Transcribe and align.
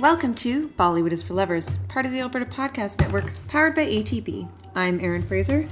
Welcome 0.00 0.36
to 0.36 0.68
Bollywood 0.68 1.10
is 1.10 1.24
for 1.24 1.34
Lovers, 1.34 1.74
part 1.88 2.06
of 2.06 2.12
the 2.12 2.20
Alberta 2.20 2.46
Podcast 2.46 3.00
Network, 3.00 3.32
powered 3.48 3.74
by 3.74 3.84
ATB. 3.84 4.48
I'm 4.76 5.00
Erin 5.00 5.24
Fraser. 5.24 5.68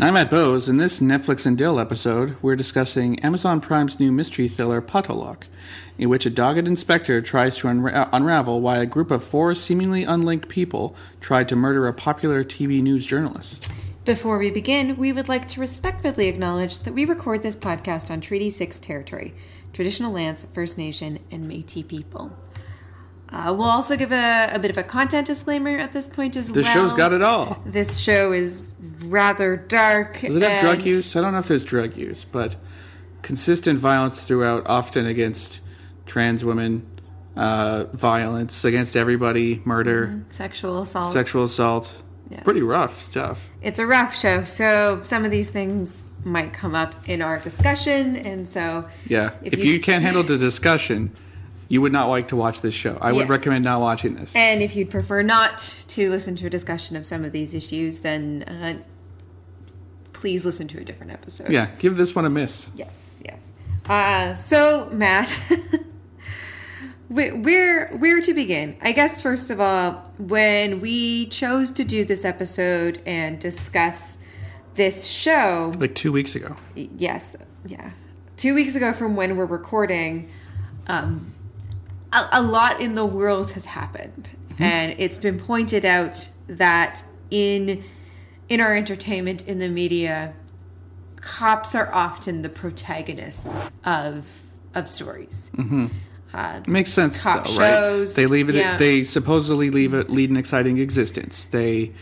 I'm 0.00 0.14
Matt 0.14 0.30
Bowes. 0.30 0.66
In 0.66 0.78
this 0.78 1.00
Netflix 1.00 1.44
and 1.44 1.58
Dill 1.58 1.78
episode, 1.78 2.38
we're 2.40 2.56
discussing 2.56 3.20
Amazon 3.20 3.60
Prime's 3.60 4.00
new 4.00 4.10
mystery 4.10 4.48
thriller 4.48 4.80
Paatal 4.80 5.16
Lok, 5.16 5.46
in 5.98 6.08
which 6.08 6.24
a 6.24 6.30
dogged 6.30 6.66
inspector 6.66 7.20
tries 7.20 7.58
to 7.58 7.66
unra- 7.66 7.94
uh, 7.94 8.08
unravel 8.14 8.62
why 8.62 8.78
a 8.78 8.86
group 8.86 9.10
of 9.10 9.22
four 9.22 9.54
seemingly 9.54 10.04
unlinked 10.04 10.48
people 10.48 10.96
tried 11.20 11.46
to 11.50 11.54
murder 11.54 11.86
a 11.86 11.92
popular 11.92 12.42
TV 12.42 12.80
news 12.80 13.04
journalist. 13.04 13.70
Before 14.06 14.38
we 14.38 14.50
begin, 14.50 14.96
we 14.96 15.12
would 15.12 15.28
like 15.28 15.48
to 15.48 15.60
respectfully 15.60 16.28
acknowledge 16.28 16.78
that 16.78 16.94
we 16.94 17.04
record 17.04 17.42
this 17.42 17.56
podcast 17.56 18.10
on 18.10 18.22
Treaty 18.22 18.48
6 18.48 18.78
territory, 18.78 19.34
traditional 19.74 20.12
lands, 20.12 20.46
First 20.54 20.78
Nation, 20.78 21.18
and 21.30 21.46
Metis 21.46 21.82
people. 21.82 22.32
Uh, 23.30 23.54
we'll 23.56 23.68
also 23.68 23.96
give 23.96 24.12
a, 24.12 24.50
a, 24.52 24.58
bit 24.58 24.70
of 24.70 24.78
a 24.78 24.84
content 24.84 25.26
disclaimer 25.26 25.76
at 25.76 25.92
this 25.92 26.06
point 26.06 26.36
as 26.36 26.46
this 26.46 26.54
well. 26.54 26.64
This 26.64 26.72
show's 26.72 26.92
got 26.92 27.12
it 27.12 27.22
all. 27.22 27.60
This 27.66 27.98
show 27.98 28.32
is 28.32 28.72
rather 29.00 29.56
dark. 29.56 30.20
Does 30.20 30.36
it 30.36 30.42
have 30.42 30.60
drug 30.60 30.82
use? 30.82 31.16
I 31.16 31.22
don't 31.22 31.32
know 31.32 31.40
if 31.40 31.48
there's 31.48 31.64
drug 31.64 31.96
use, 31.96 32.24
but 32.24 32.56
consistent 33.22 33.80
violence 33.80 34.24
throughout, 34.24 34.64
often 34.66 35.06
against 35.06 35.60
trans 36.06 36.44
women, 36.44 36.86
uh, 37.34 37.84
violence 37.92 38.64
against 38.64 38.96
everybody, 38.96 39.60
murder, 39.64 40.06
mm-hmm. 40.06 40.30
sexual 40.30 40.82
assault. 40.82 41.12
Sexual 41.12 41.44
assault. 41.44 42.02
Yes. 42.30 42.42
Pretty 42.44 42.62
rough 42.62 43.00
stuff. 43.00 43.48
It's 43.62 43.78
a 43.78 43.86
rough 43.86 44.16
show, 44.16 44.44
so 44.44 45.00
some 45.04 45.24
of 45.24 45.30
these 45.30 45.50
things 45.50 46.10
might 46.24 46.52
come 46.52 46.74
up 46.74 47.08
in 47.08 47.22
our 47.22 47.38
discussion, 47.38 48.16
and 48.16 48.48
so 48.48 48.88
yeah, 49.06 49.32
if, 49.42 49.54
if 49.54 49.64
you, 49.64 49.74
you, 49.74 49.80
can't 49.80 50.02
handle 50.02 50.24
the 50.24 50.36
discussion, 50.36 51.16
you 51.68 51.80
would 51.80 51.92
not 51.92 52.08
like 52.08 52.28
to 52.28 52.36
watch 52.36 52.60
this 52.60 52.74
show. 52.74 52.98
I 53.00 53.10
yes. 53.10 53.18
would 53.18 53.28
recommend 53.28 53.64
not 53.64 53.80
watching 53.80 54.14
this. 54.14 54.34
And 54.36 54.62
if 54.62 54.76
you'd 54.76 54.90
prefer 54.90 55.22
not 55.22 55.58
to 55.88 56.10
listen 56.10 56.36
to 56.36 56.46
a 56.46 56.50
discussion 56.50 56.96
of 56.96 57.06
some 57.06 57.24
of 57.24 57.32
these 57.32 57.54
issues, 57.54 58.00
then 58.00 58.44
uh, 58.44 58.82
please 60.12 60.44
listen 60.44 60.68
to 60.68 60.78
a 60.78 60.84
different 60.84 61.12
episode. 61.12 61.50
Yeah, 61.50 61.70
give 61.78 61.96
this 61.96 62.14
one 62.14 62.24
a 62.24 62.30
miss. 62.30 62.70
Yes, 62.74 63.16
yes. 63.24 63.52
Uh, 63.88 64.34
so 64.34 64.88
Matt. 64.92 65.38
where 67.08 67.88
where 67.98 68.20
to 68.20 68.34
begin 68.34 68.76
i 68.82 68.90
guess 68.90 69.22
first 69.22 69.48
of 69.48 69.60
all 69.60 69.92
when 70.18 70.80
we 70.80 71.26
chose 71.26 71.70
to 71.70 71.84
do 71.84 72.04
this 72.04 72.24
episode 72.24 73.00
and 73.06 73.38
discuss 73.38 74.18
this 74.74 75.04
show 75.04 75.72
like 75.78 75.94
two 75.94 76.10
weeks 76.10 76.34
ago 76.34 76.56
yes 76.74 77.36
yeah 77.64 77.92
two 78.36 78.54
weeks 78.56 78.74
ago 78.74 78.92
from 78.92 79.14
when 79.14 79.36
we're 79.36 79.46
recording 79.46 80.28
um, 80.88 81.32
a, 82.16 82.28
a 82.32 82.42
lot 82.42 82.80
in 82.80 82.94
the 82.94 83.06
world 83.06 83.52
has 83.52 83.64
happened 83.64 84.30
mm-hmm. 84.50 84.62
and 84.62 84.94
it's 84.98 85.16
been 85.16 85.38
pointed 85.38 85.84
out 85.84 86.28
that 86.48 87.02
in 87.30 87.84
in 88.48 88.60
our 88.60 88.74
entertainment 88.74 89.46
in 89.46 89.58
the 89.58 89.68
media 89.68 90.34
cops 91.20 91.74
are 91.74 91.92
often 91.92 92.42
the 92.42 92.48
protagonists 92.48 93.70
of 93.84 94.42
of 94.74 94.88
stories 94.88 95.50
mm-hmm 95.56 95.86
uh, 96.34 96.60
Makes 96.66 96.92
sense, 96.92 97.24
though, 97.24 97.42
shows, 97.44 98.10
right? 98.10 98.16
They 98.16 98.26
leave 98.26 98.50
it. 98.50 98.56
Yeah. 98.56 98.76
They 98.76 99.04
supposedly 99.04 99.70
leave 99.70 99.94
it 99.94 100.10
lead 100.10 100.28
an 100.28 100.36
exciting 100.36 100.76
existence. 100.76 101.46
They 101.46 101.92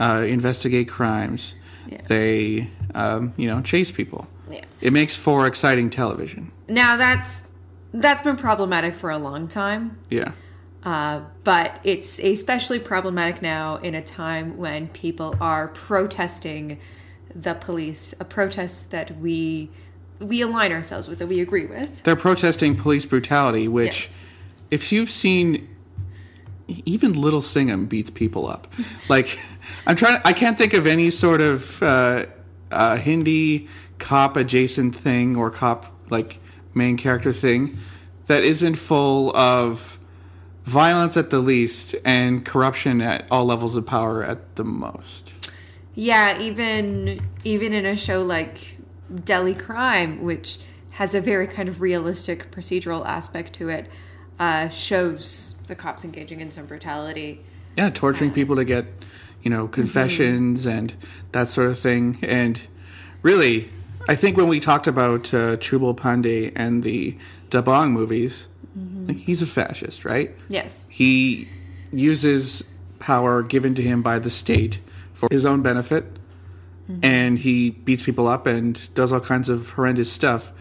uh, 0.00 0.24
investigate 0.26 0.88
crimes. 0.88 1.54
Yeah. 1.86 2.00
They, 2.08 2.70
um, 2.94 3.34
you 3.36 3.46
know, 3.46 3.60
chase 3.60 3.92
people. 3.92 4.26
Yeah. 4.50 4.64
It 4.80 4.92
makes 4.92 5.14
for 5.14 5.46
exciting 5.46 5.90
television. 5.90 6.50
Now 6.66 6.96
that's 6.96 7.43
that's 7.94 8.22
been 8.22 8.36
problematic 8.36 8.94
for 8.94 9.10
a 9.10 9.18
long 9.18 9.48
time. 9.48 9.98
Yeah. 10.10 10.32
Uh, 10.82 11.22
but 11.44 11.80
it's 11.84 12.18
especially 12.18 12.78
problematic 12.78 13.40
now 13.40 13.76
in 13.76 13.94
a 13.94 14.02
time 14.02 14.58
when 14.58 14.88
people 14.88 15.34
are 15.40 15.68
protesting 15.68 16.78
the 17.34 17.54
police, 17.54 18.14
a 18.20 18.24
protest 18.24 18.90
that 18.90 19.18
we 19.18 19.70
we 20.20 20.40
align 20.40 20.72
ourselves 20.72 21.08
with 21.08 21.18
that 21.18 21.26
we 21.26 21.40
agree 21.40 21.66
with. 21.66 22.02
They're 22.02 22.16
protesting 22.16 22.76
police 22.76 23.04
brutality, 23.04 23.66
which, 23.66 24.04
yes. 24.04 24.26
if 24.70 24.92
you've 24.92 25.10
seen, 25.10 25.68
even 26.68 27.14
Little 27.14 27.42
Singham 27.42 27.86
beats 27.86 28.10
people 28.10 28.46
up. 28.46 28.68
like, 29.08 29.38
I'm 29.86 29.96
trying. 29.96 30.20
I 30.24 30.32
can't 30.32 30.58
think 30.58 30.74
of 30.74 30.86
any 30.86 31.10
sort 31.10 31.40
of 31.40 31.82
uh, 31.82 32.26
uh, 32.70 32.96
Hindi 32.96 33.68
cop 33.98 34.36
adjacent 34.36 34.94
thing 34.94 35.36
or 35.36 35.50
cop 35.50 35.92
like 36.10 36.38
main 36.74 36.96
character 36.96 37.32
thing 37.32 37.78
that 38.26 38.42
isn't 38.42 38.76
full 38.76 39.34
of 39.36 39.98
violence 40.64 41.16
at 41.16 41.30
the 41.30 41.40
least 41.40 41.94
and 42.04 42.44
corruption 42.44 43.00
at 43.00 43.26
all 43.30 43.44
levels 43.44 43.76
of 43.76 43.86
power 43.86 44.24
at 44.24 44.56
the 44.56 44.64
most. 44.64 45.34
Yeah, 45.94 46.40
even 46.40 47.20
even 47.44 47.72
in 47.72 47.86
a 47.86 47.96
show 47.96 48.22
like 48.22 48.78
Delhi 49.24 49.54
Crime, 49.54 50.22
which 50.22 50.58
has 50.90 51.14
a 51.14 51.20
very 51.20 51.46
kind 51.46 51.68
of 51.68 51.80
realistic 51.80 52.50
procedural 52.50 53.04
aspect 53.06 53.52
to 53.54 53.68
it, 53.68 53.90
uh, 54.38 54.68
shows 54.68 55.54
the 55.66 55.74
cops 55.74 56.04
engaging 56.04 56.40
in 56.40 56.50
some 56.50 56.66
brutality. 56.66 57.44
Yeah, 57.76 57.90
torturing 57.90 58.30
uh, 58.30 58.34
people 58.34 58.56
to 58.56 58.64
get, 58.64 58.86
you 59.42 59.50
know, 59.50 59.68
confessions 59.68 60.60
mm-hmm. 60.66 60.78
and 60.78 60.94
that 61.32 61.48
sort 61.50 61.68
of 61.68 61.78
thing. 61.78 62.18
And 62.22 62.60
really, 63.22 63.70
I 64.08 64.14
think 64.14 64.36
when 64.36 64.48
we 64.48 64.60
talked 64.60 64.86
about 64.86 65.32
uh, 65.32 65.56
Chulbul 65.56 65.96
Pandey 65.96 66.52
and 66.54 66.82
the 66.82 67.16
Dabangg 67.50 67.92
movies, 67.92 68.46
mm-hmm. 68.78 69.06
like 69.06 69.16
he's 69.16 69.42
a 69.42 69.46
fascist, 69.46 70.04
right? 70.04 70.34
Yes. 70.48 70.84
He 70.88 71.48
uses 71.92 72.64
power 72.98 73.42
given 73.42 73.74
to 73.74 73.82
him 73.82 74.02
by 74.02 74.18
the 74.18 74.30
state 74.30 74.80
for 75.14 75.28
his 75.30 75.46
own 75.46 75.62
benefit 75.62 76.04
mm-hmm. 76.88 77.00
and 77.02 77.38
he 77.38 77.70
beats 77.70 78.02
people 78.02 78.26
up 78.26 78.46
and 78.46 78.92
does 78.94 79.12
all 79.12 79.20
kinds 79.20 79.48
of 79.48 79.70
horrendous 79.70 80.10
stuff. 80.12 80.52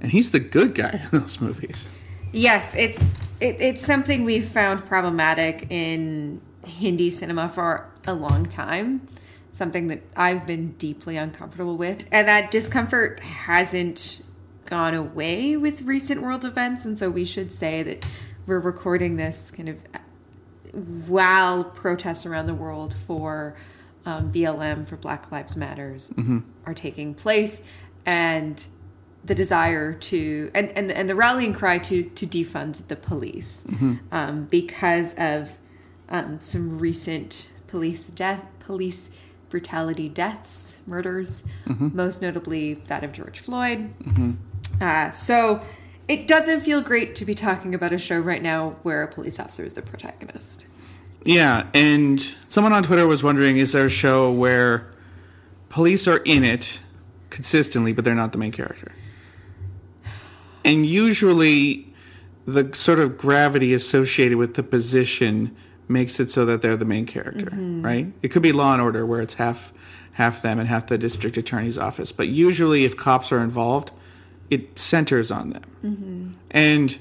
And 0.00 0.12
he's 0.12 0.30
the 0.30 0.40
good 0.40 0.74
guy 0.74 1.08
in 1.12 1.20
those 1.20 1.40
movies. 1.40 1.88
Yes, 2.32 2.74
it's 2.74 3.16
it, 3.40 3.60
it's 3.60 3.84
something 3.84 4.24
we've 4.24 4.48
found 4.48 4.84
problematic 4.86 5.66
in 5.70 6.40
Hindi 6.64 7.10
cinema 7.10 7.48
for 7.48 7.86
a 8.06 8.12
long 8.12 8.46
time. 8.46 9.06
Something 9.52 9.88
that 9.88 10.02
I've 10.16 10.46
been 10.46 10.72
deeply 10.72 11.16
uncomfortable 11.16 11.76
with, 11.76 12.04
and 12.12 12.28
that 12.28 12.50
discomfort 12.50 13.20
hasn't 13.20 14.22
gone 14.66 14.94
away 14.94 15.56
with 15.56 15.82
recent 15.82 16.22
world 16.22 16.44
events. 16.44 16.84
And 16.84 16.98
so 16.98 17.10
we 17.10 17.24
should 17.24 17.50
say 17.50 17.82
that 17.82 18.04
we're 18.46 18.60
recording 18.60 19.16
this 19.16 19.50
kind 19.50 19.68
of 19.68 19.78
while 21.08 21.64
protests 21.64 22.26
around 22.26 22.46
the 22.46 22.54
world 22.54 22.94
for 23.06 23.56
um, 24.06 24.32
BLM 24.32 24.88
for 24.88 24.96
Black 24.96 25.30
Lives 25.30 25.56
Matters 25.56 26.10
mm-hmm. 26.10 26.38
are 26.64 26.74
taking 26.74 27.14
place, 27.14 27.62
and 28.06 28.64
the 29.24 29.34
desire 29.34 29.92
to 29.92 30.50
and, 30.54 30.70
and 30.70 30.90
and 30.90 31.08
the 31.08 31.14
rallying 31.14 31.52
cry 31.52 31.78
to 31.78 32.04
to 32.04 32.26
defund 32.26 32.86
the 32.88 32.96
police 32.96 33.64
mm-hmm. 33.68 33.96
um, 34.12 34.44
because 34.46 35.14
of 35.18 35.58
um, 36.08 36.40
some 36.40 36.78
recent 36.78 37.50
police 37.66 38.00
death 38.00 38.44
police 38.60 39.10
brutality 39.50 40.08
deaths 40.08 40.76
murders 40.86 41.42
mm-hmm. 41.66 41.94
most 41.94 42.22
notably 42.22 42.74
that 42.74 43.04
of 43.04 43.12
George 43.12 43.40
Floyd 43.40 43.92
mm-hmm. 44.02 44.32
uh, 44.80 45.10
so 45.10 45.64
it 46.06 46.26
doesn't 46.26 46.62
feel 46.62 46.80
great 46.80 47.16
to 47.16 47.24
be 47.24 47.34
talking 47.34 47.74
about 47.74 47.92
a 47.92 47.98
show 47.98 48.18
right 48.18 48.42
now 48.42 48.76
where 48.82 49.02
a 49.02 49.08
police 49.08 49.38
officer 49.38 49.64
is 49.64 49.74
the 49.74 49.82
protagonist 49.82 50.64
yeah, 51.24 51.66
and 51.74 52.34
someone 52.48 52.72
on 52.72 52.82
Twitter 52.82 53.06
was 53.06 53.22
wondering 53.22 53.58
is 53.58 53.72
there 53.72 53.86
a 53.86 53.90
show 53.90 54.32
where 54.32 54.90
police 55.68 56.06
are 56.06 56.18
in 56.18 56.44
it 56.44 56.80
consistently, 57.30 57.92
but 57.92 58.04
they're 58.04 58.14
not 58.14 58.32
the 58.32 58.38
main 58.38 58.52
character? 58.52 58.92
And 60.64 60.86
usually 60.86 61.92
the 62.46 62.74
sort 62.74 62.98
of 62.98 63.18
gravity 63.18 63.74
associated 63.74 64.38
with 64.38 64.54
the 64.54 64.62
position 64.62 65.54
makes 65.88 66.20
it 66.20 66.30
so 66.30 66.44
that 66.44 66.62
they're 66.62 66.76
the 66.76 66.84
main 66.84 67.06
character, 67.06 67.46
mm-hmm. 67.46 67.82
right? 67.82 68.12
It 68.22 68.28
could 68.28 68.42
be 68.42 68.52
Law 68.52 68.72
and 68.72 68.82
Order 68.82 69.06
where 69.06 69.20
it's 69.20 69.34
half 69.34 69.72
half 70.12 70.42
them 70.42 70.58
and 70.58 70.68
half 70.68 70.88
the 70.88 70.98
district 70.98 71.36
attorney's 71.36 71.78
office, 71.78 72.10
but 72.10 72.26
usually 72.26 72.84
if 72.84 72.96
cops 72.96 73.30
are 73.30 73.38
involved, 73.38 73.92
it 74.50 74.76
centers 74.76 75.30
on 75.30 75.50
them. 75.50 75.62
Mm-hmm. 75.84 76.30
And 76.50 76.98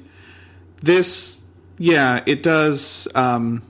this, 0.84 1.42
yeah, 1.80 2.22
it 2.28 2.44
does. 2.44 3.08
Um, 3.16 3.64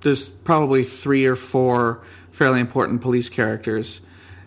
there's 0.00 0.30
probably 0.30 0.82
three 0.82 1.26
or 1.26 1.36
four 1.36 2.02
fairly 2.32 2.58
important 2.58 3.02
police 3.02 3.28
characters, 3.28 4.00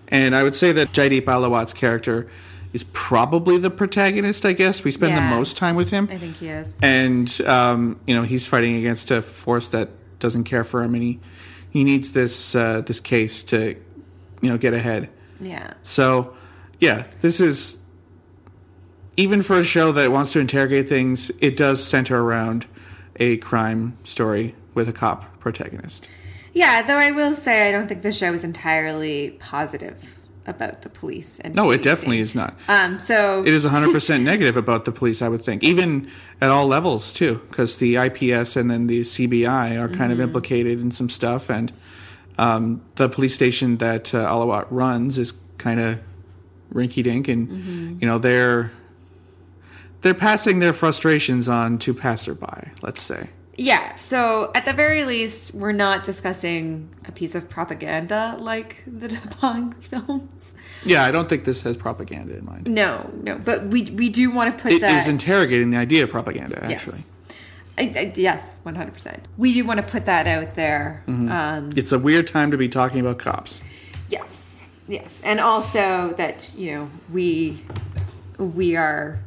and 0.09 0.35
I 0.35 0.43
would 0.43 0.55
say 0.55 0.73
that 0.73 0.91
Jaideep 0.91 1.23
Ahlawat's 1.23 1.73
character 1.73 2.29
is 2.73 2.85
probably 2.93 3.57
the 3.57 3.69
protagonist. 3.69 4.45
I 4.45 4.53
guess 4.53 4.83
we 4.83 4.91
spend 4.91 5.13
yeah, 5.13 5.29
the 5.29 5.35
most 5.35 5.57
time 5.57 5.75
with 5.75 5.89
him. 5.89 6.07
I 6.11 6.17
think 6.17 6.37
he 6.37 6.49
is, 6.49 6.75
and 6.81 7.41
um, 7.45 7.99
you 8.07 8.15
know 8.15 8.23
he's 8.23 8.45
fighting 8.45 8.75
against 8.75 9.11
a 9.11 9.21
force 9.21 9.67
that 9.69 9.89
doesn't 10.19 10.45
care 10.45 10.63
for 10.63 10.83
him, 10.83 10.93
and 10.93 11.03
he 11.03 11.19
he 11.69 11.83
needs 11.83 12.11
this 12.11 12.55
uh, 12.55 12.81
this 12.81 12.99
case 12.99 13.43
to 13.43 13.75
you 14.41 14.49
know 14.49 14.57
get 14.57 14.73
ahead. 14.73 15.09
Yeah. 15.39 15.73
So 15.83 16.35
yeah, 16.79 17.07
this 17.21 17.39
is 17.39 17.77
even 19.17 19.41
for 19.41 19.59
a 19.59 19.63
show 19.63 19.91
that 19.91 20.11
wants 20.11 20.31
to 20.33 20.39
interrogate 20.39 20.87
things, 20.87 21.31
it 21.39 21.57
does 21.57 21.83
center 21.83 22.21
around 22.21 22.65
a 23.17 23.37
crime 23.37 23.97
story 24.03 24.55
with 24.73 24.87
a 24.87 24.93
cop 24.93 25.39
protagonist. 25.39 26.07
Yeah, 26.53 26.81
though 26.81 26.97
I 26.97 27.11
will 27.11 27.35
say 27.35 27.67
I 27.67 27.71
don't 27.71 27.87
think 27.87 28.01
the 28.01 28.11
show 28.11 28.33
is 28.33 28.43
entirely 28.43 29.31
positive 29.39 30.20
about 30.47 30.81
the 30.81 30.89
police 30.89 31.39
and 31.39 31.53
No, 31.55 31.69
it 31.71 31.83
definitely 31.83 32.19
is 32.19 32.33
not. 32.33 32.55
Um, 32.67 32.99
so 32.99 33.41
It 33.45 33.53
is 33.53 33.63
100% 33.65 34.21
negative 34.23 34.57
about 34.57 34.85
the 34.85 34.91
police, 34.91 35.21
I 35.21 35.29
would 35.29 35.45
think, 35.45 35.63
even 35.63 36.09
at 36.41 36.49
all 36.49 36.65
levels, 36.67 37.13
too, 37.13 37.41
because 37.49 37.77
the 37.77 37.95
IPS 37.97 38.55
and 38.55 38.69
then 38.71 38.87
the 38.87 39.01
CBI 39.01 39.79
are 39.79 39.87
kind 39.87 40.11
of 40.11 40.17
Mm-hmm. 40.17 40.21
implicated 40.23 40.79
in 40.81 40.91
some 40.91 41.09
stuff. 41.09 41.49
And 41.49 41.71
um, 42.37 42.81
the 42.95 43.07
police 43.07 43.35
station 43.35 43.77
that 43.77 44.13
uh, 44.15 44.27
Ahlawat 44.27 44.65
runs 44.71 45.17
is 45.17 45.33
kind 45.59 45.79
of 45.79 45.99
rinky 46.73 47.03
dink. 47.03 47.27
And, 47.27 47.47
Mm-hmm. 47.47 47.97
you 48.01 48.07
know, 48.07 48.17
they're. 48.17 48.71
They're 50.01 50.15
passing 50.15 50.57
their 50.57 50.73
frustrations 50.73 51.47
on 51.47 51.77
to 51.79 51.93
passerby, 51.93 52.71
let's 52.81 53.03
say. 53.03 53.29
Yeah, 53.61 53.93
so 53.93 54.51
at 54.55 54.65
the 54.65 54.73
very 54.73 55.05
least, 55.05 55.53
we're 55.53 55.71
not 55.71 56.03
discussing 56.03 56.89
a 57.05 57.11
piece 57.11 57.35
of 57.35 57.47
propaganda 57.47 58.35
like 58.39 58.81
the 58.87 59.07
Dabangg 59.15 59.75
films. 59.83 60.55
Yeah, 60.83 61.05
I 61.05 61.11
don't 61.11 61.29
think 61.29 61.45
this 61.45 61.61
has 61.61 61.77
propaganda 61.77 62.35
in 62.35 62.43
mind. 62.43 62.65
No, 62.67 63.11
no, 63.21 63.37
but 63.37 63.65
we 63.67 63.83
we 63.91 64.09
do 64.09 64.31
want 64.31 64.57
to 64.57 64.61
put 64.63 64.81
that 64.81 64.95
It 64.95 65.01
is 65.01 65.07
interrogating 65.07 65.69
the 65.69 65.77
idea 65.77 66.03
of 66.03 66.09
propaganda, 66.09 66.57
actually. 66.63 66.97
Yes, 66.97 67.09
I, 67.77 67.81
I, 67.99 68.13
yes, 68.15 68.59
one 68.63 68.73
hundred 68.73 68.95
percent. 68.95 69.27
We 69.37 69.53
do 69.53 69.63
want 69.63 69.77
to 69.77 69.85
put 69.85 70.05
that 70.07 70.25
out 70.25 70.55
there. 70.55 71.03
Mm-hmm. 71.07 71.31
Um, 71.31 71.69
It's 71.75 71.91
a 71.91 71.99
weird 71.99 72.25
time 72.25 72.49
to 72.49 72.57
be 72.57 72.67
talking 72.67 72.99
about 72.99 73.19
cops. 73.19 73.61
yes, 74.09 74.63
yes, 74.87 75.21
and 75.23 75.39
also 75.39 76.15
that 76.17 76.51
you 76.57 76.71
know 76.71 76.89
we 77.13 77.63
we 78.39 78.75
are 78.75 79.19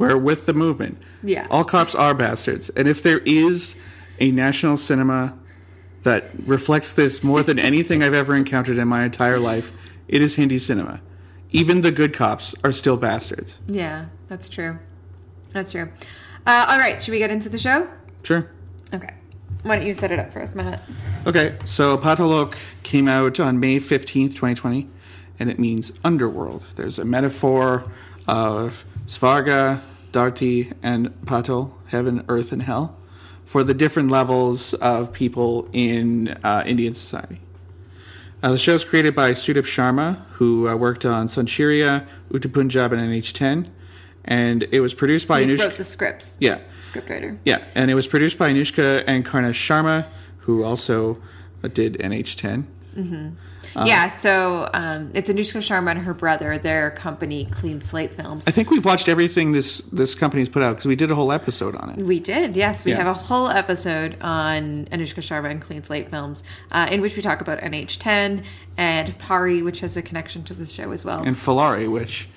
We're 0.00 0.16
with 0.16 0.46
the 0.46 0.54
movement. 0.54 0.96
Yeah. 1.22 1.46
All 1.50 1.62
cops 1.62 1.94
are 1.94 2.14
bastards. 2.14 2.70
And 2.70 2.88
if 2.88 3.02
there 3.02 3.18
is 3.18 3.76
a 4.18 4.30
national 4.30 4.78
cinema 4.78 5.36
that 6.04 6.30
reflects 6.46 6.94
this 6.94 7.22
more 7.22 7.42
than 7.42 7.58
anything 7.58 8.02
I've 8.02 8.14
ever 8.14 8.34
encountered 8.34 8.78
in 8.78 8.88
my 8.88 9.04
entire 9.04 9.38
life, 9.38 9.70
it 10.08 10.22
is 10.22 10.36
Hindi 10.36 10.58
cinema. 10.58 11.02
Even 11.50 11.82
the 11.82 11.92
good 11.92 12.14
cops 12.14 12.54
are 12.64 12.72
still 12.72 12.96
bastards. 12.96 13.60
yeah, 13.66 14.06
that's 14.28 14.48
true. 14.48 14.78
That's 15.52 15.72
true. 15.72 15.90
Uh, 16.46 16.64
all 16.70 16.78
right, 16.78 17.02
should 17.02 17.12
we 17.12 17.18
get 17.18 17.30
into 17.30 17.50
the 17.50 17.58
show? 17.58 17.86
Sure. 18.22 18.50
Okay, 18.94 19.12
why 19.64 19.76
don't 19.76 19.86
you 19.86 19.92
set 19.92 20.10
it 20.12 20.18
up 20.18 20.32
for 20.32 20.40
us, 20.40 20.54
Matt? 20.54 20.80
Okay, 21.26 21.56
so 21.66 21.98
Paatal 21.98 22.30
Lok 22.30 22.56
came 22.84 23.06
out 23.06 23.38
on 23.38 23.60
May 23.60 23.78
15th, 23.78 24.30
2020, 24.30 24.88
and 25.38 25.50
it 25.50 25.58
means 25.58 25.92
underworld. 26.04 26.64
There's 26.76 26.98
a 26.98 27.04
metaphor 27.04 27.84
of 28.26 28.84
Svarga, 29.06 29.82
Darti, 30.12 30.72
and 30.82 31.10
Patal, 31.24 31.72
heaven, 31.88 32.24
earth, 32.28 32.52
and 32.52 32.62
hell, 32.62 32.96
for 33.44 33.64
the 33.64 33.74
different 33.74 34.10
levels 34.10 34.74
of 34.74 35.12
people 35.12 35.68
in 35.72 36.28
uh, 36.44 36.62
Indian 36.66 36.94
society. 36.94 37.40
Uh, 38.42 38.52
the 38.52 38.58
show 38.58 38.74
is 38.74 38.84
created 38.84 39.14
by 39.14 39.32
Sudip 39.32 39.64
Sharma, 39.66 40.22
who 40.34 40.66
uh, 40.68 40.74
worked 40.76 41.04
on 41.04 41.28
Sonchiriya, 41.28 42.06
Udta 42.32 42.52
Punjab, 42.52 42.92
and 42.92 43.02
NH10, 43.02 43.68
and 44.24 44.62
it 44.70 44.80
was 44.80 44.94
produced 44.94 45.28
by 45.28 45.42
He 45.42 45.46
Anushka. 45.46 45.60
wrote 45.68 45.76
the 45.76 45.84
scripts. 45.84 46.36
yeah, 46.40 46.58
Scriptwriter. 46.82 47.38
yeah, 47.44 47.64
and 47.74 47.90
it 47.90 47.94
was 47.94 48.06
produced 48.06 48.38
by 48.38 48.52
Anushka 48.52 49.04
and 49.06 49.24
Karnesh 49.26 49.54
Sharma, 49.54 50.06
who 50.38 50.62
also 50.64 51.18
did 51.74 51.94
NH10. 51.98 52.64
Uh, 53.76 53.84
yeah, 53.86 54.08
so 54.08 54.68
um, 54.74 55.10
it's 55.14 55.30
Anushka 55.30 55.58
Sharma 55.60 55.90
and 55.92 56.00
her 56.00 56.14
brother. 56.14 56.58
Their 56.58 56.90
company, 56.90 57.46
Clean 57.50 57.80
Slate 57.80 58.14
Films. 58.14 58.46
I 58.46 58.50
think 58.50 58.70
we've 58.70 58.84
watched 58.84 59.08
everything 59.08 59.52
this 59.52 59.78
this 59.92 60.14
company's 60.14 60.48
put 60.48 60.62
out 60.62 60.72
because 60.76 60.86
we 60.86 60.96
did 60.96 61.10
a 61.10 61.14
whole 61.14 61.30
episode 61.32 61.76
on 61.76 61.90
it. 61.90 61.96
We 61.98 62.18
did, 62.20 62.56
yes. 62.56 62.84
We 62.84 62.90
Yeah. 62.92 62.98
have 62.98 63.06
a 63.06 63.14
whole 63.14 63.48
episode 63.48 64.16
on 64.20 64.86
Anushka 64.92 65.22
Sharma 65.22 65.50
and 65.50 65.60
Clean 65.60 65.82
Slate 65.82 66.10
Films, 66.10 66.42
uh, 66.72 66.88
in 66.90 67.00
which 67.00 67.16
we 67.16 67.22
talk 67.22 67.40
about 67.40 67.60
NH10 67.60 68.42
and 68.76 69.18
Pari, 69.18 69.62
which 69.62 69.80
has 69.80 69.96
a 69.96 70.02
connection 70.02 70.42
to 70.44 70.54
the 70.54 70.66
show 70.66 70.90
as 70.92 71.04
well. 71.04 71.18
And 71.18 71.36
Phillauri, 71.36 71.90
which 71.90 72.28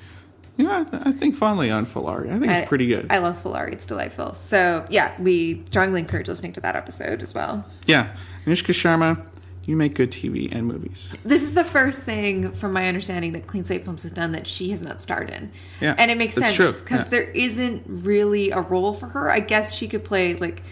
you 0.56 0.66
know, 0.66 0.72
I, 0.72 0.84
th- 0.84 1.02
I 1.08 1.12
think 1.12 1.34
fondly 1.36 1.72
on 1.72 1.88
Phillauri. 1.88 2.32
I 2.32 2.38
think 2.38 2.52
I- 2.52 2.60
it's 2.60 2.70
pretty 2.70 2.86
good. 2.86 3.08
I 3.10 3.18
love 3.18 3.42
Phillauri; 3.42 3.72
it's 3.74 3.88
delightful. 3.88 4.36
So 4.36 4.86
yeah, 4.90 5.14
we 5.20 5.64
strongly 5.70 6.00
encourage 6.00 6.28
listening 6.28 6.54
to 6.54 6.62
that 6.62 6.76
episode 6.76 7.24
as 7.24 7.34
well. 7.34 7.66
yeah, 7.88 8.16
Anushka 8.46 8.72
Sharma, 8.74 9.26
you 9.66 9.78
make 9.78 9.96
good 9.96 10.12
TV 10.12 10.54
and 10.54 10.68
movies. 10.68 11.14
This 11.24 11.44
is 11.44 11.54
the 11.54 11.64
first 11.64 12.04
thing, 12.04 12.52
from 12.52 12.74
my 12.74 12.88
understanding, 12.88 13.32
that 13.34 13.48
Clean 13.48 13.64
Slate 13.64 13.86
Films 13.86 14.04
has 14.04 14.12
done 14.12 14.34
that 14.34 14.46
she 14.48 14.72
has 14.72 14.82
not 14.82 15.02
starred 15.02 15.30
in. 15.30 15.52
Yeah, 15.80 15.96
and 15.98 16.12
it 16.12 16.18
makes 16.18 16.36
sense 16.36 16.58
because 16.58 17.02
yeah. 17.02 17.10
there 17.10 17.24
isn't 17.24 17.84
really 17.88 18.52
a 18.52 18.60
role 18.62 18.94
for 18.94 19.08
her. 19.08 19.32
I 19.32 19.40
guess 19.40 19.74
she 19.74 19.88
could 19.88 20.04
play 20.04 20.36
like 20.36 20.64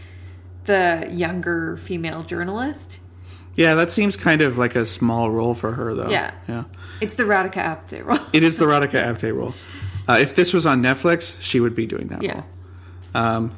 the 0.66 1.08
younger 1.10 1.78
female 1.78 2.24
journalist. 2.24 3.00
Yeah, 3.56 3.76
that 3.76 3.92
seems 3.92 4.16
kind 4.16 4.42
of 4.42 4.58
like 4.58 4.76
a 4.76 4.86
small 4.86 5.30
role 5.30 5.54
for 5.54 5.74
her, 5.74 5.94
though. 5.94 6.10
Yeah. 6.10 6.34
yeah. 6.48 6.64
It's 7.02 7.16
the 7.16 7.24
Radhika 7.24 7.54
Apte 7.56 8.06
role. 8.06 8.20
It 8.34 8.44
is 8.44 8.58
the 8.58 8.66
Radhika 8.66 9.04
Apte 9.04 9.36
role. 9.36 9.54
Uh, 10.08 10.18
if 10.20 10.36
this 10.36 10.54
was 10.54 10.66
on 10.66 10.82
Netflix, 10.82 11.38
she 11.42 11.60
would 11.60 11.76
be 11.76 11.86
doing 11.86 12.08
that 12.08 12.24
Yeah. 12.24 12.34
role. 12.34 12.46
Um, 13.14 13.56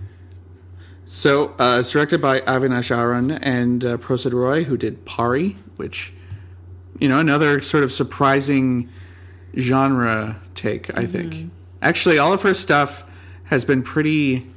so 1.13 1.53
uh, 1.59 1.77
it's 1.81 1.91
directed 1.91 2.23
by 2.23 2.39
Avinash 2.39 2.89
Arun 2.89 3.29
and 3.29 3.85
uh, 3.85 3.97
Roy, 3.99 4.63
who 4.63 4.77
did 4.77 5.05
Pari, 5.05 5.55
which, 5.75 6.11
you 6.97 7.07
know, 7.07 7.19
another 7.19 7.61
sort 7.61 7.83
of 7.83 7.91
surprising 7.91 8.89
genre 9.55 10.41
take, 10.55 10.89
I 10.97 11.05
think. 11.05 11.51
Actually, 11.83 12.17
all 12.17 12.33
of 12.33 12.41
her 12.41 12.55
stuff 12.55 13.03
has 13.43 13.63
been 13.63 13.83
pretty 13.83 14.51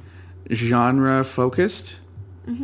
genre 0.51 1.23
focused. 1.23 1.97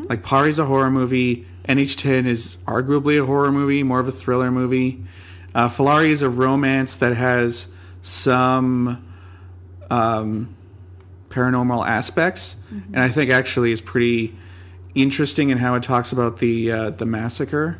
Like 0.09 0.23
Pari's 0.23 0.57
a 0.57 0.65
horror 0.65 0.89
movie. 0.89 1.45
NH10 1.69 2.25
is 2.25 2.57
arguably 2.65 3.21
a 3.21 3.25
horror 3.27 3.51
movie, 3.51 3.83
more 3.83 3.99
of 3.99 4.07
a 4.07 4.11
thriller 4.11 4.49
movie. 4.49 5.05
Uh, 5.53 5.69
Phillauri 5.69 6.09
is 6.09 6.23
a 6.23 6.29
romance 6.29 6.95
that 6.95 7.15
has 7.15 7.67
some 8.01 9.05
um, 9.91 10.52
paranormal 11.33 11.87
aspects, 11.87 12.55
and 12.71 12.99
I 12.99 13.07
think 13.09 13.31
actually 13.31 13.71
is 13.71 13.81
pretty 13.81 14.37
interesting 14.95 15.49
in 15.49 15.57
how 15.57 15.75
it 15.75 15.83
talks 15.83 16.11
about 16.11 16.37
the 16.37 16.71
uh, 16.71 16.89
the 16.91 17.05
massacre. 17.05 17.79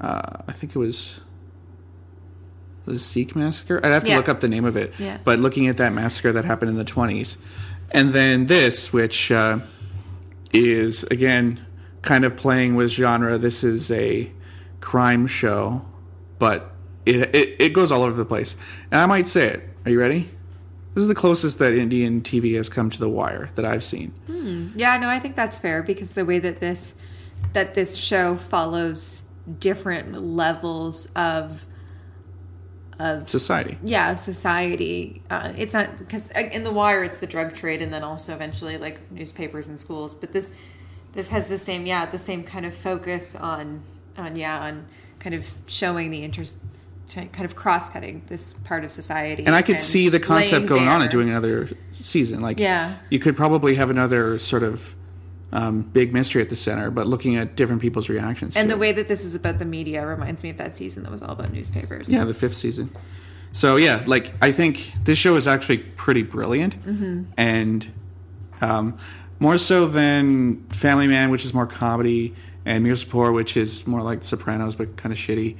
Uh, 0.00 0.22
I 0.46 0.52
think 0.52 0.74
it 0.74 0.78
was 0.78 1.20
the 2.86 2.98
Sikh 2.98 3.34
massacre. 3.36 3.80
I'd 3.84 3.90
have 3.92 4.04
to 4.04 4.10
Yeah. 4.10 4.16
look 4.16 4.28
up 4.28 4.40
the 4.40 4.48
name 4.48 4.64
of 4.64 4.76
it. 4.76 4.92
Yeah. 4.98 5.18
But 5.24 5.40
looking 5.40 5.66
at 5.66 5.76
that 5.78 5.92
massacre 5.92 6.32
that 6.32 6.44
happened 6.44 6.70
in 6.70 6.76
the 6.76 6.84
twenties, 6.84 7.36
and 7.90 8.12
then 8.12 8.46
this, 8.46 8.92
which 8.92 9.30
uh, 9.32 9.58
is 10.52 11.02
again 11.04 11.64
kind 12.02 12.24
of 12.24 12.36
playing 12.36 12.76
with 12.76 12.90
genre. 12.90 13.36
This 13.38 13.64
is 13.64 13.90
a 13.90 14.30
crime 14.80 15.26
show, 15.26 15.84
but 16.38 16.70
it, 17.04 17.34
it 17.34 17.56
it 17.58 17.72
goes 17.72 17.90
all 17.90 18.02
over 18.02 18.16
the 18.16 18.24
place. 18.24 18.54
And 18.92 19.00
I 19.00 19.06
might 19.06 19.26
say 19.28 19.46
it. 19.48 19.68
Are 19.84 19.90
you 19.90 19.98
ready? 20.00 20.30
This 20.94 21.02
is 21.02 21.08
the 21.08 21.14
closest 21.14 21.58
that 21.58 21.74
Indian 21.74 22.22
TV 22.22 22.56
has 22.56 22.68
come 22.68 22.90
to 22.90 22.98
The 22.98 23.08
Wire 23.08 23.50
that 23.54 23.64
I've 23.64 23.84
seen. 23.84 24.12
Yeah, 24.74 24.96
no, 24.98 25.08
I 25.08 25.18
think 25.18 25.36
that's 25.36 25.58
fair 25.58 25.82
because 25.82 26.12
the 26.12 26.24
way 26.24 26.38
that 26.38 26.60
this 26.60 26.94
that 27.52 27.74
this 27.74 27.96
show 27.96 28.36
follows 28.36 29.22
different 29.60 30.20
levels 30.22 31.06
of 31.14 31.64
of 32.98 33.28
Society. 33.28 33.78
yeah 33.84 34.10
of 34.10 34.18
society. 34.18 35.22
Uh, 35.30 35.52
it's 35.56 35.72
not 35.72 35.98
because 35.98 36.30
in 36.30 36.64
the 36.64 36.72
wire 36.72 37.04
it's 37.04 37.18
the 37.18 37.28
drug 37.28 37.54
trade 37.54 37.80
and 37.80 37.92
then 37.92 38.02
also 38.02 38.34
eventually 38.34 38.76
like 38.76 38.98
newspapers 39.12 39.68
and 39.68 39.78
schools. 39.78 40.14
But 40.16 40.32
this 40.32 40.50
this 41.12 41.28
has 41.28 41.46
the 41.46 41.58
same 41.58 41.86
yeah 41.86 42.06
the 42.06 42.18
same 42.18 42.42
kind 42.42 42.66
of 42.66 42.74
focus 42.74 43.36
on 43.36 43.82
on 44.16 44.34
yeah 44.34 44.58
on 44.64 44.86
kind 45.20 45.34
of 45.34 45.48
showing 45.66 46.10
the 46.10 46.24
interest. 46.24 46.56
Kind 47.14 47.44
of 47.44 47.56
cross 47.56 47.88
cutting 47.88 48.22
this 48.26 48.52
part 48.52 48.84
of 48.84 48.92
society, 48.92 49.44
And 49.46 49.54
I 49.54 49.62
could 49.62 49.80
see 49.80 50.08
the 50.08 50.20
concept 50.20 50.66
going 50.66 50.88
on 50.88 51.00
and 51.00 51.10
doing 51.10 51.28
another 51.30 51.68
season. 51.92 52.40
Like, 52.40 52.58
Yeah. 52.58 52.96
you 53.10 53.18
could 53.18 53.36
probably 53.36 53.74
have 53.76 53.90
another 53.90 54.38
sort 54.38 54.62
of 54.62 54.94
um, 55.50 55.80
big 55.80 56.12
mystery 56.12 56.42
at 56.42 56.50
the 56.50 56.56
center, 56.56 56.90
but 56.90 57.06
looking 57.06 57.36
at 57.36 57.56
different 57.56 57.80
people's 57.80 58.08
reactions. 58.10 58.56
And 58.56 58.68
the 58.68 58.74
it. 58.74 58.78
way 58.78 58.92
that 58.92 59.08
this 59.08 59.24
is 59.24 59.34
about 59.34 59.58
the 59.58 59.64
media 59.64 60.06
reminds 60.06 60.42
me 60.42 60.50
of 60.50 60.58
that 60.58 60.76
season 60.76 61.02
that 61.04 61.10
was 61.10 61.22
all 61.22 61.30
about 61.30 61.52
newspapers. 61.52 62.10
Yeah, 62.10 62.24
the 62.24 62.34
fifth 62.34 62.54
season. 62.54 62.90
So 63.52 63.76
yeah, 63.76 64.02
like 64.06 64.34
I 64.42 64.52
think 64.52 64.92
this 65.04 65.16
show 65.16 65.36
is 65.36 65.46
actually 65.46 65.78
pretty 65.78 66.22
brilliant, 66.22 66.76
and 67.38 67.86
um, 68.60 68.98
more 69.40 69.56
so 69.56 69.86
than 69.86 70.64
Family 70.68 71.06
Man, 71.06 71.30
which 71.30 71.46
is 71.46 71.54
more 71.54 71.66
comedy, 71.66 72.34
and 72.66 72.84
Mirzapur, 72.84 73.32
which 73.32 73.56
is 73.56 73.86
more 73.86 74.02
like 74.02 74.22
Sopranos 74.24 74.76
but 74.76 74.98
kind 74.98 75.14
of 75.14 75.18
shitty, 75.18 75.56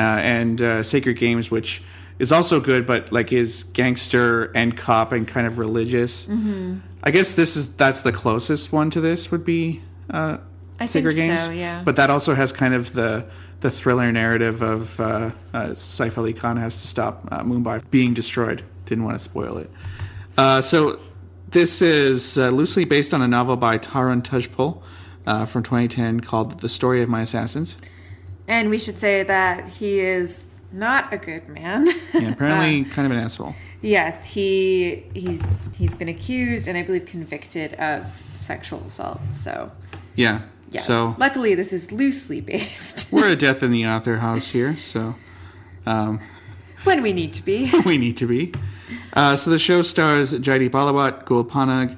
and 0.00 0.60
uh, 0.60 0.82
Sacred 0.82 1.16
Games, 1.16 1.50
which 1.50 1.82
is 2.18 2.32
also 2.32 2.60
good 2.60 2.86
but 2.86 3.12
like 3.12 3.32
is 3.32 3.64
gangster 3.64 4.50
and 4.54 4.76
cop 4.76 5.12
and 5.12 5.26
kind 5.26 5.46
of 5.46 5.58
religious. 5.58 6.26
Mm-hmm. 6.26 6.78
I 7.02 7.10
guess 7.10 7.34
this 7.34 7.56
is 7.56 7.74
that's 7.74 8.02
the 8.02 8.12
closest 8.12 8.72
one 8.72 8.90
to 8.90 9.00
this 9.00 9.30
would 9.30 9.44
be 9.44 9.82
uh, 10.10 10.38
I 10.80 10.86
think 10.86 11.04
Sacred 11.04 11.14
Games, 11.14 11.40
so, 11.40 11.50
yeah. 11.50 11.82
but 11.84 11.96
that 11.96 12.10
also 12.10 12.34
has 12.34 12.52
kind 12.52 12.74
of 12.74 12.92
the 12.92 13.26
the 13.60 13.70
thriller 13.70 14.12
narrative 14.12 14.62
of 14.62 15.00
uh, 15.00 15.32
uh, 15.52 15.68
Saif 15.70 16.16
Ali 16.16 16.32
Khan 16.32 16.56
has 16.56 16.80
to 16.82 16.86
stop 16.86 17.26
uh, 17.30 17.42
Mumbai 17.42 17.82
being 17.90 18.14
destroyed. 18.14 18.62
Didn't 18.86 19.04
want 19.04 19.18
to 19.18 19.24
spoil 19.24 19.58
it. 19.58 19.70
Uh, 20.36 20.62
so 20.62 21.00
this 21.50 21.82
is 21.82 22.38
uh, 22.38 22.50
loosely 22.50 22.84
based 22.84 23.12
on 23.12 23.20
a 23.20 23.28
novel 23.28 23.56
by 23.56 23.78
Tarun 23.78 24.22
Tejpal 24.22 24.80
uh, 25.26 25.44
from 25.44 25.64
2010 25.64 26.20
called 26.20 26.60
The 26.60 26.68
Story 26.68 27.02
of 27.02 27.08
My 27.08 27.22
Assassins. 27.22 27.76
And 28.48 28.70
we 28.70 28.78
should 28.78 28.98
say 28.98 29.22
that 29.22 29.68
he 29.68 30.00
is 30.00 30.44
not 30.72 31.12
a 31.12 31.18
good 31.18 31.48
man. 31.48 31.86
Yeah, 32.14 32.30
apparently 32.32 32.84
kind 32.84 33.06
of 33.06 33.12
an 33.12 33.22
asshole. 33.24 33.54
yes, 33.82 34.24
he 34.24 35.04
he's 35.14 35.42
he's 35.76 35.94
been 35.94 36.08
accused 36.08 36.66
and 36.66 36.76
I 36.76 36.82
believe 36.82 37.06
convicted 37.06 37.74
of 37.74 38.04
sexual 38.36 38.82
assault. 38.86 39.20
So 39.32 39.70
Yeah. 40.14 40.40
yeah. 40.70 40.80
So 40.82 41.14
luckily 41.18 41.54
this 41.54 41.72
is 41.72 41.92
loosely 41.92 42.40
based. 42.52 43.12
we're 43.12 43.28
a 43.28 43.36
death 43.36 43.62
in 43.62 43.70
the 43.70 43.86
author 43.86 44.16
house 44.16 44.48
here, 44.48 44.76
so 44.76 45.14
um, 45.86 46.20
when 46.84 47.02
we 47.02 47.12
need 47.12 47.32
to 47.34 47.42
be. 47.44 47.70
we 47.86 47.98
need 47.98 48.16
to 48.16 48.26
be. 48.26 48.52
Uh, 49.12 49.36
so 49.36 49.50
the 49.50 49.58
show 49.58 49.82
stars 49.82 50.32
Jaideep 50.32 50.70
Ahlawat, 50.70 51.24
Gul 51.26 51.44
Panag, 51.44 51.96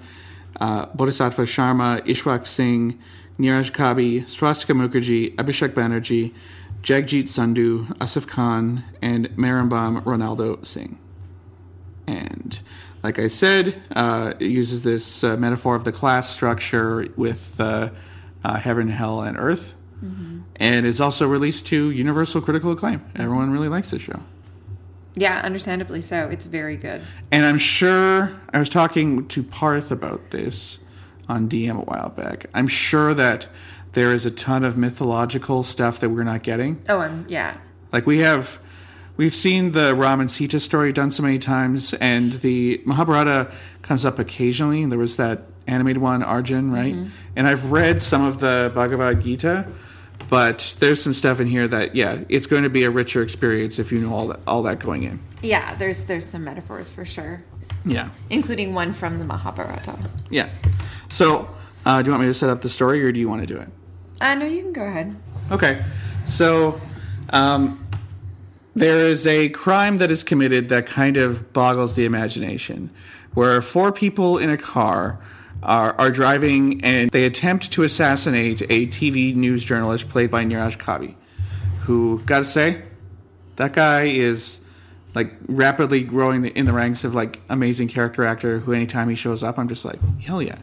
uh, 0.61 0.87
Bodhisattva 0.95 1.43
Sharma, 1.43 2.01
Ishwak 2.07 2.47
Singh, 2.47 2.99
Neeraj 3.41 3.73
Kabi, 3.73 4.29
Swastika 4.29 4.75
Mukherjee, 4.75 5.35
Abhishek 5.37 5.71
Banerjee, 5.71 6.35
Jagjit 6.83 7.25
Sandhu, 7.25 7.87
Asif 7.99 8.27
Khan, 8.29 8.85
and 9.01 9.29
Mairembam 9.31 10.03
Ronaldo 10.05 10.65
Singh. 10.65 10.99
And 12.07 12.61
like 13.03 13.19
I 13.19 13.29
said, 13.29 13.81
uh, 13.97 14.35
it 14.39 14.51
uses 14.51 14.83
this 14.83 15.25
uh, 15.25 15.37
metaphor 15.37 15.75
of 15.75 15.85
the 15.85 15.93
class 15.93 16.29
structure 16.29 17.09
with 17.17 17.61
uh, 17.61 17.91
uh, 18.45 18.57
heaven, 18.57 18.89
hell, 18.89 19.23
and 19.23 19.39
earth. 19.39 19.75
And 20.61 20.87
it's 20.87 21.01
also 21.01 21.27
released 21.27 21.67
to 21.67 21.91
universal 21.91 22.43
critical 22.43 22.73
acclaim. 22.73 23.03
Everyone 23.17 23.51
really 23.51 23.69
likes 23.69 23.91
this 23.91 24.03
show. 24.03 24.21
Yeah, 25.15 25.41
understandably 25.41 26.03
so. 26.03 26.29
It's 26.29 26.45
very 26.45 26.77
good. 26.77 27.03
And 27.33 27.45
I'm 27.45 27.59
sure 27.59 28.31
I 28.53 28.59
was 28.59 28.69
talking 28.69 29.27
to 29.29 29.43
Parth 29.43 29.91
about 29.91 30.31
this 30.31 30.79
on 31.31 31.49
DM 31.49 31.79
a 31.79 31.85
while 31.85 32.11
back. 32.11 32.47
I'm 32.53 32.69
sure 32.69 33.15
that 33.15 33.49
there 33.93 34.13
is 34.13 34.27
a 34.27 34.31
ton 34.31 34.65
of 34.65 34.77
mythological 34.77 35.63
stuff 35.63 36.01
that 36.01 36.11
we're 36.11 36.25
not 36.25 36.43
getting. 36.43 36.83
Oh, 36.89 37.01
and 37.01 37.29
yeah. 37.31 37.57
Like 37.93 38.07
we 38.07 38.19
have 38.19 38.59
we've 39.17 39.35
seen 39.35 39.73
the 39.73 39.95
Ram 39.95 40.21
and 40.21 40.31
Sita 40.31 40.61
story 40.61 40.93
done 40.93 41.11
so 41.11 41.23
many 41.23 41.39
times 41.39 41.95
and 41.95 42.33
the 42.35 42.83
Mahabharata 42.85 43.51
comes 43.83 44.05
up 44.05 44.19
occasionally. 44.19 44.85
There 44.85 44.99
was 44.99 45.17
that 45.17 45.43
animated 45.67 46.03
one 46.03 46.23
Arjun, 46.23 46.73
right? 46.73 46.95
Mm-hmm. 46.95 47.11
And 47.37 47.47
I've 47.47 47.71
read 47.71 48.03
some 48.03 48.25
of 48.25 48.41
the 48.41 48.73
Bhagavad 48.75 49.23
Gita, 49.23 49.67
but 50.29 50.77
there's 50.81 51.03
some 51.03 51.15
stuff 51.15 51.41
in 51.41 51.47
here 51.47 51.69
that 51.69 51.95
yeah, 51.95 52.25
it's 52.29 52.47
going 52.47 52.65
to 52.65 52.71
be 52.71 52.85
a 52.85 52.91
richer 52.91 53.23
experience 53.23 53.79
if 53.79 53.93
you 53.93 54.01
know 54.01 54.13
all 54.13 54.29
that 54.29 54.41
all 54.47 54.63
that 54.65 54.81
going 54.81 55.05
in. 55.05 55.21
Yeah, 55.43 55.75
there's 55.77 56.05
there's 56.05 56.27
some 56.27 56.45
metaphors 56.45 56.91
for 56.91 57.05
sure, 57.05 57.43
Yeah. 57.85 58.11
including 58.29 58.75
one 58.75 58.93
from 58.93 59.19
the 59.19 59.25
Mahabharata. 59.25 59.97
Yeah. 60.29 60.49
So, 61.09 61.49
uh, 61.87 62.03
do 62.03 62.07
you 62.07 62.13
want 62.13 62.23
me 62.23 62.29
to 62.29 62.35
set 62.35 62.51
up 62.51 62.63
the 62.63 62.69
story, 62.69 63.03
or 63.03 63.11
do 63.13 63.19
you 63.19 63.29
want 63.29 63.41
to 63.41 63.47
do 63.47 63.59
it? 63.59 63.69
Uh, 64.21 64.35
no, 64.35 64.47
you 64.47 64.63
can 64.63 64.73
go 64.73 64.85
ahead. 64.85 65.17
Okay. 65.51 65.83
So, 66.25 66.81
um, 67.31 67.85
there 68.75 69.07
is 69.07 69.27
a 69.27 69.49
crime 69.49 69.99
that 69.99 70.11
is 70.11 70.23
committed 70.23 70.69
that 70.69 70.87
kind 70.87 71.17
of 71.17 71.53
boggles 71.53 71.95
the 71.97 72.05
imagination, 72.05 72.91
where 73.35 73.61
four 73.63 73.93
people 73.93 74.39
in 74.39 74.51
a 74.51 74.57
car 74.57 75.19
are, 75.63 75.95
are 75.99 76.11
driving 76.11 76.83
and 76.85 77.11
they 77.11 77.25
attempt 77.25 77.71
to 77.73 77.83
assassinate 77.83 78.63
a 78.63 78.87
TV 78.87 79.35
news 79.35 79.65
journalist 79.65 80.09
played 80.09 80.31
by 80.31 80.45
Neeraj 80.45 80.79
Kabi, 80.79 81.15
who, 81.83 82.23
gotta 82.27 82.45
say, 82.45 82.83
that 83.57 83.73
guy 83.73 84.05
is 84.05 84.60
like 85.15 85.33
rapidly 85.49 86.03
growing 86.03 86.45
in 86.47 86.67
the 86.67 86.73
ranks 86.73 87.05
of 87.05 87.15
like 87.15 87.41
amazing 87.49 87.89
character 87.89 88.25
actor 88.25 88.61
who 88.61 88.73
anytime 88.73 89.09
he 89.09 89.15
shows 89.17 89.43
up 89.43 89.59
i'm 89.59 89.69
just 89.69 89.85
like 89.85 89.99
hell 90.21 90.41
yeah 90.43 90.59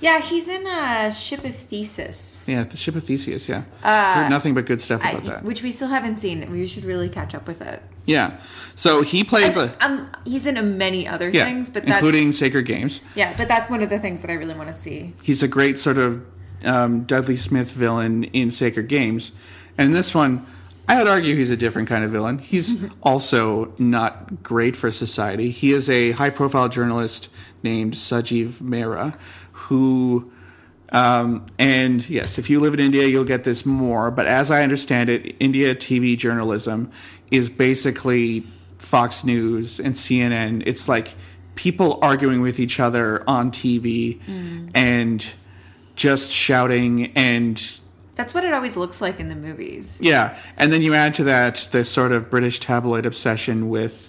Yeah, 0.00 0.20
he's 0.20 0.48
in 0.48 0.66
a 0.66 1.12
Ship 1.12 1.44
of 1.44 1.54
Theseus, 1.54 2.44
Yeah, 2.48 2.64
the 2.64 2.76
ship 2.76 2.96
of 2.96 3.04
Theseus. 3.04 3.48
Yeah, 3.48 3.62
heard 3.82 4.30
nothing 4.30 4.52
but 4.52 4.66
good 4.66 4.80
stuff 4.80 5.00
I- 5.04 5.10
about 5.12 5.24
that. 5.26 5.44
which 5.44 5.62
we 5.62 5.70
still 5.70 5.86
haven't 5.86 6.18
seen. 6.18 6.50
We 6.50 6.66
should 6.66 6.84
really 6.84 7.08
catch 7.08 7.36
up 7.36 7.46
with 7.46 7.62
it. 7.62 7.80
Yeah, 8.04 8.38
so 8.74 9.02
he 9.02 9.22
plays 9.22 9.56
a 9.56 9.72
Um, 9.80 10.10
he's 10.24 10.44
in 10.46 10.56
a 10.56 10.62
many 10.62 11.06
other 11.06 11.28
yeah, 11.30 11.44
things, 11.44 11.70
but 11.70 11.84
that's 11.86 11.98
including 12.02 12.32
Sacred 12.32 12.66
Games. 12.66 13.00
yeah, 13.14 13.32
but 13.36 13.46
that's 13.46 13.70
one 13.70 13.80
of 13.80 13.90
the 13.90 14.00
things 14.00 14.22
that 14.22 14.30
I 14.32 14.34
really 14.34 14.54
want 14.54 14.66
to 14.70 14.74
see. 14.74 15.12
He's 15.22 15.40
a 15.44 15.48
great 15.48 15.78
sort 15.78 15.98
of 15.98 16.26
um, 16.64 17.04
Dudley 17.04 17.36
Smith 17.36 17.70
villain 17.70 18.24
in 18.24 18.50
Sacred 18.50 18.88
Games, 18.88 19.30
and 19.78 19.94
this 19.94 20.12
one, 20.12 20.44
I 20.92 20.98
would 20.98 21.08
argue 21.08 21.34
he's 21.34 21.48
a 21.48 21.56
different 21.56 21.88
kind 21.88 22.04
of 22.04 22.10
villain. 22.10 22.36
He's 22.38 22.76
also 23.02 23.72
not 23.78 24.42
great 24.42 24.76
for 24.76 24.90
society. 24.90 25.50
He 25.50 25.72
is 25.72 25.88
a 25.88 26.10
high-profile 26.10 26.68
journalist 26.68 27.30
named 27.62 27.94
Sanjeev 27.94 28.60
Mehra, 28.60 29.16
who 29.52 30.30
Um, 30.92 31.46
and 31.58 32.06
yes, 32.10 32.36
if 32.38 32.50
you 32.50 32.60
live 32.60 32.74
in 32.74 32.80
India, 32.80 33.06
you'll 33.06 33.24
get 33.24 33.44
this 33.44 33.64
more. 33.64 34.10
But 34.10 34.26
as 34.26 34.50
I 34.50 34.62
understand 34.62 35.08
it, 35.08 35.34
India 35.40 35.74
TV 35.74 36.18
journalism 36.18 36.90
is 37.30 37.48
basically 37.48 38.46
Fox 38.76 39.24
News 39.24 39.80
and 39.80 39.94
CNN. 39.94 40.62
It's 40.66 40.88
like 40.88 41.14
people 41.54 41.98
arguing 42.02 42.42
with 42.42 42.60
each 42.60 42.78
other 42.78 43.24
on 43.26 43.50
TV 43.50 44.20
and 44.74 45.26
just 45.96 46.30
shouting 46.30 47.12
and 47.16 47.80
That's 48.14 48.34
what 48.34 48.44
it 48.44 48.52
always 48.52 48.76
looks 48.76 49.00
like 49.00 49.18
in 49.20 49.28
the 49.28 49.34
movies. 49.34 49.96
yeah, 50.00 50.36
and 50.56 50.72
then 50.72 50.82
you 50.82 50.94
add 50.94 51.14
to 51.14 51.24
that 51.24 51.68
the 51.72 51.84
sort 51.84 52.12
of 52.12 52.28
British 52.30 52.60
tabloid 52.60 53.06
obsession 53.06 53.68
with 53.70 54.08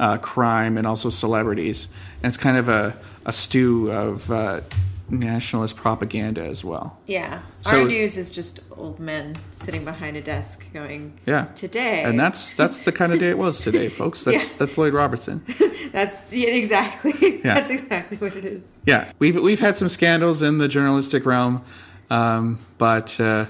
uh, 0.00 0.16
crime 0.18 0.78
and 0.78 0.86
also 0.86 1.10
celebrities, 1.10 1.86
and 2.22 2.30
it's 2.30 2.38
kind 2.42 2.56
of 2.56 2.68
a, 2.68 2.96
a 3.26 3.32
stew 3.32 3.92
of 3.92 4.30
uh, 4.30 4.62
nationalist 5.10 5.76
propaganda 5.76 6.42
as 6.42 6.64
well. 6.64 6.98
Yeah. 7.06 7.42
So- 7.60 7.82
Our 7.82 7.84
news 7.86 8.16
is 8.16 8.30
just 8.30 8.60
old 8.76 8.98
men 8.98 9.36
sitting 9.50 9.84
behind 9.84 10.16
a 10.16 10.22
desk 10.22 10.64
going, 10.72 11.12
Yeah, 11.26 11.46
Today. 11.54 12.02
and 12.04 12.18
that's 12.18 12.52
that's 12.52 12.78
the 12.80 12.92
kind 12.92 13.12
of 13.12 13.20
day 13.20 13.28
it 13.30 13.38
was 13.38 13.60
today, 13.60 13.88
folks. 14.00 14.24
That's 14.24 14.50
Yeah. 14.52 14.56
that's 14.58 14.78
Lloyd 14.78 14.94
Robertson. 14.94 15.44
That's 15.92 16.32
yeah, 16.32 16.48
exactly. 16.48 17.12
Yeah. 17.44 17.54
That's 17.54 17.68
exactly 17.68 18.16
what 18.16 18.34
it 18.34 18.46
is. 18.46 18.62
Yeah, 18.86 19.12
we've 19.18 19.36
we've 19.36 19.58
had 19.60 19.76
some 19.76 19.90
scandals 19.90 20.40
in 20.42 20.56
the 20.56 20.66
journalistic 20.66 21.26
realm, 21.26 21.62
um, 22.12 22.58
but 22.76 23.18
uh, 23.18 23.46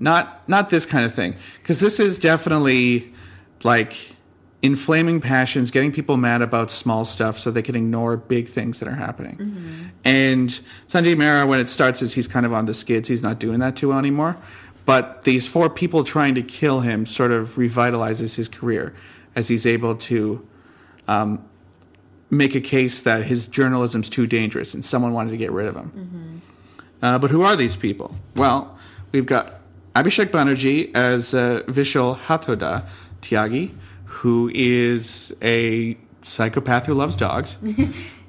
not 0.00 0.48
not 0.48 0.70
this 0.70 0.86
kind 0.86 1.04
of 1.04 1.14
thing 1.14 1.36
because 1.60 1.78
this 1.78 2.00
is 2.00 2.18
definitely 2.18 3.12
like 3.62 4.16
inflaming 4.62 5.20
passions, 5.20 5.70
getting 5.70 5.92
people 5.92 6.16
mad 6.16 6.40
about 6.40 6.70
small 6.70 7.04
stuff 7.04 7.38
so 7.38 7.50
they 7.50 7.60
can 7.60 7.76
ignore 7.76 8.16
big 8.16 8.48
things 8.48 8.80
that 8.80 8.88
are 8.88 8.94
happening. 8.94 9.92
And 10.04 10.48
Sanjay 10.88 11.14
Mehra, 11.14 11.46
when 11.46 11.60
it 11.60 11.68
starts, 11.68 12.00
is 12.00 12.14
he's 12.14 12.26
kind 12.26 12.46
of 12.46 12.54
on 12.54 12.64
the 12.64 12.72
skids. 12.72 13.06
He's 13.08 13.22
not 13.22 13.38
doing 13.38 13.58
that 13.60 13.76
too 13.76 13.88
well 13.88 13.98
anymore. 13.98 14.38
But 14.86 15.24
these 15.24 15.46
four 15.46 15.68
people 15.68 16.02
trying 16.02 16.34
to 16.36 16.42
kill 16.42 16.80
him 16.80 17.04
sort 17.04 17.30
of 17.30 17.56
revitalizes 17.56 18.36
his 18.36 18.48
career 18.48 18.94
as 19.36 19.48
he's 19.48 19.66
able 19.66 19.96
to 19.96 20.46
um, 21.08 21.44
make 22.30 22.54
a 22.54 22.60
case 22.60 23.02
that 23.02 23.24
his 23.24 23.44
journalism's 23.44 24.08
too 24.08 24.26
dangerous 24.26 24.72
and 24.72 24.82
someone 24.82 25.12
wanted 25.12 25.32
to 25.32 25.36
get 25.36 25.52
rid 25.52 25.66
of 25.66 25.76
him. 25.76 26.42
Uh, 27.04 27.18
but 27.18 27.30
who 27.30 27.42
are 27.42 27.54
these 27.54 27.76
people? 27.76 28.14
Well, 28.34 28.78
we've 29.12 29.26
got 29.26 29.60
Abhishek 29.94 30.28
Banerjee 30.28 30.90
as 30.96 31.34
uh, 31.34 31.62
Vishal 31.66 32.18
Hathoda 32.18 32.86
Tyagi, 33.20 33.74
who 34.06 34.50
is 34.54 35.34
a 35.42 35.98
psychopath 36.22 36.86
who 36.86 36.94
loves 36.94 37.14
dogs. 37.14 37.58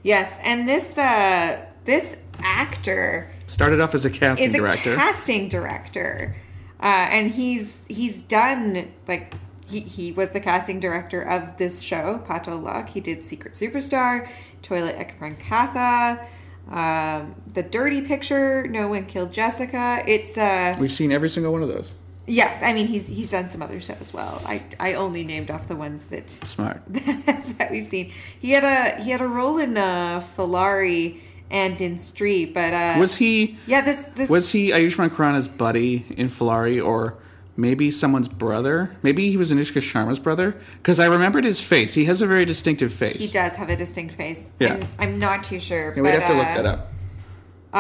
Yes, 0.04 0.38
and 0.44 0.68
this 0.68 0.96
uh 1.00 1.66
this 1.86 2.16
actor 2.38 3.32
Started 3.48 3.82
off 3.82 3.96
as 3.96 4.06
a 4.06 4.12
casting 4.12 4.50
is 4.50 4.54
a 4.54 4.58
director. 4.58 4.96
casting 4.96 5.50
director. 5.50 6.36
Uh, 6.80 6.86
and 6.86 7.32
he's 7.32 7.88
he's 7.88 8.22
done 8.22 8.94
like 9.08 9.34
he, 9.68 9.80
he 9.80 10.12
was 10.12 10.30
the 10.30 10.40
casting 10.40 10.80
director 10.80 11.24
of 11.24 11.58
this 11.58 11.80
show, 11.80 12.22
Paatal 12.28 12.62
Lok. 12.62 12.88
He 12.90 13.00
did 13.00 13.24
Secret 13.24 13.56
Superstar, 13.56 14.30
Toilet 14.62 14.96
Ek 14.96 15.18
Prem 15.18 15.36
Katha, 15.38 16.24
um, 16.70 17.36
The 17.54 17.64
Dirty 17.64 18.02
Picture, 18.02 18.68
No 18.68 18.88
One 18.88 19.06
Killed 19.06 19.32
Jessica. 19.32 20.04
It's 20.08 20.38
uh 20.38 20.76
We've 20.80 20.92
seen 20.92 21.12
every 21.12 21.30
single 21.30 21.52
one 21.54 21.62
of 21.64 21.70
those. 21.70 21.94
yes, 22.28 22.62
I 22.64 22.74
mean 22.74 22.88
he's 22.88 23.08
he's 23.08 23.32
done 23.32 23.50
some 23.50 23.62
other 23.62 23.80
stuff 23.82 24.02
as 24.02 24.14
well. 24.14 24.42
I 24.46 24.64
I 24.80 24.94
only 24.96 25.24
named 25.24 25.52
off 25.52 25.68
the 25.68 25.76
ones 25.76 26.06
that 26.08 26.30
Smart. 26.46 26.82
that 26.88 27.70
we've 27.72 27.86
seen. 27.86 28.12
He 28.40 28.52
had 28.52 28.64
a 28.64 29.02
he 29.04 29.12
had 29.12 29.22
a 29.22 29.28
role 29.28 29.58
in 29.60 29.78
uh 29.78 30.22
Phillauri 30.36 31.20
and 31.52 31.80
in 31.80 31.96
Stree, 31.98 32.52
but 32.52 32.74
uh 32.74 32.96
Was 33.00 33.16
he 33.18 33.58
yeah 33.68 33.82
this 33.82 34.08
this 34.16 34.30
was 34.30 34.52
he 34.52 34.70
Ayushmann 34.72 35.10
Khurrana's 35.10 35.48
buddy 35.48 36.06
in 36.18 36.28
Phillauri 36.30 36.84
or 36.84 37.18
maybe 37.58 37.92
someone's 37.92 38.28
brother? 38.28 38.96
Maybe 39.02 39.30
he 39.30 39.38
was 39.38 39.52
Anushka 39.52 39.82
Sharma's 39.82 40.20
brother? 40.20 40.56
Because 40.78 41.00
I 41.00 41.06
remembered 41.06 41.46
his 41.46 41.62
face. 41.62 41.94
He 41.94 42.06
has 42.06 42.22
a 42.22 42.28
very 42.28 42.46
distinctive 42.46 42.94
face. 42.94 43.20
He 43.20 43.28
does 43.28 43.56
have 43.56 43.70
a 43.70 43.76
distinct 43.76 44.16
face. 44.16 44.46
Yeah. 44.60 44.74
And 44.76 44.88
I'm 45.00 45.20
not 45.20 45.44
too 45.44 45.60
sure. 45.60 45.94
Yeah, 45.96 46.02
we'd 46.02 46.10
have 46.10 46.28
to 46.28 46.34
look 46.34 46.48
uh, 46.48 46.62
that 46.62 46.66
up. 46.66 46.92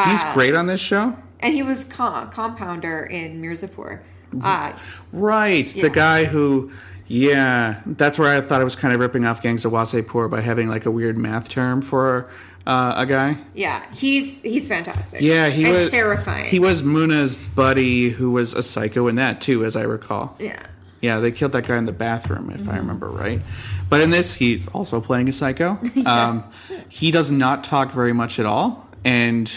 He's 0.10 0.24
great 0.34 0.56
on 0.56 0.68
this 0.68 0.82
show. 0.82 1.18
And 1.40 1.54
he 1.54 1.64
was 1.64 1.84
com- 1.84 2.30
compounder 2.30 3.04
in 3.06 3.42
Mirzapur. 3.42 4.02
Uh, 4.42 4.74
Right, 5.14 5.74
Yeah. 5.74 5.84
the 5.84 5.90
guy 5.90 6.26
who, 6.26 6.72
yeah, 7.08 7.82
that's 7.86 8.18
where 8.20 8.36
I 8.36 8.42
thought 8.42 8.60
I 8.62 8.66
was 8.66 8.76
kind 8.76 8.94
of 8.94 9.00
ripping 9.00 9.26
off 9.26 9.42
Gangs 9.42 9.64
of 9.64 9.72
Wasseypur 9.72 10.30
by 10.30 10.42
having 10.42 10.68
like 10.68 10.86
a 10.86 10.92
weird 10.92 11.18
math 11.18 11.48
term 11.50 11.82
for 11.82 12.30
uh, 12.68 12.94
a 12.98 13.06
guy. 13.06 13.38
Yeah, 13.54 13.86
he's 13.94 14.42
he's 14.42 14.68
fantastic. 14.68 15.22
Yeah, 15.22 15.50
he 15.50 15.66
and 15.66 15.74
was 15.74 15.90
terrifying. 15.90 16.46
He 16.46 16.60
was 16.60 16.84
Munna's 16.84 17.36
buddy, 17.36 18.10
who 18.10 18.32
was 18.32 18.54
a 18.54 18.64
psycho 18.64 19.08
in 19.08 19.16
that 19.16 19.42
too, 19.42 19.64
as 19.64 19.76
I 19.76 19.84
recall. 19.84 20.36
Yeah. 20.40 20.66
Yeah, 21.02 21.20
they 21.20 21.32
killed 21.32 21.52
that 21.52 21.68
guy 21.68 21.78
in 21.78 21.86
the 21.86 21.92
bathroom, 21.92 22.50
if 22.50 22.68
I 22.68 22.78
remember 22.78 23.08
right. 23.10 23.40
But 23.90 24.02
in 24.02 24.10
this, 24.10 24.34
he's 24.34 24.68
also 24.70 25.00
playing 25.02 25.30
a 25.30 25.34
psycho. 25.34 25.78
um, 26.06 26.44
he 26.90 27.12
does 27.12 27.32
not 27.32 27.64
talk 27.64 27.92
very 27.92 28.14
much 28.14 28.40
at 28.40 28.48
all, 28.48 28.90
and 29.04 29.52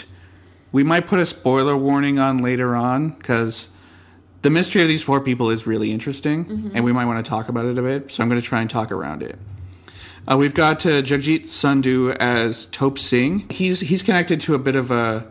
we 0.71 0.83
might 0.83 1.07
put 1.07 1.17
a 1.19 1.25
spoiler 1.25 1.75
warning 1.75 2.19
on 2.19 2.37
later 2.37 2.75
on 2.75 3.09
because 3.11 3.69
the 4.43 4.51
mystery 4.51 4.83
of 4.83 4.87
these 4.87 5.01
four 5.01 5.21
people 5.21 5.49
is 5.49 5.65
really 5.65 5.91
interesting, 5.91 6.71
and 6.75 6.85
we 6.85 6.93
might 6.93 7.05
want 7.05 7.25
to 7.25 7.27
talk 7.27 7.49
about 7.49 7.65
it 7.65 7.79
a 7.79 7.81
bit. 7.81 8.11
So 8.11 8.21
I'm 8.21 8.29
going 8.29 8.39
to 8.39 8.47
try 8.47 8.61
and 8.61 8.69
talk 8.69 8.91
around 8.91 9.23
it. 9.23 9.39
Uh, 10.29 10.37
we've 10.37 10.53
got 10.53 10.85
uh, 10.85 11.01
Jagjit 11.01 11.45
Sandhu 11.45 12.15
as 12.19 12.67
Tope 12.67 12.99
Singh. 12.99 13.49
He's 13.49 13.79
he's 13.79 14.03
connected 14.03 14.39
to 14.41 14.53
a 14.53 14.59
bit 14.59 14.75
of 14.75 14.91
a 14.91 15.25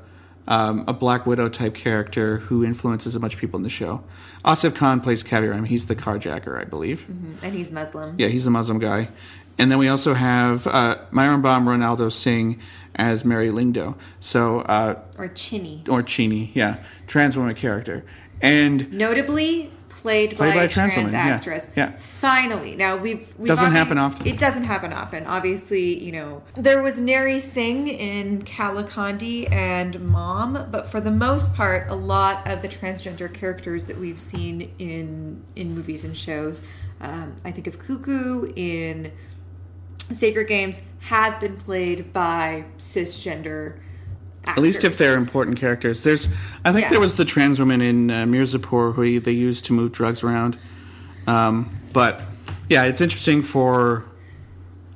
um, 0.48 0.84
a 0.88 0.92
Black 0.92 1.24
Widow 1.26 1.48
type 1.48 1.74
character 1.74 2.38
who 2.38 2.64
influences 2.64 3.14
a 3.14 3.20
bunch 3.20 3.34
of 3.34 3.40
people 3.40 3.58
in 3.58 3.62
the 3.62 3.70
show. 3.70 4.02
Asif 4.44 4.74
Khan 4.74 5.00
plays 5.00 5.22
Kabir 5.22 5.52
M. 5.52 5.64
He's 5.64 5.86
the 5.86 5.94
carjacker, 5.94 6.58
I 6.60 6.64
believe. 6.64 7.06
And 7.42 7.54
he's 7.54 7.70
Muslim. 7.70 8.16
Yeah, 8.18 8.28
he's 8.28 8.46
a 8.46 8.50
Muslim 8.50 8.78
guy. 8.78 9.10
And 9.58 9.70
then 9.70 9.78
we 9.78 9.88
also 9.88 10.14
have 10.14 10.66
uh, 10.66 10.98
Mairembam 11.10 11.64
Ronaldo 11.64 12.10
Singh 12.10 12.58
as 12.94 13.24
Mary 13.24 13.48
Lyngdoh. 13.50 13.96
So, 14.20 14.60
uh, 14.60 15.00
Or 15.18 15.28
Chini 15.28 15.84
or 15.88 16.02
Chini, 16.02 16.50
yeah, 16.54 16.82
trans 17.06 17.36
woman 17.36 17.54
character. 17.54 18.04
And 18.40 18.92
Notably 18.92 19.70
played, 19.98 20.36
Played 20.36 20.50
by, 20.50 20.54
by 20.54 20.62
a 20.64 20.68
trans 20.68 20.94
trans, 20.94 21.12
woman, 21.12 21.26
yeah, 21.26 21.34
actress. 21.34 21.72
yeah. 21.76 21.96
Finally. 21.96 22.76
Now 22.76 22.96
we've, 22.96 23.32
we've 23.38 23.48
Doesn't 23.48 23.66
obvi- 23.66 23.72
happen 23.72 23.98
often. 23.98 24.26
It 24.26 24.38
doesn't 24.38 24.64
happen 24.64 24.92
often. 24.92 25.26
Obviously, 25.26 26.02
you 26.02 26.12
know, 26.12 26.42
there 26.54 26.82
was 26.82 26.98
Neri 26.98 27.40
Singh 27.40 27.88
in 27.88 28.42
Kaalakaandi 28.42 29.50
and 29.52 30.00
Mom, 30.08 30.68
but 30.70 30.86
for 30.86 31.00
the 31.00 31.10
most 31.10 31.54
part, 31.54 31.88
a 31.90 31.94
lot 31.94 32.46
of 32.48 32.62
the 32.62 32.68
transgender 32.68 33.32
characters 33.32 33.86
that 33.86 33.98
we've 33.98 34.20
seen 34.20 34.72
in 34.78 35.42
in 35.56 35.74
movies 35.74 36.04
and 36.04 36.16
shows, 36.16 36.62
um, 37.00 37.36
I 37.44 37.50
think 37.50 37.66
of 37.66 37.78
Cuckoo 37.78 38.52
in 38.56 39.12
Sacred 40.12 40.48
Games, 40.48 40.76
have 41.00 41.38
been 41.40 41.56
played 41.56 42.12
by 42.12 42.64
cisgender. 42.78 43.78
At 44.45 44.59
least 44.59 44.85
if 44.85 44.97
they're 44.99 45.16
important 45.16 45.59
characters. 45.59 46.02
There's, 46.02 46.26
I 46.64 46.73
think 46.73 46.85
Yeah. 46.85 46.90
there 46.90 47.00
was 47.00 47.16
the 47.16 47.25
trans 47.25 47.59
woman 47.59 47.80
in 47.80 48.11
uh, 48.11 48.25
Mirzapur 48.25 48.95
who 48.95 49.02
he- 49.02 49.18
they 49.18 49.33
used 49.33 49.64
to 49.66 49.73
move 49.73 49.92
drugs 49.92 50.23
around. 50.23 50.57
Um, 51.26 51.68
but 51.92 52.23
yeah, 52.68 52.85
it's 52.85 53.00
interesting 53.00 53.42
for 53.42 54.04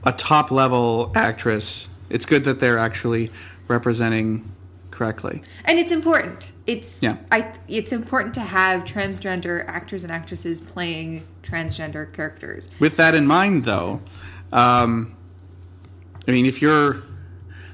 a 0.04 0.12
top 0.12 0.50
level 0.50 1.12
actress. 1.14 1.88
It's 2.08 2.24
good 2.26 2.44
that 2.44 2.60
they're 2.60 2.78
actually 2.78 3.30
representing 3.68 4.50
correctly. 4.90 5.42
and 5.64 5.78
it's 5.78 5.90
important. 5.92 6.52
It's 6.66 6.98
Yeah. 7.02 7.16
I 7.30 7.46
it's 7.66 7.92
important 7.92 8.34
to 8.34 8.40
have 8.42 8.84
transgender 8.84 9.66
actors 9.66 10.02
and 10.04 10.12
actresses 10.12 10.60
playing 10.60 11.22
transgender 11.42 12.12
characters. 12.12 12.68
With 12.78 12.96
that 12.98 13.14
in 13.14 13.26
mind, 13.26 13.64
though, 13.64 14.00
um, 14.52 15.14
I 16.28 16.30
mean, 16.30 16.44
if 16.46 16.60
you're 16.62 16.98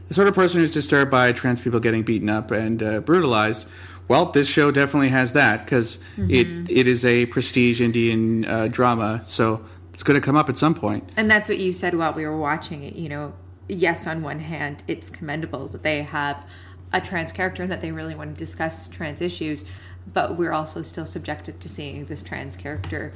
the 0.08 0.14
sort 0.14 0.26
of 0.26 0.34
person 0.34 0.60
who's 0.60 0.72
disturbed 0.72 1.10
by 1.10 1.32
trans 1.32 1.60
people 1.60 1.80
getting 1.80 2.02
beaten 2.02 2.28
up 2.28 2.50
and 2.50 2.82
uh, 2.82 3.00
brutalized, 3.00 3.66
well, 4.08 4.26
this 4.26 4.48
show 4.48 4.70
definitely 4.70 5.10
has 5.10 5.32
that 5.32 5.64
because 5.64 5.98
it 6.16 6.46
it 6.70 6.86
is 6.86 7.04
a 7.04 7.26
prestige 7.26 7.80
Indian 7.80 8.46
uh, 8.46 8.68
drama, 8.68 9.22
so 9.26 9.64
it's 9.92 10.02
going 10.02 10.18
to 10.18 10.24
come 10.24 10.34
up 10.36 10.48
at 10.48 10.56
some 10.56 10.74
point. 10.74 11.12
And 11.16 11.30
that's 11.30 11.48
what 11.48 11.58
you 11.58 11.74
said 11.74 11.94
while 11.94 12.14
we 12.14 12.24
were 12.24 12.38
watching 12.38 12.82
it. 12.84 12.94
You 12.94 13.10
know, 13.10 13.34
yes, 13.68 14.06
on 14.06 14.22
one 14.22 14.40
hand, 14.40 14.82
it's 14.88 15.10
commendable 15.10 15.68
that 15.68 15.82
they 15.82 16.02
have 16.04 16.42
a 16.90 17.02
trans 17.02 17.32
character 17.32 17.62
and 17.62 17.70
that 17.70 17.82
they 17.82 17.92
really 17.92 18.14
want 18.14 18.34
to 18.34 18.38
discuss 18.38 18.88
trans 18.88 19.20
issues, 19.20 19.66
but 20.10 20.38
we're 20.38 20.52
also 20.52 20.80
still 20.80 21.04
subjected 21.04 21.60
to 21.60 21.68
seeing 21.68 22.06
this 22.06 22.22
trans 22.22 22.56
character 22.56 23.12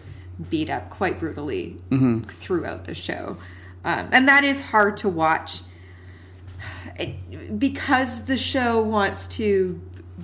beat 0.50 0.68
up 0.68 0.90
quite 0.90 1.18
brutally 1.18 1.78
throughout 2.28 2.84
the 2.84 2.94
show. 2.94 3.38
Um, 3.84 4.08
and 4.12 4.28
that 4.28 4.44
is 4.44 4.60
hard 4.60 4.98
to 4.98 5.08
watch 5.08 5.62
because 7.58 8.24
the 8.24 8.36
show 8.36 8.82
wants 8.82 9.26
to 9.28 9.80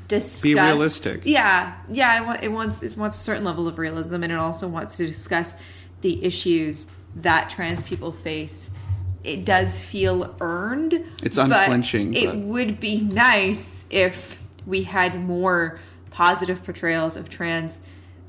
discuss 0.07 0.43
be 0.43 0.55
realistic. 0.55 1.23
Yeah, 1.25 1.75
yeah. 1.91 2.37
It, 2.41 2.49
wants 2.53 2.83
it 2.83 2.97
wants 2.97 3.17
a 3.17 3.21
certain 3.21 3.45
level 3.45 3.69
of 3.69 3.79
realism, 3.79 4.15
and 4.23 4.33
it 4.33 4.39
also 4.39 4.69
wants 4.69 4.97
to 4.97 5.07
discuss 5.07 5.55
the 6.01 6.25
issues 6.25 6.87
that 7.17 7.51
trans 7.51 7.83
people 7.83 8.13
face. 8.13 8.71
It 9.25 9.45
does 9.45 9.79
feel 9.79 10.37
earned. 10.41 10.95
It's 11.23 11.37
but 11.37 11.51
unflinching, 11.51 12.15
It 12.15 12.27
but- 12.27 12.37
would 12.39 12.81
be 12.81 13.01
nice 13.01 13.85
if 13.91 14.41
we 14.67 14.85
had 14.85 15.21
more 15.21 15.81
positive 16.11 16.63
portrayals 16.63 17.17
of 17.17 17.29
trans 17.29 17.81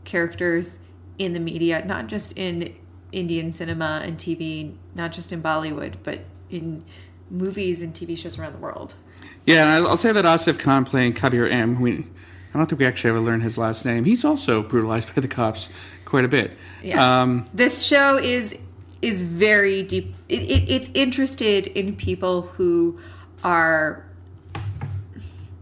characters 0.04 0.78
in 1.17 1.34
the 1.34 1.39
media, 1.39 1.84
not 1.86 2.08
just 2.08 2.38
in 2.38 2.74
Indian 3.12 3.52
cinema 3.52 4.02
and 4.04 4.17
TV, 4.17 4.74
not 4.95 5.12
just 5.12 5.32
in 5.32 5.41
Bollywood, 5.41 5.95
but 6.04 6.22
in 6.50 6.84
movies 7.30 7.82
and 7.82 7.94
TV 7.94 8.18
shows 8.18 8.38
around 8.38 8.54
the 8.54 8.60
world. 8.60 8.96
Yeah, 9.46 9.78
and 9.78 9.88
I'll 9.88 9.98
say 9.98 10.12
that 10.12 10.26
Asif 10.26 10.60
Khan 10.60 10.86
playing 10.86 11.13
Kabir 11.13 11.48
M. 11.48 11.80
We, 11.80 12.06
I 12.54 12.58
don't 12.58 12.68
think 12.68 12.80
we 12.80 12.86
actually 12.86 13.12
ever 13.12 13.20
learned 13.20 13.44
his 13.44 13.58
last 13.58 13.86
name. 13.86 14.06
He's 14.06 14.26
also 14.26 14.62
brutalized 14.62 15.13
by 15.15 15.22
the 15.22 15.28
cops 15.28 15.70
quite 16.06 16.26
a 16.26 16.28
bit. 16.28 16.58
Yeah. 16.84 17.22
Um, 17.22 17.50
this 17.54 17.84
show 17.84 18.18
is 18.18 18.58
is 19.02 19.22
very 19.22 19.84
deep. 19.84 20.13
It, 20.28 20.42
it, 20.42 20.70
it's 20.70 20.89
interested 20.94 21.68
in 21.68 21.96
people 21.96 22.42
who 22.42 23.00
are 23.44 24.06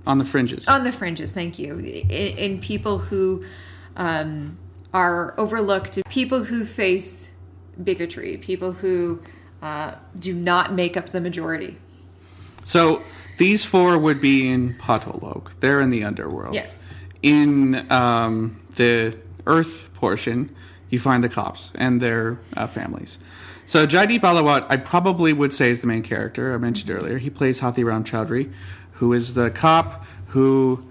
on 0.07 0.17
the 0.17 0.25
fringes. 0.25 0.67
on 0.67 0.83
the 0.83 0.91
fringes. 0.91 1.31
Thank 1.31 1.59
you. 1.59 1.77
In, 1.77 2.09
in 2.09 2.59
people 2.59 2.97
who 2.97 3.45
um, 3.95 4.57
are 4.93 5.35
overlooked, 5.37 5.99
people 6.09 6.43
who 6.43 6.65
face 6.65 7.29
bigotry, 7.83 8.37
people 8.37 8.71
who 8.71 9.21
uh, 9.61 9.95
do 10.17 10.33
not 10.33 10.73
make 10.73 10.97
up 10.97 11.09
the 11.09 11.21
majority. 11.21 11.77
So 12.63 13.01
these 13.37 13.63
four 13.63 13.97
would 13.97 14.19
be 14.19 14.49
in 14.49 14.75
Paatal 14.75 15.21
Lok. 15.21 15.59
They're 15.59 15.81
in 15.81 15.89
the 15.89 16.03
underworld. 16.03 16.55
Yeah. 16.55 16.67
In 17.21 17.89
um, 17.91 18.59
the 18.75 19.17
Earth 19.45 19.85
portion, 19.95 20.55
you 20.89 20.99
find 20.99 21.23
the 21.23 21.29
cops 21.29 21.71
and 21.75 22.01
their 22.01 22.39
uh, 22.55 22.67
families. 22.67 23.17
So 23.65 23.85
Jaideep 23.85 24.21
Ahlawat, 24.21 24.65
I 24.69 24.77
probably 24.77 25.33
would 25.33 25.53
say 25.53 25.71
is 25.71 25.81
the 25.81 25.87
main 25.87 26.03
character 26.03 26.53
I 26.53 26.57
mentioned 26.57 26.89
earlier. 26.89 27.17
He 27.17 27.29
plays 27.29 27.59
Hathiram 27.59 28.05
Chowdhury, 28.05 28.51
who 28.93 29.13
is 29.13 29.33
the 29.33 29.51
cop 29.51 30.05
who 30.27 30.83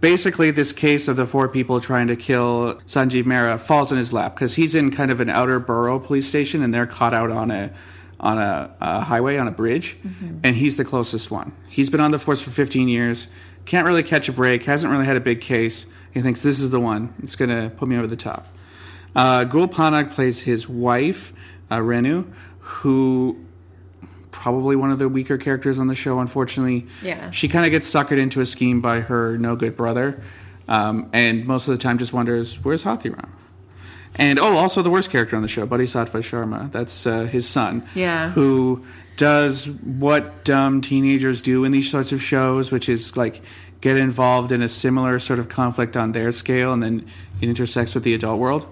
basically 0.00 0.50
this 0.50 0.72
case 0.72 1.08
of 1.08 1.16
the 1.16 1.26
four 1.26 1.48
people 1.48 1.80
trying 1.80 2.08
to 2.08 2.16
kill 2.16 2.74
Sanjeev 2.86 3.24
Mehra 3.24 3.58
falls 3.58 3.92
in 3.92 3.98
his 3.98 4.12
lap 4.12 4.34
because 4.34 4.56
he's 4.56 4.74
in 4.74 4.90
kind 4.90 5.10
of 5.10 5.20
an 5.20 5.30
outer 5.30 5.60
borough 5.60 5.98
police 5.98 6.28
station 6.28 6.62
and 6.62 6.74
they're 6.74 6.86
caught 6.86 7.14
out 7.14 7.30
on 7.30 7.50
a 7.50 7.70
on 8.22 8.38
a, 8.38 8.70
a 8.80 9.00
highway 9.00 9.36
on 9.36 9.48
a 9.48 9.50
bridge 9.50 9.96
and 10.44 10.54
he's 10.56 10.76
the 10.76 10.84
closest 10.84 11.30
one. 11.30 11.52
He's 11.68 11.90
been 11.90 12.00
on 12.00 12.12
the 12.12 12.18
force 12.18 12.40
for 12.40 12.50
15 12.50 12.88
years, 12.88 13.26
can't 13.64 13.86
really 13.86 14.02
catch 14.04 14.28
a 14.28 14.32
break, 14.32 14.62
hasn't 14.64 14.92
really 14.92 15.04
had 15.06 15.16
a 15.16 15.20
big 15.20 15.40
case. 15.40 15.86
He 16.12 16.20
thinks 16.20 16.42
this 16.42 16.60
is 16.60 16.70
the 16.70 16.78
one. 16.80 17.14
It's 17.22 17.34
going 17.36 17.50
to 17.50 17.70
put 17.76 17.88
me 17.88 17.96
over 17.96 18.06
the 18.06 18.16
top. 18.16 18.46
Uh, 19.16 19.44
Gul 19.44 19.66
Panag 19.68 20.10
plays 20.12 20.40
his 20.42 20.68
wife, 20.68 21.32
uh, 21.70 21.78
Renu, 21.78 22.30
who 22.60 23.44
probably 24.30 24.76
one 24.76 24.90
of 24.90 24.98
the 24.98 25.08
weaker 25.08 25.36
characters 25.36 25.78
on 25.78 25.88
the 25.88 25.94
show. 25.94 26.18
Unfortunately, 26.20 26.86
Yeah. 27.02 27.30
she 27.30 27.48
kind 27.48 27.64
of 27.66 27.70
gets 27.72 27.92
suckered 27.92 28.18
into 28.18 28.40
a 28.40 28.46
scheme 28.46 28.80
by 28.80 29.00
her 29.00 29.36
no 29.36 29.56
good 29.56 29.76
brother, 29.76 30.22
um, 30.68 31.08
and 31.12 31.44
most 31.46 31.66
of 31.68 31.72
the 31.72 31.78
time 31.82 31.98
just 31.98 32.12
wonders 32.12 32.54
where's 32.62 32.84
Hathiram. 32.84 33.30
And 34.16 34.38
oh, 34.38 34.56
also 34.56 34.82
the 34.82 34.90
worst 34.90 35.10
character 35.10 35.36
on 35.36 35.42
the 35.42 35.48
show, 35.48 35.64
Bodhisattva 35.66 36.18
Sharma. 36.18 36.70
That's 36.70 37.06
uh, 37.06 37.24
his 37.24 37.48
son. 37.48 37.86
Yeah. 37.94 38.30
Who 38.30 38.84
does 39.16 39.68
what 39.68 40.44
dumb 40.44 40.80
teenagers 40.80 41.40
do 41.40 41.64
in 41.64 41.72
these 41.72 41.90
sorts 41.90 42.12
of 42.12 42.22
shows, 42.22 42.70
which 42.70 42.88
is 42.88 43.16
like 43.16 43.40
get 43.80 43.96
involved 43.96 44.52
in 44.52 44.62
a 44.62 44.68
similar 44.68 45.18
sort 45.18 45.38
of 45.38 45.48
conflict 45.48 45.96
on 45.96 46.12
their 46.12 46.32
scale, 46.32 46.72
and 46.72 46.82
then 46.82 47.06
it 47.40 47.48
intersects 47.48 47.94
with 47.94 48.04
the 48.04 48.14
adult 48.14 48.38
world. 48.38 48.66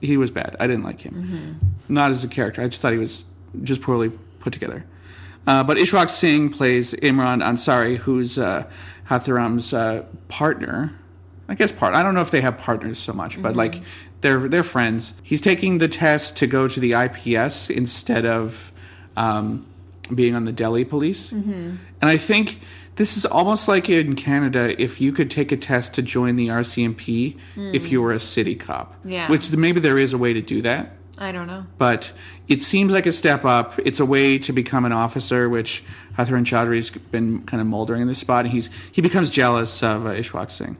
He 0.00 0.16
was 0.16 0.30
bad. 0.30 0.56
I 0.60 0.66
didn't 0.66 0.84
like 0.84 1.00
him. 1.00 1.58
Not 1.88 2.10
as 2.10 2.22
a 2.22 2.28
character. 2.28 2.62
I 2.62 2.68
just 2.68 2.80
thought 2.80 2.92
he 2.92 2.98
was 2.98 3.24
just 3.62 3.80
poorly 3.80 4.10
put 4.40 4.52
together. 4.52 4.84
Uh, 5.46 5.62
but 5.64 5.76
Ishwak 5.76 6.10
Singh 6.10 6.50
plays 6.50 6.92
Imran 6.94 7.42
Ansari, 7.42 7.96
who's 7.96 8.36
uh, 8.36 8.64
Hathiram's 9.08 9.72
uh, 9.72 10.04
partner. 10.28 10.92
I 11.48 11.54
guess 11.54 11.70
part. 11.70 11.94
I 11.94 12.02
don't 12.02 12.14
know 12.14 12.22
if 12.22 12.30
they 12.32 12.40
have 12.40 12.58
partners 12.58 12.98
so 12.98 13.12
much, 13.12 13.40
but 13.40 13.54
like 13.54 13.82
they're 14.20 14.48
they're 14.48 14.62
friends. 14.62 15.12
He's 15.22 15.40
taking 15.40 15.78
the 15.78 15.88
test 15.88 16.36
to 16.38 16.46
go 16.46 16.68
to 16.68 16.80
the 16.80 16.92
IPS 16.94 17.70
instead 17.70 18.24
of 18.26 18.72
um, 19.16 19.66
being 20.14 20.34
on 20.34 20.44
the 20.44 20.52
Delhi 20.52 20.84
police. 20.84 21.32
And 21.32 21.78
I 22.02 22.16
think 22.16 22.60
this 22.96 23.16
is 23.16 23.26
almost 23.26 23.68
like 23.68 23.88
in 23.90 24.14
Canada 24.16 24.80
if 24.80 25.00
you 25.00 25.12
could 25.12 25.30
take 25.30 25.52
a 25.52 25.56
test 25.56 25.94
to 25.94 26.02
join 26.02 26.36
the 26.36 26.48
RCMP 26.48 27.36
if 27.56 27.90
you 27.92 28.00
were 28.02 28.12
a 28.12 28.20
city 28.20 28.54
cop. 28.54 28.94
Yeah. 29.04 29.28
Which 29.30 29.50
maybe 29.52 29.80
there 29.80 29.98
is 29.98 30.12
a 30.12 30.18
way 30.18 30.32
to 30.32 30.40
do 30.40 30.62
that. 30.62 30.92
I 31.18 31.32
don't 31.32 31.46
know. 31.46 31.64
but 31.78 32.12
it 32.46 32.62
seems 32.62 32.92
like 32.92 33.06
a 33.06 33.12
step 33.12 33.44
up. 33.46 33.78
It's 33.84 34.00
a 34.00 34.04
way 34.04 34.38
to 34.38 34.52
become 34.52 34.84
an 34.84 34.92
officer, 34.92 35.48
which 35.48 35.82
Hathiram 36.18 36.44
Chaudhry's 36.44 36.90
been 36.90 37.42
kind 37.44 37.60
of 37.60 37.66
moldering 37.66 38.02
in 38.02 38.08
this 38.08 38.18
spot. 38.18 38.44
And 38.44 38.52
he's 38.52 38.68
he 38.92 39.00
becomes 39.00 39.30
jealous 39.30 39.82
of 39.82 40.04
uh, 40.06 40.10
Ishwak 40.10 40.50
Singh. 40.50 40.76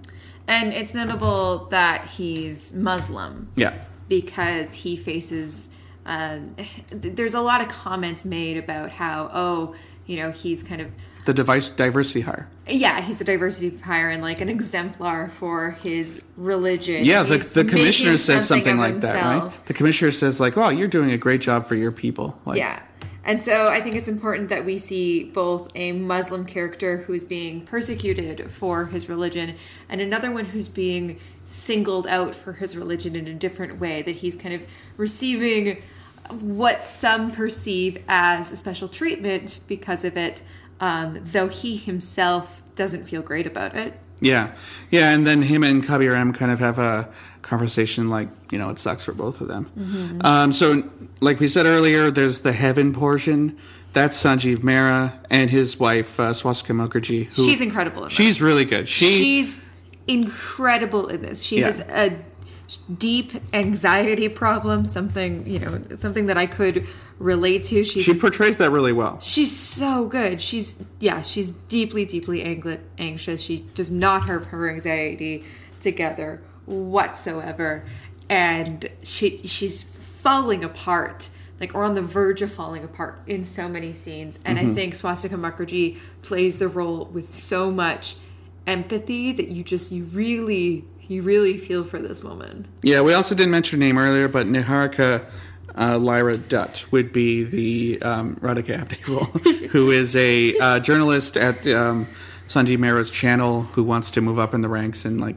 And 0.49 0.73
it's 0.73 0.95
notable 0.95 1.67
that 1.71 2.07
he's 2.07 2.73
Muslim 2.73 3.51
Yeah, 3.57 3.75
because 4.09 4.73
he 4.73 4.97
faces. 4.97 5.71
Um, 6.05 6.55
there's 6.91 7.35
a 7.35 7.41
lot 7.41 7.61
of 7.61 7.69
comments 7.69 8.25
made 8.25 8.57
about 8.57 8.93
how, 8.93 9.29
oh, 9.35 9.75
you 10.07 10.17
know, 10.17 10.31
he's 10.31 10.63
kind 10.63 10.81
of 10.81 10.91
the 11.27 11.35
device 11.35 11.69
diversity 11.69 12.21
hire. 12.21 12.49
Yeah, 12.69 13.01
he's 13.01 13.21
a 13.21 13.25
diversity 13.25 13.77
hire 13.79 14.09
and 14.11 14.23
like 14.23 14.41
an 14.41 14.49
exemplar 14.49 15.29
for 15.31 15.73
his 15.83 16.23
religion. 16.37 17.05
Yeah, 17.05 17.25
the, 17.25 17.39
the 17.39 17.65
commissioner 17.65 18.17
says 18.17 18.47
something 18.47 18.75
of 18.75 18.79
like 18.79 19.01
that, 19.01 19.43
right? 19.43 19.67
The 19.67 19.75
commissioner 19.75 20.13
says 20.13 20.39
like, 20.39 20.57
"Oh, 20.57 20.69
you're 20.69 20.87
doing 20.87 21.11
a 21.11 21.19
great 21.19 21.41
job 21.41 21.67
for 21.67 21.75
your 21.75 21.91
people." 21.91 22.41
Like, 22.47 22.59
Yeah. 22.59 22.81
And 23.27 23.43
so 23.43 23.69
I 23.69 23.81
think 23.81 23.97
it's 23.97 24.07
important 24.07 24.49
that 24.51 24.65
we 24.65 24.79
see 24.79 25.25
both 25.25 25.73
a 25.75 25.91
Muslim 25.91 26.47
character 26.47 26.99
who's 26.99 27.25
being 27.25 27.67
persecuted 27.67 28.53
for 28.53 28.87
his 28.87 29.09
religion 29.09 29.57
and 29.89 30.01
another 30.01 30.31
one 30.31 30.45
who's 30.45 30.69
being 30.69 31.19
singled 31.45 32.07
out 32.07 32.37
for 32.37 32.53
his 32.53 32.77
religion 32.77 33.17
in 33.17 33.27
a 33.27 33.35
different 33.35 33.81
way, 33.81 34.03
that 34.03 34.15
he's 34.17 34.37
kind 34.37 34.55
of 34.55 34.67
receiving 34.97 35.83
what 36.31 36.85
some 36.85 37.33
perceive 37.33 38.03
as 38.09 38.53
a 38.53 38.57
special 38.57 38.89
treatment 38.89 39.59
because 39.67 40.05
of 40.05 40.17
it, 40.17 40.43
um, 40.81 41.21
though 41.23 41.49
he 41.49 41.77
himself 41.77 42.63
doesn't 42.77 43.07
feel 43.07 43.23
great 43.23 43.47
about 43.47 43.75
it. 43.75 43.99
Yeah, 44.21 44.55
yeah, 44.91 45.13
and 45.13 45.27
then 45.27 45.43
him 45.43 45.63
and 45.63 45.85
Kabir 45.85 46.15
M 46.15 46.33
kind 46.33 46.51
of 46.51 46.59
have 46.61 46.79
a 46.79 47.09
conversation 47.47 48.11
like, 48.11 48.29
you 48.51 48.59
know, 48.59 48.71
it 48.71 48.79
sucks 48.79 49.05
for 49.05 49.13
both 49.13 49.41
of 49.41 49.49
them. 49.49 49.71
Mm-hmm. 49.79 50.21
Um, 50.27 50.53
so, 50.53 50.83
like 51.21 51.39
we 51.41 51.49
said 51.49 51.65
earlier, 51.67 52.11
there's 52.11 52.41
the 52.41 52.53
heaven 52.53 52.93
portion. 52.93 53.57
That's 53.93 54.21
Sanjeev 54.23 54.59
Mehra 54.59 55.15
and 55.31 55.49
his 55.49 55.79
wife 55.79 56.21
uh, 56.21 56.35
Swastika 56.35 56.73
Mukherjee. 56.75 57.27
Who, 57.29 57.49
She's 57.49 57.61
incredible 57.61 58.05
in 58.05 58.11
She's 58.11 58.43
really 58.43 58.65
good. 58.65 58.89
She 58.89 59.17
she's 59.19 59.65
incredible 60.07 61.09
in 61.09 61.23
this. 61.23 61.43
She 61.43 61.61
Yeah. 61.61 61.67
has 61.67 61.81
a 61.81 62.19
deep 62.99 63.33
anxiety 63.55 64.29
problem, 64.29 64.85
something 64.85 65.47
you 65.47 65.61
know, 65.61 65.81
something 65.99 66.27
that 66.27 66.37
I 66.37 66.47
could 66.47 66.87
relate 67.19 67.65
to. 67.65 67.85
She's 67.85 68.05
she 68.05 68.13
portrays 68.13 68.57
that 68.59 68.71
really 68.71 68.93
well. 68.93 69.19
she's 69.21 69.57
so 69.57 70.07
good. 70.07 70.43
She's 70.43 70.83
yeah, 71.01 71.23
she's 71.23 71.53
deeply, 71.69 72.05
deeply 72.05 72.43
ang- 72.43 72.81
anxious. 72.99 73.41
She 73.41 73.65
does 73.75 73.91
not 73.91 74.27
have 74.27 74.47
her 74.47 74.69
anxiety 74.69 75.45
together 75.81 76.43
whatsoever, 76.67 77.85
and 78.29 78.89
she 79.03 79.41
she's 79.45 79.83
falling 79.83 80.65
apart. 80.65 81.29
Like 81.59 81.75
or 81.75 81.85
on 81.85 81.95
the 81.95 82.03
verge 82.03 82.43
of 82.43 82.53
falling 82.53 82.85
apart 82.85 83.19
in 83.27 83.47
so 83.47 83.67
many 83.67 83.95
scenes, 83.95 84.39
and 84.45 84.59
I 84.59 84.75
think 84.75 84.95
Swastika 84.95 85.37
Mukherjee 85.37 85.97
plays 86.21 86.59
the 86.59 86.69
role 86.69 87.07
with 87.07 87.25
so 87.25 87.71
much 87.71 88.17
empathy 88.67 89.33
that 89.33 89.49
you 89.49 89.65
just 89.65 89.91
you 89.91 90.05
really 90.05 90.85
you 91.09 91.23
really 91.23 91.57
feel 91.57 91.85
for 91.85 91.99
this 91.99 92.23
woman. 92.23 92.67
Yeah, 92.83 93.01
we 93.01 93.15
also 93.15 93.35
didn't 93.35 93.53
mention 93.53 93.81
her 93.81 93.87
name 93.87 93.97
earlier, 93.97 94.29
but 94.29 94.47
Niharika 94.47 95.27
uh, 95.77 95.99
Lyra 95.99 96.37
Dutt 96.37 96.91
would 96.91 97.13
be 97.13 97.45
the 97.45 98.03
um, 98.03 98.37
Radhika 98.37 99.07
role, 99.09 99.25
who 99.71 99.91
is 99.91 100.17
a 100.17 100.59
uh, 100.59 100.81
journalist 100.81 101.37
at 101.37 101.67
um, 101.69 102.09
Sanjeev 102.49 102.79
Mehra's 102.79 103.11
channel 103.11 103.63
who 103.63 103.85
wants 103.85 104.11
to 104.13 104.21
move 104.21 104.39
up 104.39 104.55
in 104.55 104.63
the 104.63 104.69
ranks 104.69 105.05
and 105.05 105.21
like 105.21 105.37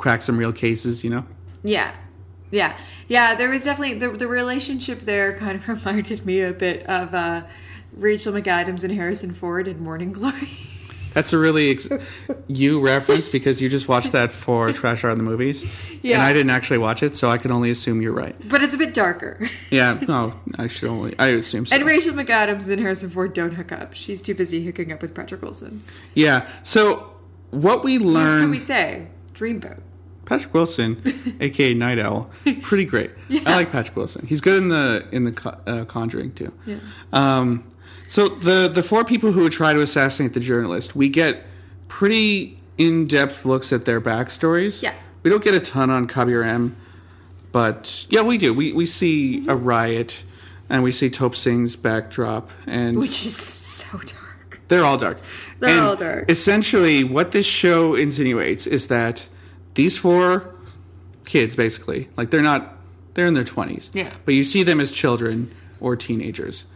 crack 0.00 0.22
some 0.22 0.36
real 0.36 0.52
cases, 0.52 1.04
you 1.04 1.10
know? 1.10 1.24
Yeah. 1.62 1.94
Yeah. 2.50 2.76
Yeah, 3.08 3.34
there 3.36 3.48
was 3.50 3.64
definitely 3.64 3.94
the 3.98 4.08
the 4.10 4.26
relationship 4.26 5.02
there 5.02 5.36
kind 5.38 5.56
of 5.56 5.68
reminded 5.68 6.26
me 6.26 6.40
a 6.40 6.52
bit 6.52 6.84
of 6.86 7.14
uh 7.14 7.42
Rachel 7.92 8.32
McAdams 8.32 8.82
and 8.84 8.92
Harrison 8.94 9.34
Ford 9.34 9.68
in 9.68 9.82
Morning 9.82 10.12
Glory. 10.12 10.48
That's 11.12 11.32
a 11.32 11.38
really 11.38 11.72
ex- 11.72 11.88
you 12.46 12.80
reference 12.80 13.28
because 13.28 13.60
you 13.60 13.68
just 13.68 13.88
watched 13.88 14.12
that 14.12 14.32
for 14.32 14.72
Trash 14.72 15.02
Art 15.02 15.12
in 15.12 15.18
the 15.18 15.24
Movies. 15.28 15.64
And 16.04 16.22
I 16.22 16.32
didn't 16.32 16.50
actually 16.50 16.78
watch 16.78 17.02
it, 17.02 17.16
so 17.16 17.28
I 17.28 17.36
can 17.36 17.50
only 17.50 17.68
assume 17.72 18.00
you're 18.00 18.12
right. 18.12 18.36
but 18.48 18.62
it's 18.62 18.74
a 18.74 18.78
bit 18.78 18.94
darker. 18.94 19.40
Yeah, 19.70 19.98
no, 20.06 20.38
I 20.56 20.68
should 20.68 20.88
only, 20.88 21.16
I 21.18 21.28
assume 21.30 21.66
so. 21.66 21.74
And 21.74 21.84
Rachel 21.84 22.14
McAdams 22.14 22.70
and 22.70 22.80
Harrison 22.80 23.10
Ford 23.10 23.34
don't 23.34 23.54
hook 23.54 23.72
up. 23.72 23.92
She's 23.94 24.22
too 24.22 24.34
busy 24.36 24.64
hooking 24.64 24.92
up 24.92 25.02
with 25.02 25.12
Patrick 25.12 25.42
Wilson. 25.42 25.82
yeah, 26.14 26.48
so 26.62 27.10
what 27.50 27.82
we 27.82 27.98
What 27.98 28.06
learn. 28.06 28.40
can 28.42 28.50
we 28.52 28.60
say? 28.60 29.08
Dreamboat. 29.34 29.80
Patrick 30.30 30.54
Wilson, 30.54 31.36
aka 31.40 31.74
Night 31.74 31.98
Owl, 31.98 32.30
pretty 32.62 32.84
great. 32.84 33.10
I 33.44 33.56
like 33.56 33.72
Patrick 33.72 33.96
Wilson. 33.96 34.24
He's 34.26 34.40
good 34.40 34.62
in 34.62 34.68
the 34.68 35.04
in 35.12 35.24
the 35.24 35.58
uh, 35.66 35.84
Conjuring 35.86 36.32
too. 36.32 36.52
Yeah. 36.64 36.76
Um, 37.12 37.64
so 38.08 38.28
the 38.28 38.68
the 38.72 38.82
four 38.84 39.04
people 39.04 39.32
who 39.32 39.42
would 39.42 39.52
try 39.52 39.72
to 39.72 39.80
assassinate 39.80 40.32
the 40.32 40.40
journalist, 40.40 40.94
we 40.94 41.08
get 41.08 41.42
pretty 41.88 42.58
in 42.78 43.06
depth 43.08 43.44
looks 43.44 43.72
at 43.72 43.84
their 43.86 44.00
backstories. 44.00 44.82
Yeah. 44.82 44.94
We 45.24 45.30
don't 45.30 45.42
get 45.44 45.54
a 45.54 45.60
ton 45.60 45.90
on 45.90 46.06
Kabir 46.06 46.42
M, 46.44 46.76
but 47.52 48.06
yeah, 48.08 48.22
we 48.22 48.38
do. 48.38 48.54
We 48.54 48.72
we 48.72 48.86
see 48.86 49.40
Mm-hmm. 49.40 49.50
a 49.50 49.56
riot, 49.56 50.22
and 50.68 50.82
we 50.84 50.92
see 50.92 51.10
Tope 51.10 51.34
Singh's 51.34 51.74
backdrop, 51.76 52.50
and 52.66 52.98
Which 52.98 53.26
is 53.26 53.36
so 53.36 53.98
dark. 53.98 54.60
they're 54.68 54.84
all 54.84 54.96
dark. 54.96 55.18
They're 55.58 55.70
And 55.70 55.80
all 55.80 55.96
dark. 55.96 56.30
Essentially, 56.30 57.02
what 57.04 57.32
this 57.32 57.46
show 57.46 57.94
insinuates 57.94 58.66
is 58.66 58.86
that 58.86 59.26
these 59.80 59.96
four 59.96 60.54
kids, 61.24 61.56
basically, 61.56 62.08
like 62.18 62.30
they're 62.30 62.42
not, 62.52 62.76
they're 63.14 63.26
in 63.26 63.32
their 63.34 63.44
twenties. 63.44 63.90
Yeah. 63.94 64.10
But 64.26 64.34
you 64.34 64.44
see 64.44 64.62
them 64.62 64.78
as 64.78 64.90
children 64.92 65.50
or 65.80 65.96
teenagers. 65.96 66.66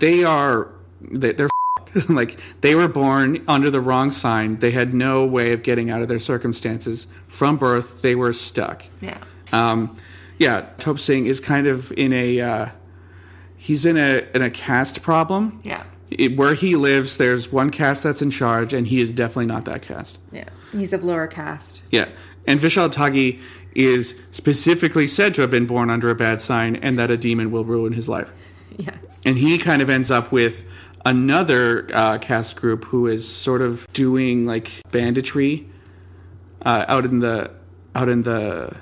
They 0.00 0.24
are, 0.24 0.68
they- 1.00 1.32
they're 1.32 1.48
like 2.08 2.36
they 2.60 2.74
were 2.74 2.88
born 2.88 3.42
under 3.48 3.70
the 3.70 3.80
wrong 3.80 4.10
sign. 4.10 4.58
They 4.58 4.72
had 4.72 4.92
no 4.92 5.24
way 5.24 5.52
of 5.52 5.62
getting 5.62 5.88
out 5.88 6.02
of 6.02 6.08
their 6.08 6.18
circumstances 6.18 7.06
from 7.28 7.56
birth. 7.56 8.02
They 8.02 8.14
were 8.16 8.32
stuck. 8.32 8.82
Yeah. 9.00 9.18
Um, 9.52 9.96
yeah, 10.38 10.66
Tope 10.78 10.98
Singh 10.98 11.26
is 11.26 11.38
kind 11.40 11.66
of 11.66 11.90
in 11.92 12.12
a, 12.12 12.40
uh, 12.40 12.68
he's 13.56 13.84
in 13.86 13.96
a 13.96 14.26
in 14.34 14.42
a 14.42 14.50
caste 14.50 15.00
problem 15.02 15.60
Yeah. 15.64 15.84
it, 16.10 16.36
where 16.36 16.54
he 16.54 16.76
lives, 16.76 17.16
there's 17.16 17.50
one 17.52 17.70
caste 17.70 18.02
that's 18.02 18.20
in 18.22 18.30
charge, 18.30 18.72
and 18.74 18.86
he 18.86 19.00
is 19.00 19.10
definitely 19.12 19.46
not 19.46 19.64
that 19.64 19.80
caste 19.82 20.18
Yeah. 20.32 20.48
He's 20.72 20.92
of 20.92 21.02
lower 21.02 21.26
caste. 21.26 21.80
Yeah. 21.90 22.08
And 22.48 22.58
Vishal 22.58 22.90
Tyagi 22.90 23.40
is 23.74 24.14
specifically 24.30 25.06
said 25.06 25.34
to 25.34 25.42
have 25.42 25.50
been 25.50 25.66
born 25.66 25.90
under 25.90 26.10
a 26.10 26.14
bad 26.14 26.40
sign 26.40 26.76
and 26.76 26.98
that 26.98 27.10
a 27.10 27.16
demon 27.18 27.50
will 27.50 27.64
ruin 27.64 27.92
his 27.92 28.08
life. 28.08 28.32
Yes. 28.78 28.96
And 29.26 29.36
he 29.36 29.58
kind 29.58 29.82
of 29.82 29.90
ends 29.90 30.10
up 30.10 30.32
with 30.32 30.64
another 31.04 31.88
uh, 31.92 32.16
cast 32.18 32.56
group 32.56 32.86
who 32.86 33.06
is 33.06 33.28
sort 33.28 33.60
of 33.60 33.86
doing 33.92 34.46
like 34.46 34.72
banditry 34.90 35.68
uh, 36.62 36.86
out 36.88 37.04
in 37.04 37.20
the 37.20 37.50
out 37.94 38.08
in 38.08 38.22
the 38.22 38.74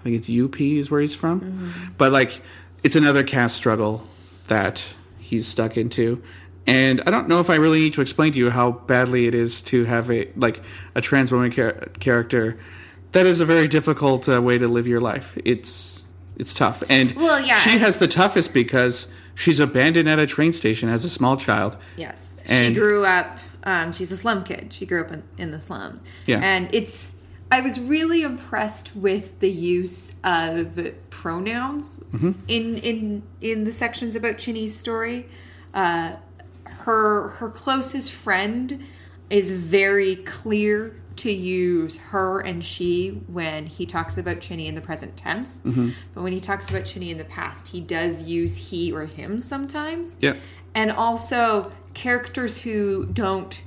I 0.00 0.02
think 0.02 0.16
it's 0.16 0.30
UP 0.30 0.60
is 0.60 0.90
where 0.90 1.00
he's 1.00 1.14
from, 1.14 1.72
but 1.98 2.12
like 2.12 2.40
it's 2.82 2.96
another 2.96 3.22
caste 3.22 3.56
struggle 3.56 4.06
that 4.48 4.82
he's 5.18 5.46
stuck 5.46 5.76
into. 5.76 6.22
And 6.66 7.02
I 7.06 7.10
don't 7.10 7.28
know 7.28 7.40
if 7.40 7.50
I 7.50 7.56
really 7.56 7.80
need 7.80 7.92
to 7.94 8.00
explain 8.00 8.32
to 8.32 8.38
you 8.38 8.50
how 8.50 8.72
badly 8.72 9.26
it 9.26 9.34
is 9.34 9.60
to 9.62 9.84
have 9.84 10.10
a 10.10 10.28
like 10.34 10.62
a 10.94 11.00
trans 11.00 11.30
woman 11.30 11.50
char- 11.50 11.88
character. 12.00 12.58
That 13.12 13.26
is 13.26 13.40
a 13.40 13.44
very 13.44 13.68
difficult 13.68 14.28
uh, 14.28 14.40
way 14.42 14.58
to 14.58 14.68
live 14.68 14.86
your 14.86 15.00
life. 15.00 15.36
It's 15.44 16.02
it's 16.36 16.54
tough, 16.54 16.82
and 16.88 17.12
Well, 17.14 17.40
yeah, 17.44 17.58
she 17.60 17.78
has 17.78 17.98
the 17.98 18.08
toughest 18.08 18.52
because 18.54 19.06
she's 19.34 19.60
abandoned 19.60 20.08
at 20.08 20.18
a 20.18 20.26
train 20.26 20.52
station 20.52 20.88
as 20.88 21.04
a 21.04 21.10
small 21.10 21.36
child. 21.36 21.76
Yes. 21.96 22.38
And- 22.46 22.74
she 22.74 22.80
grew 22.80 23.04
up, 23.04 23.38
um, 23.64 23.92
she's 23.92 24.10
a 24.10 24.16
slum 24.16 24.42
kid. 24.42 24.72
She 24.72 24.86
grew 24.86 25.02
up 25.02 25.12
in, 25.12 25.22
in 25.38 25.50
the 25.52 25.60
slums. 25.60 26.02
Yeah. 26.26 26.40
And 26.42 26.68
it's, 26.74 27.14
I 27.50 27.60
was 27.60 27.78
really 27.78 28.22
impressed 28.22 28.96
with 28.96 29.38
the 29.40 29.50
use 29.50 30.16
of 30.24 30.92
pronouns 31.10 32.00
Mm-hmm. 32.12 32.32
in, 32.48 32.78
in, 32.78 33.22
in 33.42 33.64
the 33.64 33.72
sections 33.72 34.16
about 34.16 34.38
Chinny's 34.38 34.74
story. 34.76 35.28
Uh, 35.74 36.16
her, 36.64 37.28
her 37.28 37.50
closest 37.50 38.10
friend 38.10 38.82
is 39.30 39.50
very 39.52 40.16
clear 40.16 40.96
to 41.16 41.30
use 41.30 41.96
her 41.96 42.40
and 42.40 42.64
she 42.64 43.22
when 43.26 43.66
he 43.66 43.84
talks 43.86 44.16
about 44.16 44.40
Chinny 44.40 44.66
in 44.68 44.74
the 44.74 44.80
present 44.80 45.16
tense. 45.16 45.58
Mm-hmm. 45.64 45.90
But 46.14 46.22
when 46.22 46.32
he 46.32 46.40
talks 46.40 46.70
about 46.70 46.84
Chinny 46.84 47.10
in 47.10 47.18
the 47.18 47.24
past, 47.24 47.68
he 47.68 47.80
does 47.80 48.22
use 48.22 48.56
he 48.56 48.92
or 48.92 49.06
him 49.06 49.38
sometimes 49.38 50.16
Yeah. 50.20 50.34
and 50.74 50.90
also 50.90 51.70
characters 51.94 52.58
who 52.62 53.06
don't 53.06 53.62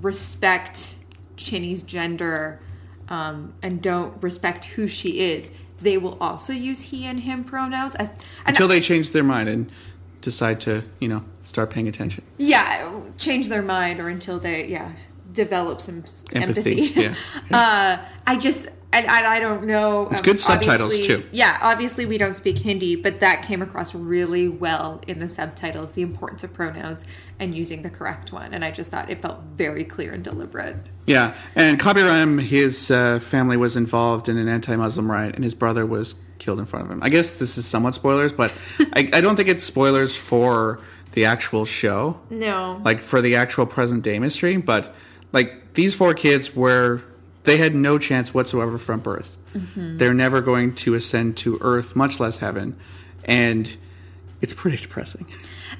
respect 0.00 0.94
Chinny's 1.36 1.82
gender 1.82 2.60
um, 3.08 3.52
and 3.62 3.82
don't 3.82 4.22
respect 4.22 4.64
who 4.66 4.86
she 4.86 5.20
is. 5.20 5.50
They 5.80 5.98
will 5.98 6.16
also 6.20 6.52
use 6.52 6.80
he 6.80 7.04
and 7.06 7.20
him 7.20 7.44
pronouns. 7.44 7.96
I, 7.96 8.10
Until 8.46 8.68
they 8.68 8.80
change 8.80 9.10
their 9.10 9.24
mind 9.24 9.48
and 9.48 9.70
decide 10.20 10.60
to, 10.60 10.84
you 11.00 11.08
know, 11.08 11.24
start 11.42 11.70
paying 11.70 11.88
attention. 11.88 12.24
yeah, 12.38 12.90
change 13.18 13.48
their 13.48 13.62
mind 13.62 14.00
or 14.00 14.08
until 14.08 14.38
they 14.38 14.66
yeah 14.66 14.92
develop 15.34 15.80
some 15.80 16.04
Empathy, 16.32 16.94
empathy. 16.94 17.00
yeah, 17.00 17.14
Uh, 17.50 17.98
I 18.26 18.38
just 18.38 18.68
and, 18.94 19.06
and 19.06 19.26
I 19.26 19.40
don't 19.40 19.64
know. 19.64 20.08
It's 20.10 20.20
good 20.20 20.38
subtitles, 20.38 21.00
too. 21.00 21.24
Yeah, 21.32 21.58
obviously 21.60 22.06
we 22.06 22.16
don't 22.16 22.34
speak 22.34 22.58
Hindi, 22.58 22.94
but 22.94 23.18
that 23.20 23.42
came 23.42 23.60
across 23.60 23.92
really 23.92 24.48
well 24.48 25.02
in 25.08 25.18
the 25.18 25.28
subtitles. 25.28 25.92
The 25.92 26.02
importance 26.02 26.44
of 26.44 26.54
pronouns 26.54 27.04
and 27.40 27.56
using 27.56 27.82
the 27.82 27.90
correct 27.90 28.32
one, 28.32 28.54
and 28.54 28.64
I 28.64 28.70
just 28.70 28.92
thought 28.92 29.10
it 29.10 29.20
felt 29.20 29.40
very 29.56 29.82
clear 29.82 30.12
and 30.12 30.22
deliberate. 30.22 30.76
Yeah, 31.06 31.34
and 31.56 31.78
Kabir 31.78 32.06
M, 32.06 32.38
his 32.38 32.88
uh, 32.88 33.18
family 33.18 33.56
was 33.56 33.76
involved 33.76 34.28
in 34.28 34.38
an 34.38 34.48
anti-Muslim 34.48 35.10
riot, 35.10 35.34
and 35.34 35.42
his 35.42 35.54
brother 35.54 35.84
was 35.84 36.14
killed 36.38 36.60
in 36.60 36.66
front 36.66 36.84
of 36.84 36.92
him. 36.92 37.02
I 37.02 37.08
guess 37.08 37.34
this 37.34 37.58
is 37.58 37.66
somewhat 37.66 37.96
spoilers, 37.96 38.32
but 38.32 38.54
I, 38.92 39.10
I 39.12 39.20
don't 39.20 39.34
think 39.34 39.48
it's 39.48 39.64
spoilers 39.64 40.14
for 40.14 40.78
the 41.12 41.24
actual 41.24 41.64
show, 41.64 42.20
No, 42.30 42.80
like 42.84 43.00
for 43.00 43.20
the 43.20 43.34
actual 43.34 43.66
present 43.66 44.04
day 44.04 44.20
mystery. 44.20 44.56
But 44.56 44.94
like 45.34 45.74
these 45.74 45.94
four 45.94 46.14
kids 46.14 46.56
were, 46.56 47.02
they 47.42 47.58
had 47.58 47.74
no 47.74 47.98
chance 47.98 48.32
whatsoever 48.32 48.78
from 48.78 49.00
birth. 49.00 49.36
They're 49.76 50.14
never 50.14 50.40
going 50.40 50.74
to 50.76 50.94
ascend 50.94 51.36
to 51.38 51.58
Earth, 51.60 51.94
much 51.94 52.18
less 52.18 52.38
heaven, 52.38 52.76
and 53.24 53.76
it's 54.40 54.52
pretty 54.52 54.78
depressing. 54.78 55.26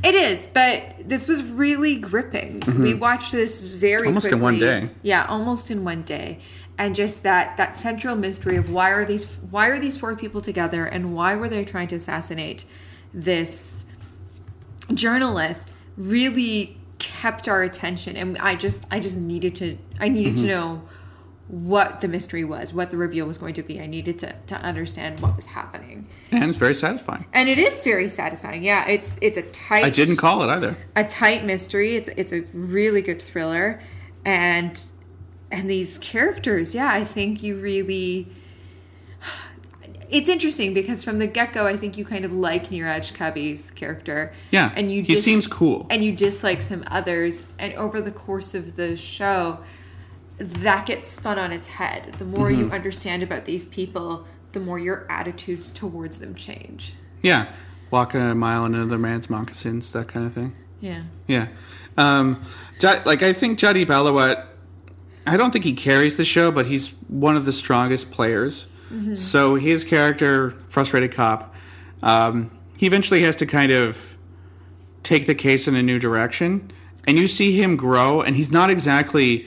It 0.05 0.15
is, 0.15 0.47
but 0.47 1.09
this 1.09 1.27
was 1.27 1.43
really 1.43 1.97
gripping. 1.97 2.63
We 2.81 2.95
watched 2.95 3.33
this 3.33 3.63
very 3.63 4.09
Mm-hmm. 4.09 4.09
Almost 4.09 4.27
in 4.27 4.41
one 4.41 4.59
day. 4.59 4.91
Yeah, 5.03 5.25
almost 5.27 5.71
in 5.71 5.83
one 5.83 6.03
day, 6.03 6.39
and 6.79 6.95
just 6.95 7.25
that 7.25 7.57
that 7.57 7.77
central 7.77 8.15
mystery 8.15 8.57
of 8.57 8.71
why 8.71 8.91
are 8.91 9.05
these 9.05 9.25
why 9.51 9.69
are 9.69 9.79
these 9.81 9.97
four 9.97 10.15
people 10.15 10.41
together 10.41 10.85
and 10.85 11.15
why 11.15 11.35
were 11.35 11.49
they 11.49 11.65
trying 11.65 11.89
to 11.89 11.97
assassinate 11.97 12.65
this 13.13 13.85
journalist 14.93 15.73
really 15.97 16.77
kept 16.99 17.49
our 17.49 17.63
attention, 17.63 18.17
and 18.17 18.39
I 18.39 18.55
just 18.57 18.87
I 18.91 19.01
just 19.01 19.17
needed 19.17 19.57
to 19.57 19.79
I 20.01 20.09
needed 20.09 20.35
Mm-hmm. 20.35 20.43
to 20.43 20.49
know 20.49 20.83
what 21.49 22.01
the 22.01 22.09
mystery 22.09 22.43
was, 22.43 22.73
what 22.73 22.91
the 22.91 22.97
reveal 22.97 23.27
was 23.27 23.37
going 23.37 23.53
to 23.55 23.63
be. 23.63 23.79
I 23.81 23.87
needed 23.87 24.19
to 24.21 24.35
to 24.47 24.55
understand 24.57 25.21
what 25.21 25.37
was 25.37 25.45
happening. 25.45 26.07
And 26.31 26.45
it's 26.51 26.59
very 26.59 26.75
satisfying. 26.75 27.27
And 27.35 27.49
it 27.49 27.59
is 27.59 27.81
very 27.83 28.09
satisfying. 28.09 28.63
Yeah, 28.65 28.89
it's 28.89 29.19
it's 29.21 29.37
a 29.37 29.43
tight 29.43 29.85
I 29.85 29.91
didn't 29.91 30.17
call 30.17 30.43
it 30.43 30.49
either. 30.49 30.77
a 30.97 31.05
tight 31.05 31.45
mystery. 31.45 31.97
It's 31.97 32.09
it's 32.17 32.33
a 32.33 32.41
really 32.55 33.03
good 33.03 33.21
thriller, 33.21 33.83
and 34.25 34.81
and 35.51 35.69
these 35.71 35.99
characters, 35.99 36.75
yeah, 36.75 36.91
I 36.93 37.05
think 37.05 37.43
you 37.43 37.57
really. 37.57 38.29
It's 40.15 40.29
interesting 40.29 40.75
because 40.75 41.03
from 41.03 41.19
the 41.19 41.27
get 41.27 41.53
go, 41.53 41.67
I 41.67 41.77
think 41.77 41.99
you 41.99 42.05
kind 42.05 42.25
of 42.25 42.33
like 42.33 42.71
Neeraj 42.71 43.13
Kabi's 43.15 43.71
character. 43.73 44.33
Yeah, 44.51 44.73
and 44.77 44.91
you 44.91 45.03
he 45.03 45.17
seems 45.17 45.47
cool. 45.47 45.87
and 45.91 46.05
you 46.05 46.13
dislike 46.13 46.63
some 46.63 46.85
others. 46.87 47.47
And 47.59 47.75
over 47.75 48.01
the 48.01 48.13
course 48.13 48.55
of 48.55 48.77
the 48.77 48.97
show, 48.97 49.59
that 50.39 50.87
gets 50.87 51.09
spun 51.09 51.39
on 51.39 51.51
its 51.53 51.67
head. 51.67 52.15
The 52.19 52.25
more 52.25 52.49
Mm-hmm. 52.51 52.61
you 52.61 52.71
understand 52.71 53.23
about 53.25 53.45
these 53.45 53.65
people, 53.65 54.25
the 54.53 54.61
more 54.61 54.79
your 54.79 55.07
attitudes 55.11 55.73
towards 55.73 56.19
them 56.19 56.35
change. 56.35 56.95
Yeah, 57.21 57.53
walk 57.91 58.15
a 58.15 58.35
mile 58.35 58.65
in 58.67 58.75
another 58.75 58.99
man's 58.99 59.29
moccasins, 59.29 59.91
that 59.93 60.07
kind 60.09 60.25
of 60.27 60.33
thing. 60.33 60.55
Yeah. 60.81 61.03
Yeah, 61.27 61.49
um, 61.97 62.41
like 62.83 63.23
I 63.23 63.33
think 63.33 63.59
Jaideep 63.59 63.87
Ahlawat. 63.87 64.47
I 65.27 65.37
don't 65.39 65.51
think 65.53 65.65
he 65.65 65.73
carries 65.73 66.17
the 66.17 66.25
show, 66.25 66.53
but 66.53 66.67
he's 66.67 66.91
one 67.09 67.35
of 67.37 67.47
the 67.47 67.53
strongest 67.53 68.11
players. 68.11 68.67
So 69.17 69.57
his 69.57 69.83
character, 69.85 70.51
frustrated 70.69 71.13
cop, 71.13 71.55
um, 72.03 72.51
he 72.77 72.87
eventually 72.87 73.23
has 73.23 73.35
to 73.37 73.47
kind 73.47 73.73
of 73.73 74.15
take 75.03 75.27
the 75.27 75.35
case 75.35 75.67
in 75.67 75.75
a 75.75 75.83
new 75.83 75.99
direction, 75.99 76.71
and 77.07 77.19
you 77.19 77.27
see 77.29 77.61
him 77.61 77.77
grow. 77.77 78.21
And 78.23 78.37
he's 78.37 78.51
not 78.53 78.71
exactly 78.71 79.47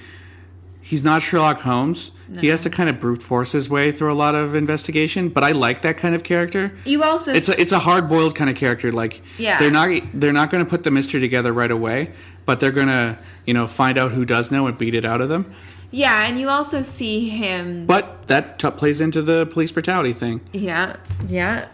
he's 0.81 1.03
not 1.03 1.21
Sherlock 1.21 1.61
Holmes. 1.61 2.11
He 2.39 2.47
has 2.47 2.59
to 2.61 2.69
kind 2.69 2.89
of 2.89 2.99
brute 2.99 3.23
force 3.23 3.53
his 3.53 3.69
way 3.69 3.89
through 3.93 4.11
a 4.11 4.15
lot 4.15 4.35
of 4.35 4.53
investigation. 4.53 5.29
But 5.29 5.45
I 5.45 5.53
like 5.53 5.81
that 5.83 5.97
kind 5.97 6.13
of 6.13 6.23
character. 6.23 6.77
You 6.83 7.01
also 7.03 7.33
It's 7.33 7.47
a, 7.47 7.59
it's 7.59 7.71
a 7.71 7.79
hard 7.79 8.09
boiled 8.09 8.35
kind 8.35 8.49
of 8.49 8.57
character. 8.57 8.91
Like 8.91 9.21
Yeah. 9.37 9.57
they're 9.59 9.71
not 9.71 10.01
they're 10.13 10.33
not 10.33 10.49
going 10.51 10.63
to 10.63 10.69
put 10.69 10.83
the 10.83 10.91
mystery 10.91 11.21
together 11.21 11.53
right 11.53 11.71
away, 11.71 12.11
but 12.45 12.59
they're 12.59 12.71
going 12.71 12.87
to 12.89 13.17
you 13.45 13.53
know 13.53 13.65
find 13.65 13.97
out 13.97 14.11
who 14.11 14.25
does 14.25 14.51
know 14.51 14.67
and 14.67 14.77
beat 14.77 14.93
it 14.93 15.05
out 15.05 15.21
of 15.21 15.29
them. 15.29 15.53
Yeah, 15.91 16.25
and 16.27 16.39
you 16.39 16.49
also 16.49 16.81
see 16.81 17.29
him. 17.29 17.85
But 17.85 18.27
that 18.27 18.59
t- 18.59 18.69
plays 18.71 18.99
into 19.01 19.21
the 19.21 19.45
police 19.45 19.71
brutality 19.71 20.13
thing. 20.13 20.41
Yeah, 20.53 20.97
yeah. 21.27 21.67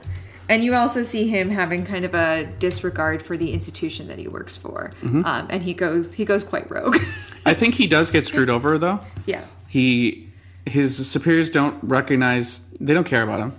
And 0.49 0.63
you 0.63 0.75
also 0.75 1.03
see 1.03 1.27
him 1.29 1.49
having 1.49 1.85
kind 1.85 2.03
of 2.05 2.13
a 2.13 2.43
disregard 2.59 3.23
for 3.23 3.37
the 3.37 3.53
institution 3.53 4.07
that 4.09 4.19
he 4.19 4.27
works 4.27 4.57
for, 4.57 4.91
Mm-hmm. 5.01 5.25
um, 5.25 5.47
and 5.49 5.63
he 5.63 5.73
goes 5.73 6.13
he 6.13 6.25
goes 6.25 6.43
quite 6.43 6.69
rogue. 6.69 6.97
I 7.45 7.53
think 7.53 7.75
he 7.75 7.87
does 7.87 8.11
get 8.11 8.27
screwed 8.27 8.49
over 8.49 8.77
though. 8.77 8.99
yeah, 9.25 9.45
He 9.67 10.29
his 10.65 11.09
superiors 11.09 11.49
don't 11.49 11.77
recognize 11.83 12.61
they 12.79 12.93
don't 12.93 13.05
care 13.05 13.23
about 13.23 13.39
him, 13.39 13.53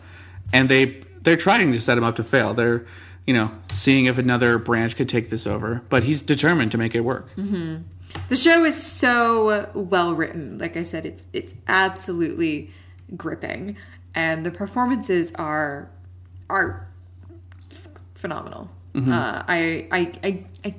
and 0.52 0.68
they 0.68 1.00
they're 1.22 1.36
trying 1.38 1.72
to 1.72 1.80
set 1.80 1.96
him 1.98 2.04
up 2.04 2.16
to 2.16 2.22
fail. 2.24 2.52
They're 2.54 2.84
you 3.26 3.32
know 3.34 3.50
seeing 3.72 4.04
if 4.04 4.18
another 4.18 4.58
branch 4.58 4.94
could 4.94 5.08
take 5.08 5.30
this 5.30 5.46
over, 5.46 5.82
but 5.88 6.04
he's 6.04 6.20
determined 6.22 6.70
to 6.72 6.78
make 6.78 6.94
it 6.94 7.00
work. 7.00 7.28
The 8.28 8.36
show 8.36 8.64
is 8.64 8.80
so 8.80 9.70
well 9.74 10.14
written. 10.14 10.58
Like 10.58 10.76
I 10.76 10.82
said, 10.82 11.06
it's 11.06 11.26
it's 11.32 11.56
absolutely 11.68 12.70
gripping, 13.16 13.76
and 14.14 14.44
the 14.44 14.50
performances 14.50 15.32
are 15.34 15.90
are 16.48 16.88
phenomenal. 18.14 18.70
Mm-hmm. 18.94 19.12
Uh, 19.12 19.42
I, 19.48 19.88
I, 19.90 20.12
I, 20.22 20.44
I, 20.64 20.74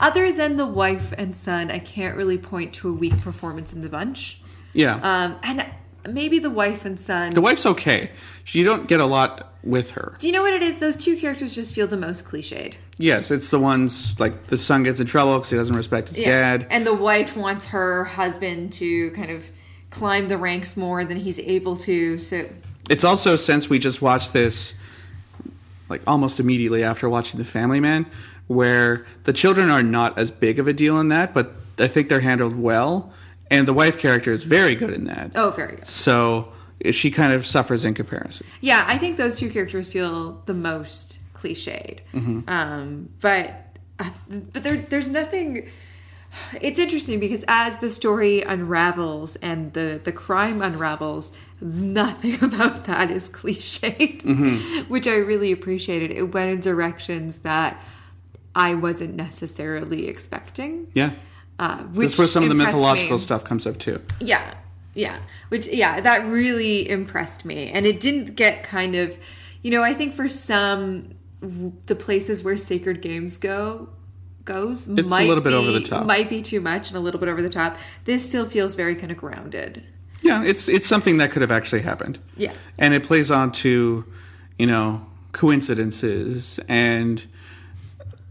other 0.00 0.32
than 0.32 0.56
the 0.56 0.66
wife 0.66 1.14
and 1.16 1.36
son, 1.36 1.70
I 1.70 1.78
can't 1.78 2.16
really 2.16 2.36
point 2.36 2.74
to 2.74 2.88
a 2.88 2.92
weak 2.92 3.16
performance 3.20 3.72
in 3.72 3.80
the 3.80 3.88
bunch. 3.88 4.40
Yeah, 4.72 4.96
Um, 4.96 5.36
and 5.42 5.64
maybe 6.08 6.38
the 6.38 6.50
wife 6.50 6.84
and 6.84 6.98
son. 6.98 7.32
the 7.32 7.40
wife's 7.40 7.66
okay. 7.66 8.10
You 8.46 8.64
don't 8.64 8.88
get 8.88 9.00
a 9.00 9.06
lot 9.06 9.52
with 9.62 9.90
her. 9.92 10.14
Do 10.18 10.26
you 10.26 10.32
know 10.32 10.42
what 10.42 10.52
it 10.54 10.62
is? 10.62 10.78
Those 10.78 10.96
two 10.96 11.16
characters 11.16 11.54
just 11.54 11.74
feel 11.74 11.86
the 11.86 11.96
most 11.96 12.24
cliched. 12.24 12.74
Yes, 12.98 13.30
it's 13.30 13.50
the 13.50 13.60
ones 13.60 14.18
like 14.18 14.48
the 14.48 14.56
son 14.58 14.82
gets 14.82 14.98
in 15.00 15.06
trouble 15.06 15.38
because 15.38 15.50
he 15.50 15.56
doesn't 15.56 15.76
respect 15.76 16.08
his 16.08 16.24
dad. 16.24 16.66
And 16.70 16.86
the 16.86 16.94
wife 16.94 17.36
wants 17.36 17.66
her 17.66 18.04
husband 18.04 18.72
to 18.74 19.10
kind 19.12 19.30
of 19.30 19.48
climb 19.90 20.28
the 20.28 20.36
ranks 20.38 20.76
more 20.76 21.04
than 21.04 21.16
he's 21.18 21.38
able 21.38 21.76
to. 21.76 22.18
So, 22.18 22.48
It's 22.88 23.04
also 23.04 23.36
since 23.36 23.68
we 23.68 23.78
just 23.78 24.02
watched 24.02 24.32
this, 24.32 24.74
like 25.88 26.02
almost 26.06 26.40
immediately 26.40 26.82
after 26.82 27.08
watching 27.08 27.38
The 27.38 27.44
Family 27.44 27.80
Man, 27.80 28.06
where 28.46 29.04
the 29.24 29.32
children 29.32 29.70
are 29.70 29.82
not 29.82 30.18
as 30.18 30.30
big 30.30 30.58
of 30.58 30.66
a 30.66 30.72
deal 30.72 30.98
in 30.98 31.08
that, 31.08 31.34
but 31.34 31.52
I 31.78 31.86
think 31.88 32.08
they're 32.08 32.20
handled 32.20 32.56
well, 32.58 33.12
and 33.50 33.66
the 33.68 33.72
wife 33.74 33.98
character 33.98 34.32
is 34.32 34.44
very 34.44 34.74
good 34.74 34.92
in 34.94 35.04
that. 35.04 35.32
oh, 35.34 35.50
very 35.50 35.76
good. 35.76 35.86
So 35.86 36.52
she 36.92 37.10
kind 37.10 37.32
of 37.32 37.44
suffers 37.46 37.84
in 37.84 37.94
comparison. 37.94 38.46
Yeah, 38.60 38.84
I 38.86 38.96
think 38.98 39.16
those 39.16 39.36
two 39.38 39.50
characters 39.50 39.88
feel 39.88 40.42
the 40.46 40.54
most 40.54 41.18
cliched. 41.34 42.00
Mm-hmm. 42.14 42.48
Um, 42.48 43.08
but 43.20 43.76
uh, 43.98 44.10
but 44.28 44.62
there, 44.62 44.76
there's 44.76 45.10
nothing. 45.10 45.68
It's 46.60 46.78
interesting 46.78 47.18
because 47.18 47.44
as 47.48 47.78
the 47.78 47.90
story 47.90 48.42
unravels 48.42 49.34
and 49.36 49.72
the 49.72 50.00
the 50.02 50.12
crime 50.12 50.62
unravels, 50.62 51.32
nothing 51.60 52.34
about 52.42 52.84
that 52.84 53.10
is 53.10 53.28
cliched, 53.28 54.22
Mm-hmm. 54.22 54.88
which 54.92 55.06
I 55.08 55.16
really 55.16 55.50
appreciated. 55.52 56.12
It 56.12 56.32
went 56.32 56.52
in 56.52 56.60
directions 56.60 57.40
that 57.40 57.82
I 58.54 58.74
wasn't 58.74 59.14
necessarily 59.16 60.06
expecting. 60.08 60.86
Yeah, 60.94 61.10
Uh, 61.60 61.76
which 61.92 62.08
that's 62.08 62.18
where 62.18 62.26
some 62.26 62.42
of 62.42 62.48
the 62.48 62.54
mythological 62.54 63.18
me. 63.18 63.22
stuff 63.22 63.44
comes 63.44 63.66
up 63.66 63.78
too. 63.78 64.00
Yeah, 64.18 64.54
yeah. 64.94 65.18
Which 65.50 65.66
yeah, 65.66 66.00
that 66.00 66.26
really 66.26 66.88
impressed 66.88 67.44
me, 67.44 67.70
and 67.70 67.84
it 67.84 68.00
didn't 68.00 68.34
get 68.34 68.62
kind 68.64 68.96
of, 68.96 69.18
you 69.60 69.70
know, 69.70 69.82
I 69.82 69.92
think 69.92 70.14
for 70.14 70.26
some, 70.26 71.16
the 71.84 71.94
places 71.94 72.42
where 72.42 72.56
sacred 72.56 73.02
games 73.02 73.36
go 73.36 73.90
goes 74.46 74.86
a 74.88 75.02
might 75.02 75.28
little 75.28 75.44
bit 75.44 75.50
be, 75.50 75.56
over 75.56 75.70
the 75.70 75.82
top. 75.82 76.06
might 76.06 76.30
be 76.30 76.40
too 76.40 76.62
much 76.62 76.88
and 76.88 76.96
a 76.96 77.00
little 77.00 77.20
bit 77.20 77.28
over 77.28 77.42
the 77.42 77.50
top. 77.50 77.76
This 78.06 78.26
still 78.26 78.48
feels 78.48 78.74
very 78.74 78.96
kind 78.96 79.12
of 79.12 79.18
grounded. 79.18 79.82
Yeah, 80.22 80.42
it's 80.42 80.66
it's 80.66 80.86
something 80.86 81.18
that 81.18 81.30
could 81.30 81.42
have 81.42 81.50
actually 81.50 81.82
happened. 81.82 82.18
Yeah. 82.38 82.54
and 82.78 82.94
it 82.94 83.04
plays 83.04 83.30
on 83.30 83.52
to, 83.52 84.06
you 84.58 84.66
know, 84.66 85.06
coincidences 85.32 86.58
and 86.68 87.22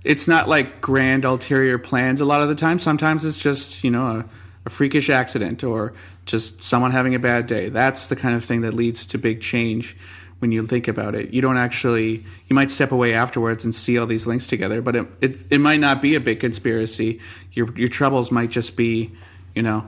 it's 0.04 0.28
not 0.28 0.48
like 0.48 0.82
grand 0.82 1.26
ulterior 1.26 1.78
plans 1.78 2.22
a 2.22 2.26
lot 2.26 2.42
of 2.42 2.50
the 2.50 2.56
time. 2.56 2.80
Sometimes 2.80 3.26
it's 3.26 3.38
just, 3.38 3.84
you 3.84 3.92
know, 3.92 4.06
a, 4.06 4.26
a 4.66 4.70
freakish 4.70 5.10
accident 5.10 5.64
or 5.64 5.94
just 6.26 6.64
someone 6.64 6.92
having 6.92 7.16
a 7.16 7.20
bad 7.20 7.48
day. 7.48 7.70
That's 7.70 8.08
the 8.08 8.16
kind 8.16 8.36
of 8.36 8.46
thing 8.46 8.62
that 8.62 8.74
leads 8.74 9.06
to 9.08 9.18
big 9.18 9.42
change 9.42 9.98
when 10.40 10.52
you 10.52 10.66
think 10.66 10.88
about 10.88 11.16
it. 11.16 11.34
You 11.34 11.42
don't 11.42 11.58
actually, 11.58 12.24
you 12.48 12.54
might 12.56 12.72
step 12.72 12.92
away 12.92 13.14
afterwards 13.14 13.66
and 13.66 13.76
see 13.76 13.98
all 13.98 14.08
these 14.08 14.26
links 14.26 14.48
together, 14.48 14.82
but 14.82 14.96
it, 14.96 15.08
it, 15.20 15.38
it 15.50 15.58
might 15.60 15.82
not 15.82 16.02
be 16.02 16.16
a 16.16 16.20
big 16.20 16.40
conspiracy. 16.40 17.20
Your, 17.52 17.74
your 17.76 17.90
troubles 17.90 18.32
might 18.32 18.50
just 18.50 18.78
be, 18.78 19.12
you 19.54 19.64
know, 19.64 19.86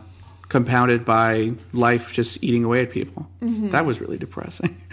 compounded 0.49 1.05
by 1.05 1.53
life 1.71 2.11
just 2.11 2.43
eating 2.43 2.65
away 2.65 2.81
at 2.81 2.91
people. 2.91 3.29
Mm-hmm. 3.41 3.69
That 3.69 3.85
was 3.85 4.01
really 4.01 4.17
depressing. 4.17 4.81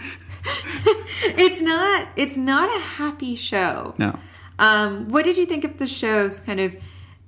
It's 1.21 1.61
not. 1.61 2.07
It's 2.15 2.37
not 2.37 2.73
a 2.75 2.79
happy 2.79 3.35
show. 3.35 3.93
no. 3.97 4.17
Um, 4.59 5.07
what 5.09 5.25
did 5.25 5.37
you 5.37 5.45
think 5.45 5.63
of 5.63 5.77
the 5.77 5.87
show's 5.87 6.39
kind 6.39 6.59
of 6.59 6.75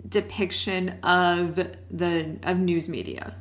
depiction 0.08 1.00
of 1.04 1.56
the 1.90 2.38
of 2.44 2.60
news 2.60 2.88
media? 2.90 3.34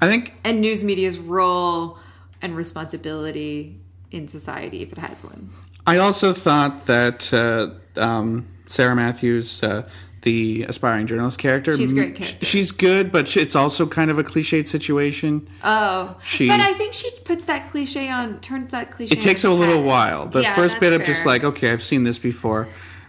I 0.00 0.08
think 0.08 0.34
and 0.44 0.60
news 0.60 0.84
media's 0.84 1.18
role 1.18 1.98
and 2.42 2.54
responsibility 2.56 3.80
in 4.10 4.28
society 4.28 4.82
if 4.82 4.92
it 4.92 4.98
has 4.98 5.24
one. 5.24 5.50
I 5.86 5.98
also 5.98 6.32
thought 6.32 6.86
that 6.86 7.32
uh, 7.32 7.70
um, 8.00 8.48
Sarah 8.66 8.96
Matthews, 8.96 9.62
uh, 9.62 9.88
the 10.22 10.64
aspiring 10.64 11.06
journalist 11.06 11.38
character, 11.38 11.76
She's 11.76 11.92
a 11.92 11.94
great 11.94 12.16
character. 12.16 12.44
She's 12.44 12.72
good, 12.72 13.12
but 13.12 13.36
it's 13.36 13.54
also 13.54 13.86
kind 13.86 14.10
of 14.10 14.18
a 14.18 14.24
cliched 14.24 14.66
situation. 14.66 15.48
Oh, 15.62 16.16
She- 16.24 16.48
but 16.48 16.58
I 16.60 16.72
think 16.74 16.92
she 16.94 17.08
puts 17.24 17.44
that 17.44 17.70
cliche 17.70 18.08
on, 18.10 18.40
turns 18.40 18.72
that 18.72 18.90
cliche. 18.90 19.16
It 19.16 19.20
takes 19.22 19.44
a 19.44 19.50
little 19.50 19.82
while. 19.84 20.26
The 20.26 20.42
Yeah, 20.42 20.56
first 20.56 20.80
bit 20.80 20.90
that's 20.90 21.02
of 21.02 21.06
just 21.14 21.24
like, 21.24 21.44
okay, 21.44 21.70
I've 21.70 21.82
seen 21.82 22.02
this 22.02 22.18
before, 22.18 22.66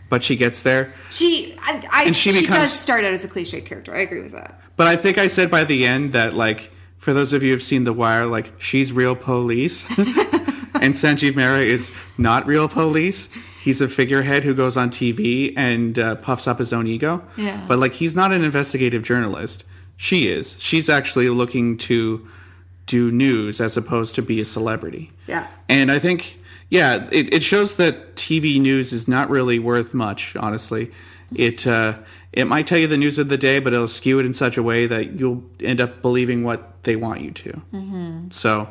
but 0.09 0.23
she 0.23 0.35
gets 0.35 0.61
there. 0.61 0.93
she, 1.11 1.55
I, 1.61 1.85
I 1.91 2.03
And 2.05 2.15
she 2.15 2.31
she, 2.31 2.41
becomes- 2.41 2.59
does 2.71 2.79
start 2.79 3.03
out 3.03 3.13
as 3.13 3.23
a 3.23 3.27
cliche 3.27 3.61
character. 3.61 3.93
I 3.95 3.99
agree 3.99 4.21
with 4.21 4.31
that. 4.33 4.59
But 4.75 4.87
I 4.87 4.95
think 4.95 5.17
I 5.17 5.27
said 5.27 5.49
by 5.51 5.63
the 5.63 5.85
end 5.85 6.13
that 6.13 6.33
like 6.33 6.71
for 6.97 7.13
those 7.13 7.33
of 7.33 7.41
you 7.43 7.51
who've 7.53 7.61
seen 7.61 7.83
The 7.83 7.93
Wire, 7.93 8.25
like 8.25 8.51
she's 8.59 8.91
real 8.91 9.15
police, 9.15 9.85
and 9.97 10.93
Sanjeev 10.93 11.31
Mehra 11.33 11.63
is 11.65 11.91
not 12.17 12.45
real 12.45 12.67
police. 12.67 13.29
He's 13.61 13.81
a 13.81 13.87
figurehead 13.87 14.43
who 14.43 14.53
goes 14.53 14.77
on 14.77 14.89
TV 14.91 15.53
and 15.57 15.97
uh, 15.99 16.15
puffs 16.15 16.47
up 16.47 16.59
his 16.59 16.71
own 16.71 16.87
ego. 16.87 17.21
Yeah. 17.35 17.65
But 17.67 17.79
like 17.79 17.93
he's 17.93 18.15
not 18.15 18.31
an 18.31 18.43
investigative 18.43 19.03
journalist. 19.03 19.63
She 19.97 20.27
is. 20.29 20.61
She's 20.61 20.89
actually 20.89 21.29
looking 21.29 21.77
to 21.79 22.27
do 22.85 23.11
news 23.11 23.59
as 23.59 23.75
opposed 23.75 24.15
to 24.15 24.21
be 24.21 24.39
a 24.39 24.45
celebrity. 24.45 25.11
Yeah. 25.27 25.47
And 25.67 25.91
I 25.91 25.99
think, 25.99 26.39
yeah, 26.69 27.07
it, 27.11 27.33
it 27.33 27.43
shows 27.43 27.77
that 27.77 28.15
TV 28.15 28.59
news 28.59 28.91
is 28.91 29.07
not 29.07 29.29
really 29.29 29.59
worth 29.59 29.93
much, 29.93 30.35
honestly. 30.35 30.91
It 31.33 31.65
uh, 31.65 31.97
it 32.33 32.45
might 32.45 32.67
tell 32.67 32.77
you 32.77 32.87
the 32.87 32.97
news 32.97 33.17
of 33.17 33.29
the 33.29 33.37
day, 33.37 33.59
but 33.59 33.73
it'll 33.73 33.87
skew 33.87 34.19
it 34.19 34.25
in 34.25 34.33
such 34.33 34.57
a 34.57 34.63
way 34.63 34.85
that 34.85 35.19
you'll 35.19 35.43
end 35.59 35.81
up 35.81 36.01
believing 36.01 36.43
what 36.43 36.83
they 36.83 36.95
want 36.95 37.21
you 37.21 37.31
to. 37.31 37.49
Mm-hmm. 37.73 38.31
So 38.31 38.69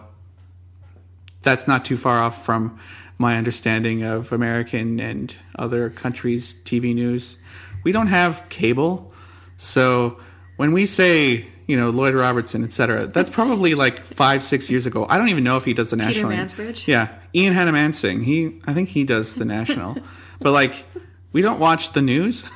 that's 1.43 1.67
not 1.67 1.85
too 1.85 1.97
far 1.97 2.21
off 2.21 2.45
from 2.45 2.79
my 3.19 3.37
understanding 3.37 4.03
of 4.03 4.33
American 4.33 5.01
and 5.01 5.35
other 5.59 5.89
countries' 5.89 6.55
TV 6.65 6.95
news. 6.95 7.39
We 7.83 7.93
don't 7.93 8.09
have 8.09 8.47
cable, 8.51 9.13
so 9.57 10.21
when 10.57 10.73
we 10.73 10.87
say 10.87 11.47
you 11.67 11.77
know 11.77 11.91
Lloyd 11.91 12.15
Robertson, 12.15 12.63
etc., 12.63 13.07
that's 13.07 13.31
probably 13.31 13.75
like 13.75 14.05
five, 14.05 14.43
six 14.43 14.71
years 14.71 14.87
ago. 14.87 15.07
I 15.09 15.19
don't 15.19 15.29
even 15.29 15.45
know 15.45 15.57
if 15.57 15.65
he 15.65 15.75
does 15.75 15.91
the 15.91 15.97
national. 15.97 16.31
Mansbridge? 16.31 16.87
Yeah, 16.87 17.09
Ian 17.37 17.55
Hanomansing. 17.55 18.25
He, 18.25 18.61
I 18.67 18.73
think 18.73 18.89
he 18.89 19.05
does 19.05 19.35
the 19.35 19.45
national, 19.45 19.99
but 20.41 20.53
like 20.53 20.85
we 21.33 21.43
don't 21.43 21.61
watch 21.61 21.93
the 21.93 22.03
news. 22.03 22.49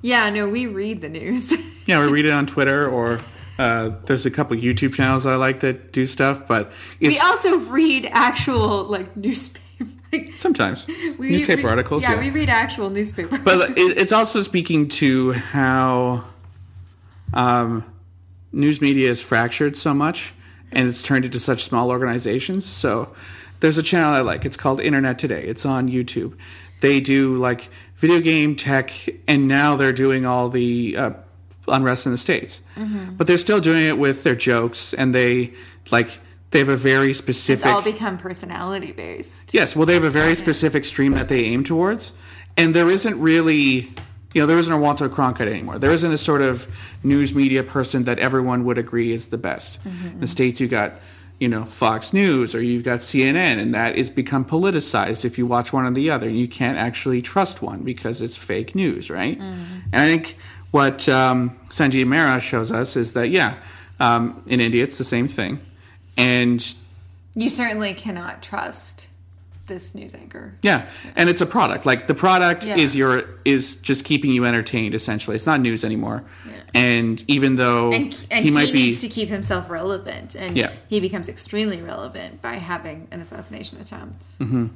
Yeah, 0.00 0.28
no, 0.30 0.48
we 0.48 0.66
read 0.66 1.00
the 1.00 1.08
news. 1.08 1.52
Yeah, 1.84 1.98
we 1.98 2.12
read 2.12 2.26
it 2.26 2.32
on 2.32 2.46
Twitter 2.46 2.88
or. 2.88 3.20
Uh, 3.58 3.90
there's 4.06 4.24
a 4.24 4.30
couple 4.30 4.56
YouTube 4.56 4.94
channels 4.94 5.26
I 5.26 5.34
like 5.34 5.60
that 5.60 5.92
do 5.92 6.06
stuff, 6.06 6.46
but 6.48 6.72
we 7.00 7.18
also 7.18 7.58
read 7.58 8.08
actual 8.10 8.84
like 8.84 9.16
newspaper. 9.16 9.60
Like, 10.12 10.32
sometimes 10.36 10.86
we 10.86 11.30
newspaper 11.30 11.62
read- 11.62 11.70
articles. 11.70 12.02
Yeah, 12.02 12.12
yeah. 12.14 12.20
we 12.20 12.30
read 12.30 12.48
actual 12.48 12.88
newspaper. 12.88 13.36
but 13.38 13.70
it, 13.76 13.98
it's 13.98 14.12
also 14.12 14.42
speaking 14.42 14.88
to 14.88 15.32
how 15.32 16.24
um, 17.34 17.84
news 18.52 18.80
media 18.80 19.10
is 19.10 19.20
fractured 19.20 19.76
so 19.76 19.94
much 19.94 20.34
and 20.70 20.88
it's 20.88 21.02
turned 21.02 21.24
into 21.24 21.40
such 21.40 21.64
small 21.64 21.90
organizations 21.90 22.64
so 22.64 23.12
there's 23.62 23.78
a 23.78 23.82
channel 23.82 24.12
i 24.12 24.20
like 24.20 24.44
it's 24.44 24.56
called 24.56 24.80
internet 24.80 25.18
today 25.18 25.42
it's 25.44 25.64
on 25.64 25.88
youtube 25.88 26.36
they 26.80 27.00
do 27.00 27.36
like 27.36 27.70
video 27.96 28.20
game 28.20 28.54
tech 28.54 28.92
and 29.26 29.48
now 29.48 29.74
they're 29.76 29.92
doing 29.92 30.26
all 30.26 30.50
the 30.50 30.96
uh, 30.96 31.10
unrest 31.68 32.04
in 32.04 32.12
the 32.12 32.18
states 32.18 32.60
but 33.16 33.26
they're 33.26 33.38
still 33.38 33.60
doing 33.60 33.86
it 33.86 33.96
with 33.96 34.24
their 34.24 34.34
jokes 34.36 34.92
and 34.92 35.14
they 35.14 35.52
like 35.90 36.20
they 36.52 36.58
have 36.58 36.68
a 36.68 36.76
very 36.76 37.14
specific. 37.14 37.64
it's 37.64 37.74
all 37.74 37.82
become 37.82 38.18
personality 38.18 38.92
based. 38.92 39.52
Yes, 39.54 39.74
well, 39.74 39.86
they 39.86 39.94
have 39.94 40.04
a 40.04 40.10
very 40.10 40.34
specific 40.34 40.84
stream 40.84 41.12
that 41.14 41.28
they 41.30 41.44
aim 41.46 41.64
towards, 41.64 42.12
and 42.58 42.74
there 42.74 42.90
isn't 42.90 43.18
really, 43.18 43.90
you 44.34 44.40
know, 44.42 44.46
there 44.46 44.58
isn't 44.58 44.72
a 44.72 44.78
Walter 44.78 45.08
Cronkite 45.08 45.48
anymore. 45.48 45.78
There 45.78 45.90
isn't 45.90 46.12
a 46.12 46.18
sort 46.18 46.42
of 46.42 46.66
news 47.02 47.34
media 47.34 47.62
person 47.62 48.04
that 48.04 48.18
everyone 48.18 48.64
would 48.64 48.76
agree 48.76 49.12
is 49.12 49.26
the 49.26 49.38
best. 49.38 49.78
In 49.84 50.20
the 50.20 50.28
states, 50.28 50.60
you 50.60 50.68
got, 50.68 50.92
you 51.42 51.48
know, 51.48 51.64
Fox 51.64 52.12
News 52.12 52.54
or 52.54 52.62
you've 52.62 52.84
got 52.84 53.00
CNN, 53.00 53.58
and 53.60 53.74
that 53.74 53.96
is 53.96 54.10
become 54.10 54.44
politicized. 54.44 55.24
If 55.24 55.38
you 55.38 55.44
watch 55.44 55.72
one 55.72 55.84
or 55.84 55.90
the 55.90 56.08
other, 56.08 56.30
you 56.30 56.46
can't 56.46 56.78
actually 56.78 57.20
trust 57.20 57.60
one 57.60 57.82
because 57.82 58.22
it's 58.22 58.36
fake 58.36 58.76
news, 58.76 59.10
right? 59.10 59.36
And 59.40 59.82
I 59.92 60.06
think 60.06 60.36
what 60.70 61.08
um, 61.08 61.58
Sanjeev 61.68 62.06
Mehra 62.06 62.40
shows 62.40 62.70
us 62.70 62.94
is 62.94 63.14
that 63.14 63.30
yeah, 63.30 63.56
um, 63.98 64.40
in 64.46 64.60
India 64.60 64.84
it's 64.84 64.98
the 64.98 65.04
same 65.04 65.26
thing, 65.26 65.58
and 66.16 66.64
You 67.34 67.50
certainly 67.50 67.92
cannot 67.94 68.40
trust 68.40 69.06
this 69.66 69.96
news 69.96 70.14
anchor. 70.14 70.54
Yeah, 70.62 70.88
and 71.16 71.28
it's 71.28 71.40
a 71.40 71.46
product. 71.46 71.84
Like 71.86 72.06
the 72.06 72.14
product 72.14 72.64
Yeah. 72.64 72.76
is 72.76 72.94
your 72.94 73.24
is 73.44 73.74
just 73.76 74.04
keeping 74.04 74.30
you 74.30 74.44
entertained. 74.44 74.94
Essentially, 74.94 75.34
it's 75.34 75.46
not 75.46 75.60
news 75.60 75.82
anymore. 75.82 76.22
And 76.74 77.22
even 77.28 77.56
though 77.56 77.92
And, 77.92 78.26
and 78.30 78.44
he 78.44 78.48
he, 78.48 78.50
might 78.50 78.72
be, 78.72 78.84
needs 78.84 79.00
to 79.02 79.08
keep 79.08 79.28
himself 79.28 79.68
relevant, 79.68 80.34
and 80.34 80.56
Yeah. 80.56 80.72
he 80.88 81.00
becomes 81.00 81.28
extremely 81.28 81.82
relevant 81.82 82.40
by 82.40 82.54
having 82.54 83.08
an 83.10 83.20
assassination 83.20 83.80
attempt. 83.80 84.24
Mm-hmm. 84.40 84.68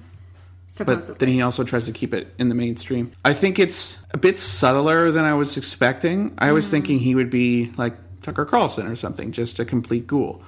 Supposedly, 0.69 1.15
but 1.15 1.19
then 1.21 1.29
he 1.29 1.41
also 1.43 1.63
tries 1.63 1.87
to 1.87 1.93
keep 1.93 2.13
it 2.13 2.35
in 2.39 2.49
the 2.49 2.55
mainstream. 2.55 3.13
I 3.25 3.35
think 3.35 3.59
it's 3.59 3.99
a 4.11 4.19
bit 4.19 4.39
subtler 4.39 5.13
than 5.13 5.25
I 5.25 5.33
was 5.35 5.57
expecting. 5.57 6.35
I 6.39 6.53
was 6.53 6.69
thinking 6.69 6.99
he 6.99 7.15
would 7.15 7.31
be 7.31 7.73
like 7.77 7.95
Tucker 8.23 8.45
Carlson 8.45 8.87
or 8.89 8.97
something, 8.97 9.31
just 9.31 9.61
a 9.61 9.65
complete 9.65 10.09
ghoul. 10.09 10.43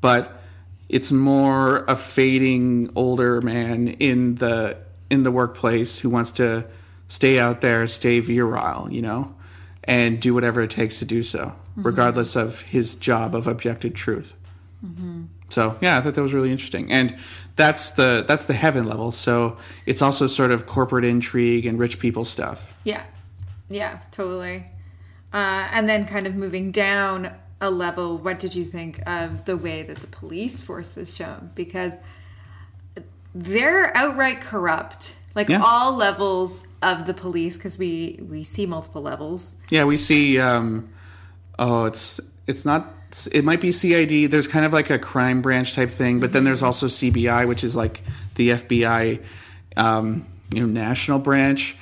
But 0.00 0.36
it's 0.88 1.12
more 1.12 1.84
a 1.86 1.94
fading 1.94 2.90
older 2.96 3.40
man 3.40 3.88
in 3.88 4.34
the 4.36 4.76
in 5.10 5.22
the 5.22 5.30
workplace 5.30 5.98
who 5.98 6.10
wants 6.10 6.32
to 6.32 6.66
stay 7.08 7.38
out 7.38 7.60
there, 7.60 7.86
stay 7.86 8.18
virile, 8.18 8.88
you 8.90 9.00
know, 9.00 9.32
and 9.84 10.20
do 10.20 10.34
whatever 10.34 10.60
it 10.62 10.70
takes 10.70 10.98
to 11.00 11.04
do 11.04 11.22
so, 11.22 11.54
regardless 11.76 12.36
of 12.36 12.60
his 12.62 12.94
job 12.94 13.34
of 13.34 13.46
objective 13.46 13.94
truth. 13.94 14.34
So 15.48 15.76
yeah, 15.80 15.98
I 15.98 16.00
thought 16.00 16.14
that 16.14 16.22
was 16.22 16.32
really 16.32 16.50
interesting, 16.50 16.90
and 16.90 17.16
that's 17.56 17.90
the 17.90 18.24
that's 18.26 18.46
the 18.46 18.54
heaven 18.54 18.84
level. 18.86 19.12
So 19.12 19.58
it's 19.86 20.00
also 20.00 20.26
sort 20.26 20.50
of 20.50 20.66
corporate 20.66 21.04
intrigue 21.04 21.66
and 21.66 21.78
rich 21.78 21.98
people 21.98 22.24
stuff. 22.24 22.72
Yeah, 22.84 23.04
yeah, 23.68 24.00
totally. 24.10 24.64
Uh, 25.32 25.68
and 25.72 25.88
then, 25.88 26.06
kind 26.06 26.26
of 26.26 26.34
moving 26.34 26.72
down 26.72 27.32
a 27.60 27.70
level, 27.70 28.18
what 28.18 28.38
did 28.38 28.54
you 28.54 28.64
think 28.64 29.00
of 29.06 29.44
the 29.44 29.56
way 29.56 29.82
that 29.82 29.98
the 29.98 30.06
police 30.08 30.60
force 30.60 30.96
was 30.96 31.14
shown? 31.14 31.50
Because 31.54 31.94
they're 33.34 33.96
outright 33.96 34.40
corrupt, 34.40 35.16
like 35.34 35.48
Yeah. 35.48 35.62
all 35.64 35.94
levels 35.96 36.64
of 36.82 37.06
the 37.06 37.14
police. 37.14 37.56
Because 37.56 37.78
we 37.78 38.20
we 38.28 38.44
see 38.44 38.66
multiple 38.66 39.02
levels. 39.02 39.52
Yeah, 39.70 39.84
we 39.84 39.96
see. 39.96 40.38
Um, 40.38 40.88
oh, 41.58 41.84
it's 41.86 42.20
it's 42.46 42.64
not. 42.64 42.94
It 43.30 43.44
might 43.44 43.60
be 43.60 43.72
CID. 43.72 44.30
There's 44.30 44.48
kind 44.48 44.64
of 44.64 44.72
like 44.72 44.88
a 44.88 44.98
crime 44.98 45.42
branch 45.42 45.74
type 45.74 45.90
thing, 45.90 46.18
but 46.18 46.32
then 46.32 46.44
there's 46.44 46.62
also 46.62 46.86
CBI, 46.86 47.46
which 47.46 47.62
is 47.62 47.76
like 47.76 48.02
the 48.36 48.50
FBI, 48.50 49.22
um, 49.76 50.24
you 50.50 50.60
know, 50.60 50.66
national 50.66 51.18
branch, 51.18 51.76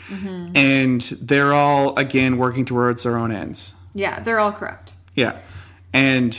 and 0.55 1.01
they're 1.21 1.53
all 1.55 1.97
again 1.97 2.37
working 2.37 2.65
towards 2.65 3.05
their 3.05 3.17
own 3.17 3.31
ends. 3.31 3.75
Yeah, 3.95 4.21
they're 4.21 4.41
all 4.41 4.53
corrupt. 4.53 4.93
Yeah. 5.15 5.39
And 5.93 6.39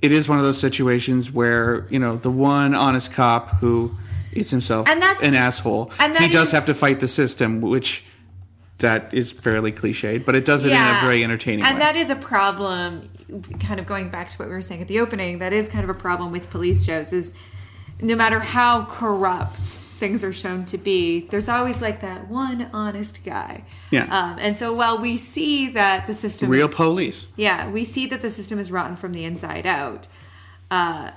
it 0.00 0.12
is 0.12 0.28
one 0.28 0.38
of 0.38 0.44
those 0.44 0.58
situations 0.58 1.30
where, 1.30 1.86
you 1.90 1.98
know, 1.98 2.16
the 2.16 2.30
one 2.30 2.74
honest 2.74 3.12
cop 3.12 3.58
who 3.60 3.92
is 4.32 4.50
himself 4.50 4.88
And 4.88 5.00
that's- 5.02 5.22
an 5.22 5.34
asshole, 5.34 5.90
and 5.98 6.16
he 6.16 6.28
does 6.28 6.48
is- 6.48 6.52
have 6.52 6.66
to 6.66 6.74
fight 6.74 7.00
the 7.00 7.08
system, 7.08 7.60
which 7.60 8.04
that 8.78 9.12
is 9.14 9.30
fairly 9.30 9.70
cliched, 9.70 10.24
but 10.24 10.34
it 10.34 10.44
does 10.44 10.64
it 10.64 10.72
in 10.72 10.76
a 10.76 10.98
very 11.00 11.22
entertaining 11.22 11.62
way. 11.64 11.68
and 11.70 11.78
way. 11.78 11.84
that 11.84 11.94
is 11.96 12.10
a 12.10 12.16
problem 12.16 13.08
kind 13.60 13.78
of 13.78 13.86
going 13.86 14.08
back 14.08 14.28
to 14.30 14.36
what 14.36 14.48
we 14.48 14.54
were 14.54 14.60
saying 14.62 14.80
at 14.82 14.88
the 14.88 14.98
opening 14.98 15.38
that 15.38 15.52
is 15.52 15.68
kind 15.68 15.84
of 15.84 15.90
a 15.90 15.94
problem 15.94 16.32
with 16.32 16.50
police 16.50 16.84
shows 16.84 17.12
is 17.12 17.32
no 18.00 18.14
matter 18.16 18.40
how 18.40 18.84
corrupt 18.86 19.64
things 19.98 20.24
are 20.24 20.32
shown 20.32 20.64
to 20.66 20.76
be 20.76 21.28
there's 21.30 21.48
always 21.48 21.80
like 21.80 22.00
that 22.02 22.28
one 22.28 22.68
honest 22.74 23.24
guy 23.24 23.62
Yeah. 23.90 24.02
um, 24.10 24.36
and 24.40 24.58
so 24.58 24.72
while 24.72 24.98
we 25.00 25.16
see 25.16 25.68
that 25.70 26.06
the 26.08 26.14
system 26.14 26.48
Real 26.50 26.68
is, 26.68 26.74
police. 26.74 27.26
yeah 27.36 27.70
we 27.70 27.84
see 27.84 28.06
that 28.06 28.20
the 28.20 28.30
system 28.30 28.58
is 28.58 28.70
rotten 28.72 28.96
from 28.96 29.12
the 29.12 29.24
inside 29.24 29.64
out 29.66 30.08
uh, 30.70 31.12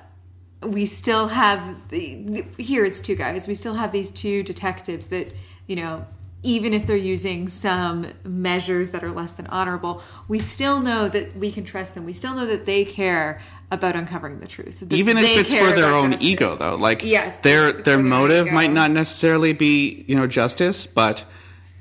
we 0.66 0.86
still 0.86 1.28
have 1.30 1.76
the, 1.89 2.45
here 2.57 2.86
it's 2.86 2.99
two 2.99 3.16
guys 3.16 3.47
we 3.47 3.55
still 3.55 3.76
have 3.76 3.91
these 3.91 4.11
two 4.11 4.43
detectives 4.43 5.07
that 5.07 5.32
you 5.68 5.76
know 5.76 6.05
even 6.43 6.74
if 6.76 6.86
they're 6.86 6.95
using 6.95 7.47
some 7.47 8.07
measures 8.24 8.91
that 8.91 9.03
are 9.03 9.11
less 9.11 9.32
than 9.34 9.47
honorable 9.47 10.01
we 10.28 10.38
still 10.39 10.80
know 10.80 11.07
that 11.09 11.36
we 11.36 11.51
can 11.51 11.63
trust 11.63 11.95
them 11.95 12.05
we 12.05 12.13
still 12.13 12.34
know 12.36 12.45
that 12.45 12.66
they 12.66 12.84
care 12.86 13.41
about 13.72 13.95
uncovering 13.95 14.39
the 14.39 14.47
truth 14.47 14.84
Even 14.91 15.18
if 15.18 15.26
it's 15.38 15.53
for 15.53 15.72
their 15.72 15.91
own 15.93 16.11
justice. 16.11 16.28
ego 16.30 16.55
though. 16.55 16.76
Like 16.76 17.03
Yes, 17.03 17.39
their 17.39 17.72
their 17.74 17.97
motive 17.97 18.51
might 18.51 18.72
not 18.72 18.91
necessarily 18.91 19.53
be, 19.53 20.05
you 20.07 20.16
know, 20.16 20.28
justice, 20.28 20.86
but 20.86 21.26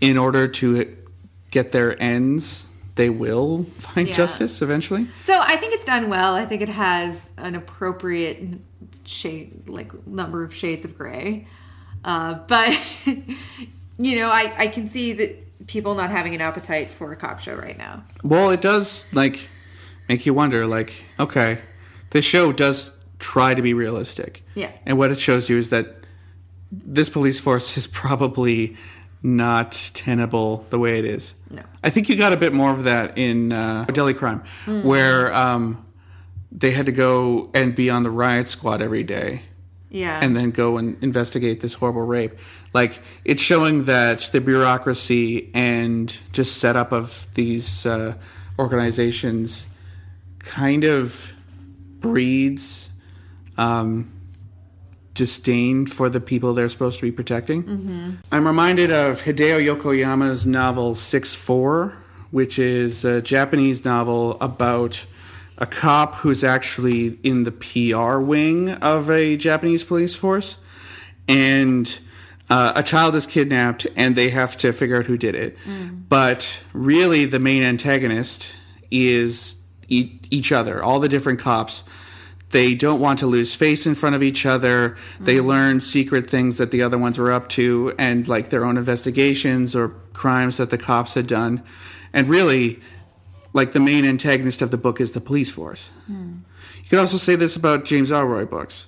in 0.00 0.16
order 0.16 0.48
to 0.48 0.96
get 1.50 1.72
their 1.72 2.00
ends, 2.02 2.66
they 2.94 3.10
will 3.10 3.64
find 3.76 4.08
Yeah. 4.08 4.14
justice 4.14 4.62
eventually. 4.62 5.08
so 5.20 5.38
i 5.42 5.56
think 5.56 5.74
it's 5.74 5.84
done 5.84 6.08
well 6.08 6.34
i 6.34 6.46
think 6.46 6.62
it 6.62 6.68
has 6.70 7.30
an 7.36 7.54
appropriate 7.54 8.58
shade 9.04 9.68
like 9.68 10.06
number 10.06 10.42
of 10.42 10.54
shades 10.54 10.84
of 10.84 10.96
gray. 10.96 11.46
Uh, 12.04 12.34
but 12.46 12.98
you 13.98 14.16
know, 14.16 14.30
I 14.30 14.54
I 14.56 14.68
can 14.68 14.88
see 14.88 15.12
that 15.14 15.66
people 15.66 15.94
not 15.94 16.10
having 16.10 16.34
an 16.34 16.40
appetite 16.40 16.90
for 16.90 17.12
a 17.12 17.16
cop 17.16 17.40
show 17.40 17.54
right 17.54 17.78
now. 17.78 18.04
Well, 18.22 18.50
it 18.50 18.60
does 18.60 19.06
like 19.12 19.48
make 20.08 20.26
you 20.26 20.34
wonder. 20.34 20.66
Like, 20.66 21.04
okay, 21.18 21.60
this 22.10 22.24
show 22.24 22.52
does 22.52 22.92
try 23.18 23.54
to 23.54 23.62
be 23.62 23.74
realistic. 23.74 24.44
Yeah. 24.54 24.70
And 24.84 24.98
what 24.98 25.10
it 25.10 25.18
shows 25.18 25.48
you 25.48 25.58
is 25.58 25.70
that 25.70 26.04
this 26.70 27.08
police 27.08 27.40
force 27.40 27.76
is 27.76 27.86
probably 28.02 28.76
not 29.22 29.90
tenable 29.94 30.66
the 30.68 30.78
way 30.78 30.98
it 30.98 31.04
is. 31.06 31.34
No. 31.50 31.62
I 31.82 31.90
think 31.90 32.08
you 32.08 32.16
got 32.16 32.32
a 32.32 32.36
bit 32.36 32.52
more 32.52 32.70
of 32.70 32.84
that 32.84 33.16
in 33.16 33.52
uh, 33.52 33.84
Delhi 33.86 34.12
Crime, 34.12 34.42
where 34.66 35.32
um, 35.32 35.86
they 36.56 36.70
had 36.70 36.86
to 36.86 36.92
go 36.92 37.50
and 37.52 37.74
be 37.74 37.90
on 37.90 38.02
the 38.04 38.10
riot 38.10 38.48
squad 38.48 38.80
every 38.80 39.02
day 39.02 39.42
Yeah. 39.90 40.20
and 40.22 40.36
then 40.36 40.52
go 40.52 40.76
and 40.78 40.96
investigate 41.02 41.60
this 41.60 41.74
horrible 41.74 42.06
rape. 42.06 42.32
Like 42.72 43.00
it's 43.24 43.42
showing 43.42 43.84
that 43.86 44.30
the 44.32 44.40
bureaucracy 44.40 45.50
and 45.52 46.16
just 46.32 46.58
setup 46.58 46.92
of 46.92 47.26
these 47.34 47.84
uh, 47.86 48.14
organizations 48.58 49.66
kind 50.38 50.84
of 50.84 51.32
breeds 52.00 52.90
um, 53.56 54.10
disdain 55.14 55.86
for 55.86 56.08
the 56.08 56.20
people 56.20 56.54
they're 56.54 56.68
supposed 56.68 56.98
to 56.98 57.02
be 57.06 57.12
protecting. 57.12 58.18
I'm 58.32 58.46
reminded 58.46 58.90
of 58.90 59.22
Hideo 59.22 59.60
Yokoyama's 59.64 60.46
novel 60.46 60.94
Six 60.94 61.34
Four, 61.34 61.94
which 62.30 62.58
is 62.58 63.04
a 63.04 63.22
Japanese 63.22 63.84
novel 63.84 64.36
about 64.40 65.04
a 65.58 65.66
cop 65.66 66.16
who's 66.16 66.42
actually 66.42 67.18
in 67.22 67.44
the 67.44 67.52
PR 67.52 68.18
wing 68.18 68.70
of 68.70 69.10
a 69.10 69.36
Japanese 69.36 69.84
police 69.84 70.14
force, 70.14 70.56
and 71.28 71.98
uh, 72.50 72.72
a 72.76 72.82
child 72.82 73.14
is 73.14 73.26
kidnapped, 73.26 73.86
and 73.96 74.16
they 74.16 74.30
have 74.30 74.56
to 74.58 74.72
figure 74.72 74.98
out 74.98 75.06
who 75.06 75.16
did 75.16 75.34
it. 75.34 75.56
But 76.08 76.60
really, 76.72 77.24
the 77.24 77.38
main 77.38 77.62
antagonist 77.62 78.48
is 78.90 79.56
e- 79.88 80.18
each 80.30 80.52
other, 80.52 80.82
all 80.82 81.00
the 81.00 81.08
different 81.08 81.38
cops. 81.38 81.84
They 82.50 82.74
don't 82.76 83.00
want 83.00 83.18
to 83.20 83.26
lose 83.26 83.54
face 83.54 83.84
in 83.86 83.94
front 83.96 84.14
of 84.14 84.22
each 84.22 84.46
other. 84.46 84.96
They 85.18 85.40
learn 85.40 85.80
secret 85.80 86.30
things 86.30 86.58
that 86.58 86.70
the 86.70 86.82
other 86.82 86.98
ones 86.98 87.18
were 87.18 87.32
up 87.32 87.48
to 87.50 87.92
and 87.98 88.28
like 88.28 88.50
their 88.50 88.64
own 88.64 88.76
investigations 88.76 89.74
or 89.74 89.88
crimes 90.12 90.58
that 90.58 90.70
the 90.70 90.78
cops 90.78 91.14
had 91.14 91.26
done. 91.26 91.62
And 92.12 92.28
really, 92.28 92.80
like 93.54 93.72
the 93.72 93.80
main 93.80 94.04
antagonist 94.04 94.60
of 94.60 94.70
the 94.70 94.76
book 94.76 95.00
is 95.00 95.12
the 95.12 95.20
police 95.20 95.50
force. 95.50 95.88
You 96.08 96.90
could 96.90 96.98
also 96.98 97.16
say 97.16 97.34
this 97.36 97.56
about 97.56 97.86
James 97.86 98.10
Ellroy 98.10 98.48
books, 98.48 98.86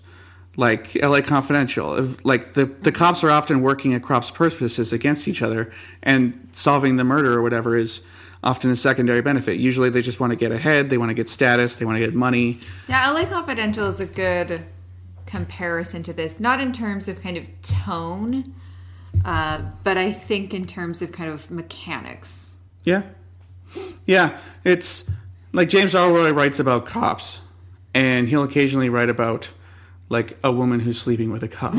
like 0.56 0.94
L.A. 1.02 1.22
Confidential. 1.22 1.94
If- 1.96 2.22
Like 2.24 2.52
the 2.52 2.66
the 2.66 2.92
cops 2.92 3.24
are 3.24 3.30
often 3.30 3.62
working 3.62 3.94
at 3.94 4.02
cross 4.02 4.30
purposes 4.30 4.92
against 4.92 5.26
each 5.28 5.40
other, 5.40 5.72
and 6.02 6.48
solving 6.52 6.96
the 6.96 7.04
murder 7.04 7.32
or 7.32 7.40
whatever 7.42 7.74
is 7.76 8.02
often 8.42 8.70
a 8.70 8.76
secondary 8.76 9.22
benefit. 9.22 9.54
Usually, 9.58 9.88
they 9.88 10.02
just 10.02 10.20
want 10.20 10.30
to 10.32 10.36
get 10.36 10.52
ahead, 10.52 10.90
they 10.90 10.98
want 10.98 11.08
to 11.10 11.14
get 11.14 11.28
status, 11.30 11.76
they 11.76 11.84
want 11.86 11.96
to 11.98 12.04
get 12.04 12.14
money. 12.14 12.60
Yeah, 12.88 13.10
LA 13.10 13.24
Confidential 13.24 13.86
is 13.86 13.98
a 13.98 14.06
good 14.06 14.62
comparison 15.24 16.02
to 16.04 16.12
this, 16.12 16.38
not 16.38 16.60
in 16.60 16.72
terms 16.72 17.08
of 17.08 17.20
kind 17.22 17.36
of 17.36 17.44
tone, 17.62 18.54
uh, 19.24 19.60
but 19.82 19.96
I 19.96 20.12
think 20.12 20.52
in 20.54 20.66
terms 20.66 21.02
of 21.02 21.10
kind 21.12 21.30
of 21.30 21.50
mechanics. 21.50 22.54
Yeah. 22.84 23.02
Yeah. 24.06 24.38
It's 24.64 25.08
like 25.52 25.68
James 25.68 25.94
Ellroy 25.94 26.34
writes 26.34 26.58
about 26.58 26.86
cops, 26.86 27.40
and 27.94 28.28
he'll 28.28 28.42
occasionally 28.42 28.88
write 28.88 29.08
about 29.08 29.50
like 30.08 30.38
a 30.44 30.52
woman 30.52 30.80
who's 30.80 31.00
sleeping 31.00 31.32
with 31.32 31.42
a 31.42 31.48
cop 31.48 31.74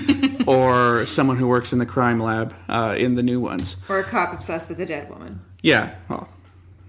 or 0.46 1.04
someone 1.06 1.36
who 1.36 1.48
works 1.48 1.72
in 1.72 1.78
the 1.78 1.86
crime 1.86 2.20
lab 2.20 2.54
uh, 2.68 2.94
in 2.96 3.16
the 3.16 3.22
new 3.22 3.40
ones. 3.40 3.76
Or 3.88 3.98
a 3.98 4.04
cop 4.04 4.32
obsessed 4.32 4.68
with 4.68 4.80
a 4.80 4.86
dead 4.86 5.10
woman. 5.10 5.40
Yeah. 5.62 5.94
Well, 6.08 6.28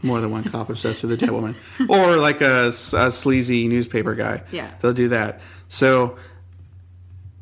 more 0.03 0.19
than 0.21 0.31
one 0.31 0.43
cop 0.43 0.69
obsessed 0.69 1.01
with 1.01 1.11
a 1.13 1.17
dead 1.17 1.31
woman. 1.31 1.55
Or 1.89 2.17
like 2.17 2.41
a 2.41 2.71
sleazy 2.71 3.67
newspaper 3.67 4.13
guy. 4.15 4.43
Yeah. 4.51 4.71
They'll 4.81 4.93
do 4.93 5.09
that. 5.09 5.41
So. 5.67 6.17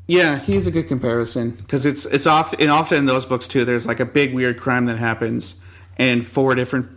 Yeah, 0.08 0.40
he's 0.40 0.68
a 0.68 0.72
good 0.72 0.90
comparison 0.90 1.52
because 1.52 1.86
it's 1.86 2.06
it's 2.06 2.26
often 2.26 2.60
and 2.60 2.70
often 2.70 2.98
in 2.98 3.06
those 3.06 3.26
books 3.26 3.48
too. 3.48 3.64
There's 3.64 3.86
like 3.86 4.02
a 4.02 4.06
big 4.06 4.34
weird 4.34 4.60
crime 4.60 4.86
that 4.88 4.98
happens, 4.98 5.56
and 5.96 6.28
four 6.28 6.54
different 6.54 6.90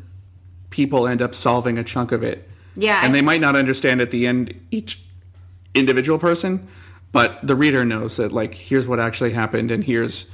people 0.75 1.07
end 1.07 1.22
up 1.22 1.37
solving 1.37 1.79
a 1.79 1.85
chunk 1.85 2.11
of 2.11 2.25
it. 2.25 2.49
Yeah, 2.75 2.99
and 3.05 3.11
I- 3.11 3.12
they 3.12 3.22
might 3.22 3.41
not 3.41 3.55
understand 3.55 4.01
at 4.01 4.11
the 4.11 4.27
end 4.27 4.53
each 4.72 5.01
individual 5.72 6.18
person, 6.18 6.66
but 7.12 7.39
the 7.47 7.55
reader 7.55 7.85
knows 7.85 8.16
that 8.16 8.33
like 8.33 8.55
here's 8.55 8.87
what 8.89 8.99
actually 8.99 9.31
happened, 9.31 9.70
and 9.70 9.85
here's 9.85 10.27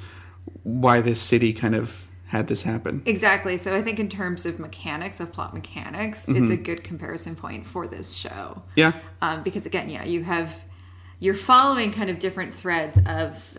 why 0.62 1.02
this 1.02 1.20
city 1.20 1.52
kind 1.52 1.74
of 1.74 2.06
had 2.28 2.46
this 2.46 2.62
happen. 2.62 3.02
Exactly. 3.04 3.58
So 3.58 3.74
I 3.76 3.82
think 3.82 3.98
in 3.98 4.08
terms 4.08 4.46
of 4.46 4.58
mechanics, 4.58 5.20
of 5.20 5.30
plot 5.32 5.52
mechanics, 5.52 6.24
it's 6.28 6.50
a 6.50 6.56
good 6.56 6.82
comparison 6.84 7.34
point 7.36 7.66
for 7.66 7.86
this 7.86 8.12
show. 8.12 8.62
Yeah, 8.76 8.92
Um, 9.20 9.42
because 9.42 9.66
again, 9.66 9.90
yeah, 9.90 10.04
you 10.04 10.24
have 10.24 10.54
you're 11.18 11.34
following 11.34 11.92
kind 11.92 12.08
of 12.08 12.18
different 12.18 12.54
threads 12.54 12.98
of 13.04 13.58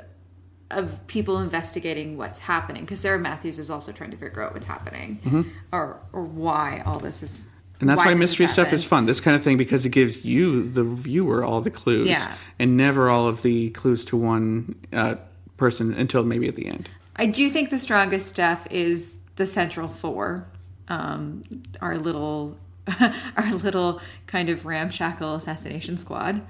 of 0.71 1.05
people 1.07 1.39
investigating 1.39 2.17
what's 2.17 2.39
happening 2.39 2.83
because 2.83 2.99
Sarah 3.01 3.19
Matthews 3.19 3.59
is 3.59 3.69
also 3.69 3.91
trying 3.91 4.11
to 4.11 4.17
figure 4.17 4.41
out 4.41 4.53
what's 4.53 4.65
happening 4.65 5.51
or 5.71 5.99
or 6.13 6.23
why 6.23 6.81
all 6.85 6.99
this 6.99 7.21
is. 7.23 7.47
and 7.79 7.89
that's 7.89 7.97
why, 7.99 8.09
has 8.09 8.17
mystery 8.17 8.47
stuff 8.47 8.71
is 8.73 8.83
fun. 8.85 9.05
This 9.05 9.21
kind 9.21 9.35
of 9.35 9.43
thing 9.43 9.57
because 9.57 9.85
it 9.85 9.89
gives 9.89 10.23
you, 10.23 10.69
the 10.69 10.83
viewer, 10.83 11.43
all 11.43 11.61
the 11.61 11.71
clues, 11.71 12.07
Yeah. 12.07 12.35
and 12.59 12.77
never 12.77 13.09
all 13.09 13.27
of 13.27 13.41
the 13.41 13.69
clues 13.71 14.05
to 14.05 14.17
one 14.17 14.75
uh, 14.93 15.15
person 15.57 15.93
until 15.93 16.23
maybe 16.23 16.47
at 16.47 16.55
the 16.55 16.67
end. 16.67 16.89
I 17.15 17.25
do 17.25 17.49
think 17.49 17.69
the 17.69 17.79
strongest 17.79 18.27
stuff 18.27 18.67
is 18.71 19.17
the 19.35 19.45
central 19.45 19.87
four. 19.87 20.47
Um, 20.87 21.43
our 21.81 21.97
little, 21.97 22.57
our 23.37 23.53
little 23.53 24.01
kind 24.27 24.49
of 24.49 24.65
ramshackle 24.65 25.35
assassination 25.35 25.97
squad. 25.97 26.41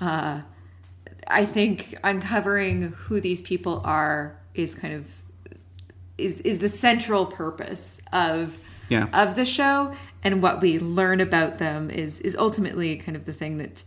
Uh, 0.00 0.40
I 1.28 1.44
think 1.44 1.94
uncovering 2.02 2.92
who 2.92 3.20
these 3.20 3.42
people 3.42 3.82
are 3.84 4.38
is 4.54 4.74
kind 4.74 4.94
of 4.94 5.22
is 6.16 6.40
is 6.40 6.58
the 6.58 6.68
central 6.68 7.26
purpose 7.26 8.00
of 8.12 8.58
Yeah. 8.88 9.08
of 9.12 9.36
the 9.36 9.44
show, 9.44 9.94
and 10.24 10.42
what 10.42 10.60
we 10.60 10.78
learn 10.78 11.20
about 11.20 11.58
them 11.58 11.90
is 11.90 12.18
is 12.20 12.34
ultimately 12.36 12.96
kind 12.96 13.16
of 13.16 13.24
the 13.24 13.32
thing 13.32 13.58
that 13.58 13.84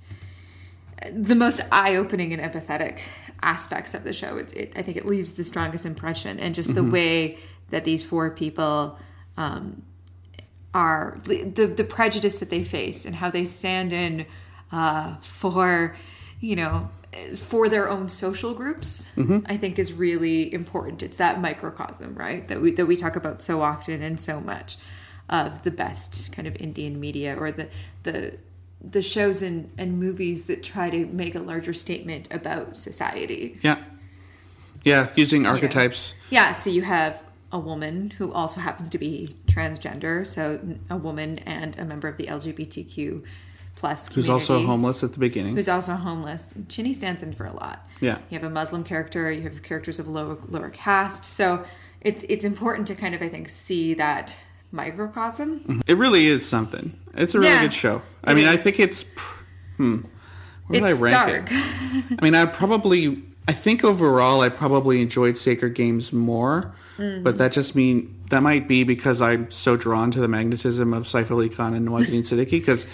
the 1.11 1.35
most 1.35 1.61
eye-opening 1.71 2.31
and 2.31 2.41
empathetic 2.41 2.99
aspects 3.41 3.95
of 3.95 4.03
the 4.03 4.13
show. 4.13 4.37
It, 4.37 4.53
it, 4.53 4.73
I 4.75 4.83
think 4.83 4.97
it 4.97 5.05
leaves 5.05 5.33
the 5.33 5.43
strongest 5.43 5.85
impression, 5.85 6.39
and 6.39 6.53
just 6.53 6.75
the 6.75 6.83
way 6.83 7.39
that 7.71 7.85
these 7.85 8.03
four 8.03 8.29
people 8.29 8.99
um, 9.35 9.81
are 10.73 11.17
the 11.25 11.65
the 11.65 11.83
prejudice 11.83 12.37
that 12.37 12.49
they 12.51 12.63
face 12.63 13.03
and 13.05 13.15
how 13.15 13.31
they 13.31 13.45
stand 13.45 13.91
in 13.91 14.25
uh, 14.71 15.15
for 15.21 15.97
you 16.39 16.55
know 16.55 16.89
for 17.35 17.67
their 17.67 17.89
own 17.89 18.07
social 18.07 18.53
groups 18.53 19.11
mm-hmm. 19.17 19.39
i 19.47 19.57
think 19.57 19.77
is 19.77 19.91
really 19.93 20.53
important. 20.53 21.03
It's 21.03 21.17
that 21.17 21.41
microcosm 21.41 22.15
right 22.15 22.47
that 22.47 22.61
we 22.61 22.71
that 22.71 22.85
we 22.85 22.95
talk 22.95 23.15
about 23.15 23.41
so 23.41 23.61
often 23.61 24.01
and 24.01 24.19
so 24.19 24.39
much 24.39 24.77
of 25.29 25.63
the 25.63 25.71
best 25.71 26.31
kind 26.31 26.47
of 26.47 26.55
indian 26.57 26.99
media 26.99 27.35
or 27.37 27.51
the 27.51 27.67
the 28.03 28.37
the 28.83 29.01
shows 29.01 29.41
and, 29.41 29.71
and 29.77 29.99
movies 29.99 30.45
that 30.45 30.63
try 30.63 30.89
to 30.89 31.05
make 31.07 31.35
a 31.35 31.39
larger 31.39 31.73
statement 31.73 32.27
about 32.31 32.75
society. 32.75 33.59
Yeah, 33.61 33.83
yeah, 34.83 35.11
using 35.15 35.45
archetypes. 35.45 36.15
yeah, 36.29 36.53
so 36.53 36.69
you 36.69 36.81
have 36.81 37.23
a 37.51 37.59
woman 37.59 38.11
who 38.11 38.31
also 38.33 38.61
happens 38.61 38.89
to 38.89 38.97
be 38.97 39.35
transgender, 39.45 40.25
so 40.25 40.59
a 40.89 40.97
woman 40.97 41.39
and 41.39 41.77
a 41.77 41.85
member 41.85 42.07
of 42.07 42.17
the 42.17 42.25
LGBTQ 42.25 43.23
plus 43.75 44.07
Who's 44.13 44.29
also 44.29 44.65
homeless 44.65 45.03
at 45.03 45.13
the 45.13 45.19
beginning. 45.19 45.55
Who's 45.55 45.67
also 45.69 45.93
homeless. 45.93 46.53
Cheeni 46.67 46.93
stands 46.95 47.23
in 47.23 47.33
for 47.33 47.45
a 47.45 47.53
lot. 47.53 47.87
Yeah. 47.99 48.19
You 48.29 48.37
have 48.39 48.43
a 48.43 48.49
Muslim 48.49 48.83
character, 48.83 49.31
you 49.31 49.41
have 49.41 49.61
characters 49.63 49.99
of 49.99 50.07
lower 50.07 50.37
lower 50.49 50.69
caste. 50.69 51.25
So 51.25 51.65
it's 52.01 52.23
it's 52.29 52.45
important 52.45 52.87
to 52.87 52.95
kind 52.95 53.15
of 53.15 53.21
I 53.21 53.29
think 53.29 53.49
see 53.49 53.93
that 53.95 54.35
microcosm. 54.71 55.81
It 55.87 55.97
really 55.97 56.27
is 56.27 56.47
something. 56.47 56.97
It's 57.15 57.35
a 57.35 57.39
really 57.39 57.51
Yeah, 57.51 57.61
good 57.61 57.73
show. 57.73 58.01
I 58.23 58.33
mean, 58.33 58.47
I 58.47 58.57
think 58.57 58.79
it's. 58.79 59.05
Hmm. 59.77 60.01
Where 60.67 60.79
did 60.81 60.87
I 60.89 60.91
rank 60.93 61.13
dark. 61.13 61.47
it? 61.51 62.17
I 62.19 62.23
mean, 62.23 62.35
I 62.35 62.45
probably. 62.45 63.23
I 63.47 63.53
think 63.53 63.83
overall, 63.83 64.41
I 64.41 64.49
probably 64.49 65.01
enjoyed 65.01 65.37
Sacred 65.37 65.73
Games 65.73 66.13
more, 66.13 66.73
Mm-hmm. 66.97 67.23
but 67.23 67.37
that 67.39 67.51
just 67.51 67.75
mean 67.75 68.21
that 68.29 68.43
might 68.43 68.67
be 68.67 68.83
because 68.83 69.21
I'm 69.21 69.49
so 69.49 69.75
drawn 69.75 70.11
to 70.11 70.19
the 70.19 70.27
magnetism 70.27 70.93
of 70.93 71.03
Saif 71.05 71.31
Ali 71.31 71.49
Khan 71.49 71.73
and 71.73 71.87
Nawazuddin 71.87 72.19
Siddiqui 72.29 72.51
because 72.51 72.85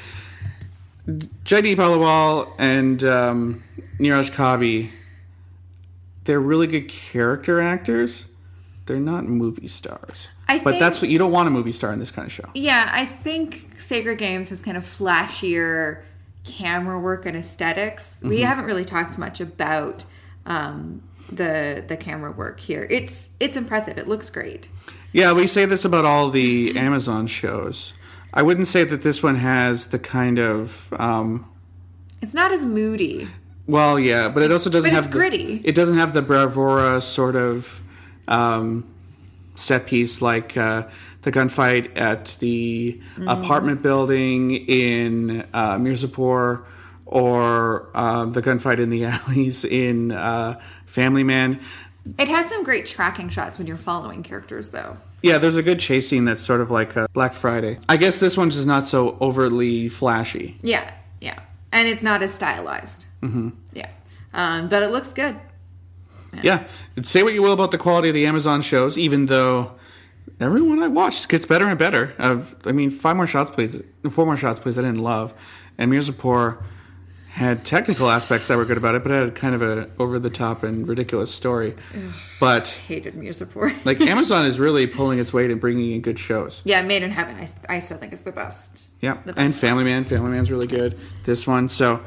Jaideep 1.07 1.77
Ahlawat 1.77 2.51
and 2.57 3.03
um, 3.03 3.63
Neeraj 3.99 4.31
Kabi, 4.31 4.89
they're 6.25 6.39
really 6.39 6.67
good 6.67 6.89
character 6.89 7.61
actors. 7.61 8.25
They're 8.85 8.99
not 8.99 9.25
movie 9.25 9.67
stars. 9.67 10.29
I 10.47 10.59
but 10.59 10.71
think- 10.71 10.79
that's 10.79 11.01
what 11.01 11.09
you 11.09 11.17
don't 11.17 11.31
want 11.31 11.47
a 11.47 11.51
movie 11.51 11.71
star 11.71 11.91
in 11.93 11.99
this 11.99 12.11
kind 12.11 12.25
of 12.25 12.31
show. 12.31 12.49
Yeah, 12.53 12.89
I 12.91 13.05
think 13.05 13.79
Sacred 13.79 14.17
Games 14.17 14.49
has 14.49 14.61
kind 14.61 14.77
of 14.77 14.83
flashier 14.83 16.03
camera 16.45 16.97
work 16.97 17.25
and 17.25 17.35
esthetics 17.35 18.19
we 18.21 18.39
haven't 18.39 18.63
really 18.63 18.85
talked 18.85 19.17
much 19.17 19.41
about 19.41 20.05
um, 20.45 21.03
the 21.29 21.83
the 21.89 21.97
camera 21.97 22.31
work 22.31 22.61
here 22.61 22.87
it's 22.89 23.31
it's 23.37 23.57
impressive 23.57 23.97
it 23.97 24.07
looks 24.07 24.29
great 24.29 24.69
Yeah, 25.11 25.33
we 25.33 25.45
say 25.45 25.65
this 25.65 25.83
about 25.83 26.05
all 26.05 26.29
the 26.29 26.77
Amazon 26.77 27.27
shows. 27.27 27.93
I 28.33 28.41
wouldn't 28.43 28.67
say 28.67 28.83
that 28.83 29.01
this 29.01 29.23
one 29.23 29.35
has 29.35 29.87
the 29.87 29.99
kind 29.99 30.37
of 30.39 30.93
um, 30.99 31.49
it's 32.21 32.33
not 32.33 32.51
as 32.51 32.65
moody 32.65 33.27
well, 33.69 33.99
yeah, 33.99 34.29
but 34.29 34.43
it 34.43 34.51
also 34.53 34.69
doesn't 34.69 34.89
have 34.91 34.99
it's 35.05 35.07
the- 35.07 35.11
gritty. 35.19 35.61
it 35.65 35.75
doesn't 35.75 35.97
have 35.97 36.13
the 36.13 36.21
bravura 36.21 37.01
sort 37.01 37.35
of 37.35 37.81
um, 38.27 38.85
set 39.55 39.85
piece 39.87 40.21
like 40.21 40.55
uh, 40.55 40.87
the 41.23 41.31
gunfight 41.31 41.97
at 41.97 42.37
the 42.39 43.01
Mm-hmm. 43.17 43.27
apartment 43.27 43.81
building 43.81 44.51
in 44.55 45.41
uh, 45.53 45.77
Mirzapur 45.77 46.63
or 47.05 47.89
uh, 47.95 48.25
the 48.25 48.41
gunfight 48.41 48.79
in 48.79 48.89
the 48.89 49.05
alleys 49.05 49.65
in 49.65 50.11
uh, 50.11 50.59
Family 50.85 51.23
Man. 51.23 51.59
it 52.19 52.27
has 52.29 52.47
some 52.47 52.63
great 52.63 52.85
tracking 52.85 53.27
shots 53.29 53.57
when 53.57 53.65
you're 53.67 53.75
following 53.77 54.23
characters 54.23 54.69
though 54.71 54.95
Yeah, 55.23 55.37
there's 55.39 55.55
a 55.55 55.63
good 55.63 55.79
chase 55.79 56.07
scene 56.09 56.25
that's 56.25 56.43
sort 56.43 56.61
of 56.61 56.69
like 56.71 56.95
uh, 56.95 57.07
Black 57.13 57.33
Friday. 57.33 57.79
I 57.89 57.97
guess 57.97 58.19
this 58.19 58.37
one's 58.37 58.55
just 58.55 58.67
not 58.67 58.87
so 58.87 59.17
overly 59.19 59.89
flashy. 59.89 60.57
yeah 60.61 60.91
yeah 61.19 61.39
and 61.71 61.87
it's 61.87 62.03
not 62.03 62.21
as 62.21 62.33
stylized 62.33 63.05
mm-hmm. 63.21 63.49
yeah 63.73 63.89
um, 64.33 64.69
but 64.69 64.83
it 64.83 64.91
looks 64.91 65.11
good 65.13 65.35
Yeah, 66.43 66.67
say 67.03 67.23
what 67.23 67.33
you 67.33 67.41
will 67.41 67.53
about 67.53 67.71
the 67.71 67.77
quality 67.79 68.09
of 68.09 68.13
the 68.13 68.27
Amazon 68.27 68.61
shows, 68.61 68.95
even 68.97 69.25
though 69.25 69.73
everyone 70.39 70.83
I 70.83 70.87
watched 70.87 71.27
gets 71.29 71.45
better 71.47 71.65
and 71.67 71.79
better. 71.79 72.13
Uh, 72.19 72.41
I 72.65 72.71
mean, 72.73 72.91
five 72.91 73.15
more 73.15 73.25
shots, 73.25 73.49
please. 73.49 73.81
Four 74.11 74.25
more 74.27 74.37
shots, 74.37 74.59
please. 74.59 74.77
I 74.77 74.83
didn't 74.83 75.01
love, 75.01 75.33
and 75.79 75.91
Mirzapur 75.91 76.61
had 77.37 77.63
technical 77.63 78.09
aspects 78.09 78.47
that 78.47 78.57
were 78.57 78.65
good 78.65 78.77
about 78.77 78.95
it, 78.95 79.03
but 79.03 79.11
it 79.11 79.23
had 79.23 79.35
kind 79.35 79.53
of 79.53 79.61
a 79.61 79.87
over 79.99 80.17
the 80.17 80.29
top 80.31 80.63
and 80.63 80.87
ridiculous 80.87 81.33
story. 81.33 81.75
But 82.39 82.69
hated 82.69 83.13
Mirzapur. 83.13 83.75
like 83.85 84.01
Amazon 84.01 84.45
is 84.45 84.57
really 84.57 84.87
pulling 84.87 85.19
its 85.19 85.31
weight 85.31 85.51
and 85.51 85.61
bringing 85.61 85.91
in 85.91 86.01
good 86.01 86.17
shows. 86.17 86.63
yeah 86.65 86.81
made 86.81 87.03
in 87.03 87.11
heaven 87.11 87.35
I, 87.35 87.75
I 87.75 87.79
still 87.79 87.97
think 87.97 88.11
it's 88.11 88.23
the 88.23 88.31
best 88.31 88.81
Yeah, 89.01 89.13
The 89.23 89.29
and 89.37 89.51
best 89.51 89.59
Family 89.59 89.83
Man. 89.83 90.03
Family 90.03 90.31
Man's 90.31 90.49
really 90.49 90.65
good. 90.65 90.97
This 91.25 91.45
one, 91.45 91.69
so 91.69 92.01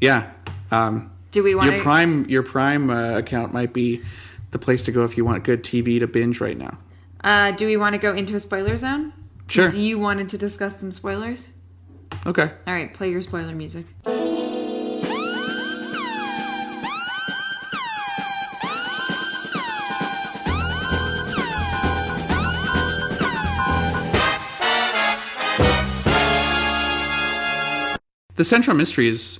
yeah. 0.00 0.30
Um, 0.70 1.12
Do 1.30 1.42
we 1.42 1.54
wanna- 1.54 1.72
your 1.72 1.80
Prime? 1.80 2.24
Your 2.30 2.42
Prime 2.42 2.88
uh, 2.88 3.18
account 3.18 3.52
might 3.52 3.74
be 3.74 4.00
the 4.50 4.58
place 4.58 4.80
to 4.82 4.92
go 4.92 5.04
if 5.04 5.16
you 5.18 5.26
want 5.26 5.44
good 5.44 5.62
TV 5.62 5.98
to 6.00 6.06
binge 6.06 6.40
right 6.40 6.56
now. 6.56 6.78
Uh, 7.22 7.50
do 7.52 7.66
we 7.66 7.76
want 7.76 7.92
to 7.94 7.98
go 8.00 8.14
into 8.14 8.34
a 8.34 8.40
spoiler 8.40 8.78
zone? 8.78 9.12
Sure. 9.46 9.68
You 9.68 9.98
wanted 9.98 10.30
to 10.30 10.38
discuss 10.38 10.80
some 10.80 10.90
spoilers. 10.90 11.48
Okay. 12.24 12.50
All 12.66 12.72
right, 12.74 12.92
play 12.94 13.10
your 13.10 13.20
spoiler 13.20 13.54
music. 13.54 13.84
The 28.40 28.44
central 28.44 28.74
mystery 28.74 29.06
is 29.06 29.38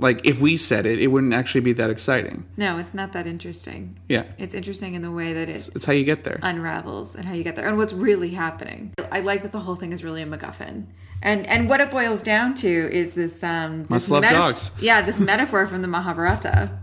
like 0.00 0.26
if 0.26 0.40
we 0.40 0.56
said 0.56 0.86
it, 0.86 0.98
it 0.98 1.06
wouldn't 1.06 1.32
actually 1.32 1.60
be 1.60 1.72
that 1.74 1.88
exciting. 1.88 2.44
No, 2.56 2.78
it's 2.78 2.92
not 2.92 3.12
that 3.12 3.28
interesting. 3.28 3.96
Yeah, 4.08 4.24
It's 4.38 4.54
interesting 4.54 4.94
in 4.94 5.02
the 5.02 5.12
way 5.12 5.32
that 5.34 5.48
it 5.48 5.70
it's 5.72 5.84
how 5.84 5.92
you 5.92 6.02
get 6.02 6.24
there. 6.24 6.40
unravels 6.42 7.14
and 7.14 7.26
how 7.26 7.32
you 7.32 7.44
get 7.44 7.54
there 7.54 7.64
and 7.68 7.78
what's 7.78 7.92
really 7.92 8.30
happening. 8.30 8.92
I 9.12 9.20
like 9.20 9.42
that 9.42 9.52
the 9.52 9.60
whole 9.60 9.76
thing 9.76 9.92
is 9.92 10.02
really 10.02 10.20
a 10.20 10.26
MacGuffin. 10.26 10.86
And 11.22 11.46
and 11.46 11.68
what 11.68 11.80
it 11.80 11.92
boils 11.92 12.24
down 12.24 12.56
to 12.56 12.68
is 12.68 13.12
this 13.12 13.40
um 13.44 13.86
Must 13.88 14.06
this 14.06 14.10
love 14.10 14.24
dogs. 14.24 14.72
Yeah, 14.80 15.02
this 15.02 15.20
metaphor 15.20 15.68
from 15.68 15.82
the 15.82 15.88
Mahabharata. 15.88 16.76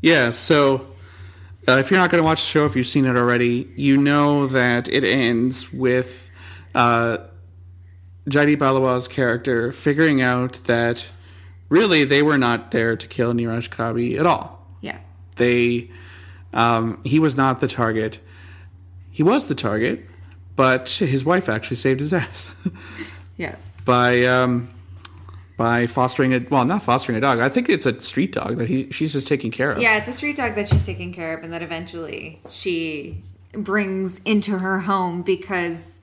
Yeah. 0.00 0.30
So 0.30 0.86
uh, 1.66 1.78
if 1.78 1.90
you're 1.90 1.98
not 1.98 2.12
going 2.12 2.22
to 2.22 2.24
watch 2.24 2.42
the 2.42 2.46
show, 2.46 2.66
if 2.66 2.76
you've 2.76 2.86
seen 2.86 3.04
it 3.04 3.16
already, 3.16 3.68
you 3.74 3.96
know 3.96 4.46
that 4.46 4.88
it 4.88 5.02
ends 5.02 5.72
with 5.72 6.30
uh, 6.76 7.16
Jaideep 8.30 8.58
Ahlawat's 8.58 9.08
character 9.08 9.72
figuring 9.72 10.20
out 10.22 10.60
that 10.64 11.06
really 11.68 12.04
they 12.04 12.22
were 12.22 12.38
not 12.38 12.70
there 12.70 12.96
to 12.96 13.06
kill 13.06 13.32
Neeraj 13.32 13.68
Kabi 13.70 14.18
at 14.18 14.26
all. 14.26 14.64
Yeah. 14.80 14.98
they 15.36 15.90
um, 16.52 17.00
he 17.04 17.18
was 17.20 17.36
not 17.36 17.60
the 17.60 17.68
target 17.68 18.18
he 19.10 19.22
was 19.22 19.48
the 19.48 19.54
target 19.54 20.04
but 20.56 20.88
his 20.88 21.24
wife 21.24 21.48
actually 21.48 21.76
saved 21.76 22.00
his 22.00 22.12
ass 22.22 22.54
Yes. 23.36 23.74
by 23.84 24.24
um, 24.24 24.68
by 25.56 25.86
fostering 25.86 26.32
a 26.34 26.38
well 26.50 26.64
not 26.64 26.82
fostering 26.82 27.16
a 27.18 27.20
dog 27.20 27.38
i 27.38 27.48
think 27.48 27.68
it's 27.68 27.86
a 27.86 28.00
street 28.00 28.32
dog 28.32 28.56
that 28.58 28.68
he 28.68 28.90
she's 28.90 29.12
just 29.12 29.26
taking 29.26 29.50
care 29.50 29.72
of 29.72 29.78
Yeah, 29.80 29.96
it's 29.98 30.08
a 30.08 30.12
street 30.12 30.36
dog 30.36 30.54
that 30.56 30.68
she's 30.68 30.84
taking 30.86 31.12
care 31.12 31.36
of 31.36 31.44
and 31.44 31.52
that 31.52 31.62
eventually 31.62 32.40
she 32.50 33.22
brings 33.52 34.18
into 34.24 34.58
her 34.58 34.80
home 34.80 35.22
because 35.22 35.98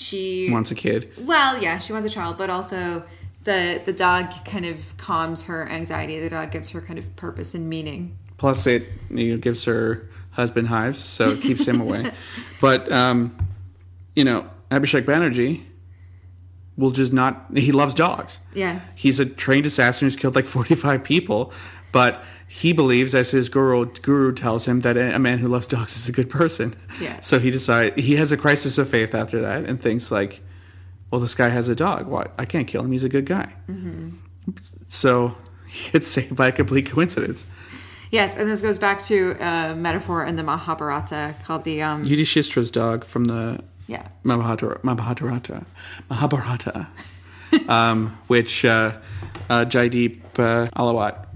she 0.00 0.48
wants 0.50 0.70
a 0.70 0.74
kid 0.74 1.12
Well, 1.18 1.60
yeah, 1.60 1.78
she 1.78 1.92
wants 1.92 2.06
a 2.06 2.10
child, 2.10 2.38
but 2.38 2.50
also 2.50 3.02
the 3.44 3.82
the 3.84 3.92
dog 3.92 4.30
kind 4.44 4.64
of 4.66 4.96
calms 4.96 5.44
her 5.44 5.68
anxiety. 5.68 6.20
The 6.20 6.30
dog 6.30 6.50
gives 6.52 6.70
her 6.70 6.80
kind 6.80 6.98
of 6.98 7.06
purpose 7.16 7.54
and 7.54 7.68
meaning. 7.68 8.16
plus 8.36 8.66
it 8.66 8.82
you 9.10 9.32
know 9.32 9.38
gives 9.38 9.64
her 9.64 10.08
husband 10.32 10.68
hives 10.68 10.98
so 10.98 11.30
it 11.30 11.40
keeps 11.40 11.64
him 11.66 11.80
away 11.80 12.12
but 12.60 12.80
um, 12.92 13.36
you 14.14 14.22
know 14.24 14.46
abhishek 14.70 15.02
banerjee 15.02 15.64
will 16.76 16.92
just 16.92 17.12
not 17.12 17.46
he 17.56 17.72
loves 17.72 17.94
dogs 17.94 18.38
Yes. 18.54 18.92
he's 18.94 19.18
a 19.18 19.26
trained 19.26 19.66
assassin 19.66 20.06
who's 20.06 20.14
killed 20.16 20.36
like 20.36 20.46
45 20.46 21.02
people 21.02 21.52
but 21.90 22.22
he 22.48 22.72
believes 22.72 23.14
as 23.14 23.30
his 23.30 23.50
guru 23.50 23.86
guru 24.00 24.32
tells 24.32 24.66
him 24.66 24.80
that 24.80 24.96
a 24.96 25.18
man 25.18 25.38
who 25.38 25.48
loves 25.48 25.66
dogs 25.66 25.96
is 25.96 26.08
a 26.08 26.12
good 26.12 26.30
person. 26.30 26.74
Yeah. 27.00 27.20
so 27.20 27.38
he 27.38 27.50
decides 27.50 28.00
he 28.02 28.16
has 28.16 28.32
a 28.32 28.36
crisis 28.36 28.78
of 28.78 28.88
faith 28.88 29.14
after 29.14 29.40
that 29.42 29.66
and 29.66 29.80
thinks 29.80 30.10
like 30.10 30.40
well 31.10 31.20
this 31.20 31.34
guy 31.34 31.50
has 31.50 31.68
a 31.68 31.74
dog. 31.74 32.06
Why 32.06 32.28
i 32.38 32.46
can't 32.46 32.66
kill 32.66 32.82
him. 32.82 32.92
He's 32.92 33.04
a 33.04 33.08
good 33.08 33.26
guy. 33.26 33.52
So 34.86 35.36
he 35.68 35.90
gets 35.90 36.08
saved 36.08 36.34
by 36.34 36.48
a 36.48 36.52
complete 36.52 36.86
coincidence. 36.86 37.44
Yes, 38.10 38.36
and 38.36 38.48
this 38.48 38.62
goes 38.62 38.78
back 38.78 39.02
to 39.02 39.36
a 39.38 39.74
metaphor 39.76 40.24
in 40.24 40.36
the 40.36 40.42
Mahabharata 40.42 41.34
called 41.44 41.64
the 41.64 41.82
um 41.82 42.04
yudhishthira's 42.04 42.70
dog 42.70 43.04
from 43.04 43.26
the 43.26 43.62
yeah. 43.86 44.08
Mahabharata, 44.22 44.80
Mahabharata, 44.82 45.66
Mahabharata, 46.08 46.86
um, 47.68 48.18
which 48.28 48.64
uh, 48.64 48.96
uh, 49.50 49.64
Jaideep 49.64 50.20
uh, 50.38 50.68
Ahlawat 50.76 51.27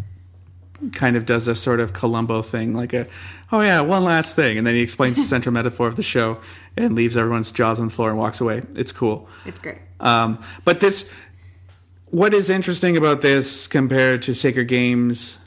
kind 0.91 1.17
of 1.17 1.27
does 1.27 1.47
a 1.49 1.55
sort 1.55 1.81
of 1.81 1.93
Columbo 1.93 2.43
thing, 2.43 2.75
like 2.75 2.93
a, 2.93 3.07
oh 3.53 3.61
yeah, 3.61 3.81
one 3.81 4.05
last 4.05 4.35
thing, 4.35 4.59
and 4.59 4.67
then 4.67 4.75
he 4.75 4.81
explains 4.81 5.17
the 5.17 5.23
central 5.23 5.53
metaphor 5.55 5.87
of 5.87 5.97
the 5.97 6.03
show 6.03 6.39
and 6.77 6.95
leaves 6.95 7.17
everyone's 7.17 7.53
jaws 7.53 7.79
on 7.79 7.89
the 7.89 7.95
floor 7.95 8.11
and 8.11 8.19
walks 8.19 8.41
away. 8.41 8.63
It's 8.77 8.93
cool. 8.93 9.29
It's 9.45 9.59
great. 9.61 9.79
Um, 10.01 10.43
but 10.65 10.81
this, 10.81 11.11
what 12.07 12.35
is 12.35 12.51
interesting 12.51 12.97
about 12.97 13.21
this 13.21 13.67
compared 13.67 14.23
to 14.23 14.35
Sacred 14.35 14.69
Games 14.69 15.39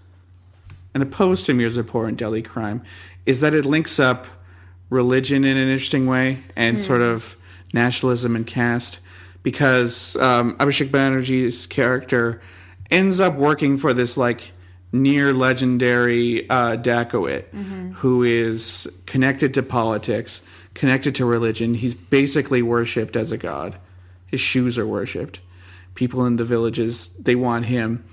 and 0.93 1.03
opposed 1.03 1.45
to 1.47 1.53
Mirzapur 1.53 2.07
and 2.07 2.17
Delhi 2.17 2.41
Crime 2.41 2.81
is 3.25 3.41
that 3.41 3.53
it 3.53 3.65
links 3.65 3.99
up 3.99 4.27
religion 4.89 5.43
in 5.43 5.57
an 5.57 5.67
interesting 5.67 6.05
way 6.05 6.43
and 6.55 6.79
sort 6.79 7.01
of 7.01 7.35
nationalism 7.73 8.35
and 8.35 8.47
caste 8.47 8.99
because 9.43 10.15
um, 10.17 10.55
Abhishek 10.57 10.89
Banerjee's 10.89 11.67
character 11.67 12.41
ends 12.89 13.19
up 13.19 13.35
working 13.35 13.77
for 13.77 13.93
this 13.93 14.15
like 14.15 14.51
near 14.95 15.33
legendary 15.33 16.49
uh, 16.49 16.75
Dacoit 16.77 17.45
who 17.95 18.23
is 18.23 18.89
connected 19.05 19.53
to 19.53 19.63
politics, 19.63 20.41
connected 20.73 21.15
to 21.15 21.25
religion. 21.25 21.73
He's 21.73 21.95
basically 21.95 22.61
worshipped 22.61 23.15
as 23.15 23.31
a 23.31 23.37
god. 23.37 23.77
His 24.27 24.41
shoes 24.41 24.77
are 24.77 24.87
worshipped. 24.87 25.39
People 25.93 26.25
in 26.25 26.35
the 26.35 26.45
villages 26.45 27.09
they 27.19 27.35
want 27.35 27.65
him, 27.65 28.03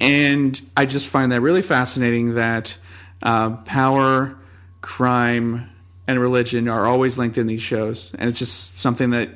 and 0.00 0.60
I 0.76 0.86
just 0.86 1.06
find 1.06 1.30
that 1.32 1.42
really 1.42 1.60
fascinating 1.60 2.34
that 2.34 2.76
uh, 3.22 3.50
power, 3.66 4.36
crime, 4.80 5.68
and 6.06 6.18
religion 6.18 6.66
are 6.68 6.86
always 6.86 7.18
linked 7.18 7.36
in 7.36 7.46
these 7.46 7.60
shows, 7.60 8.12
and 8.18 8.30
it's 8.30 8.38
just 8.38 8.78
something 8.78 9.10
that 9.10 9.28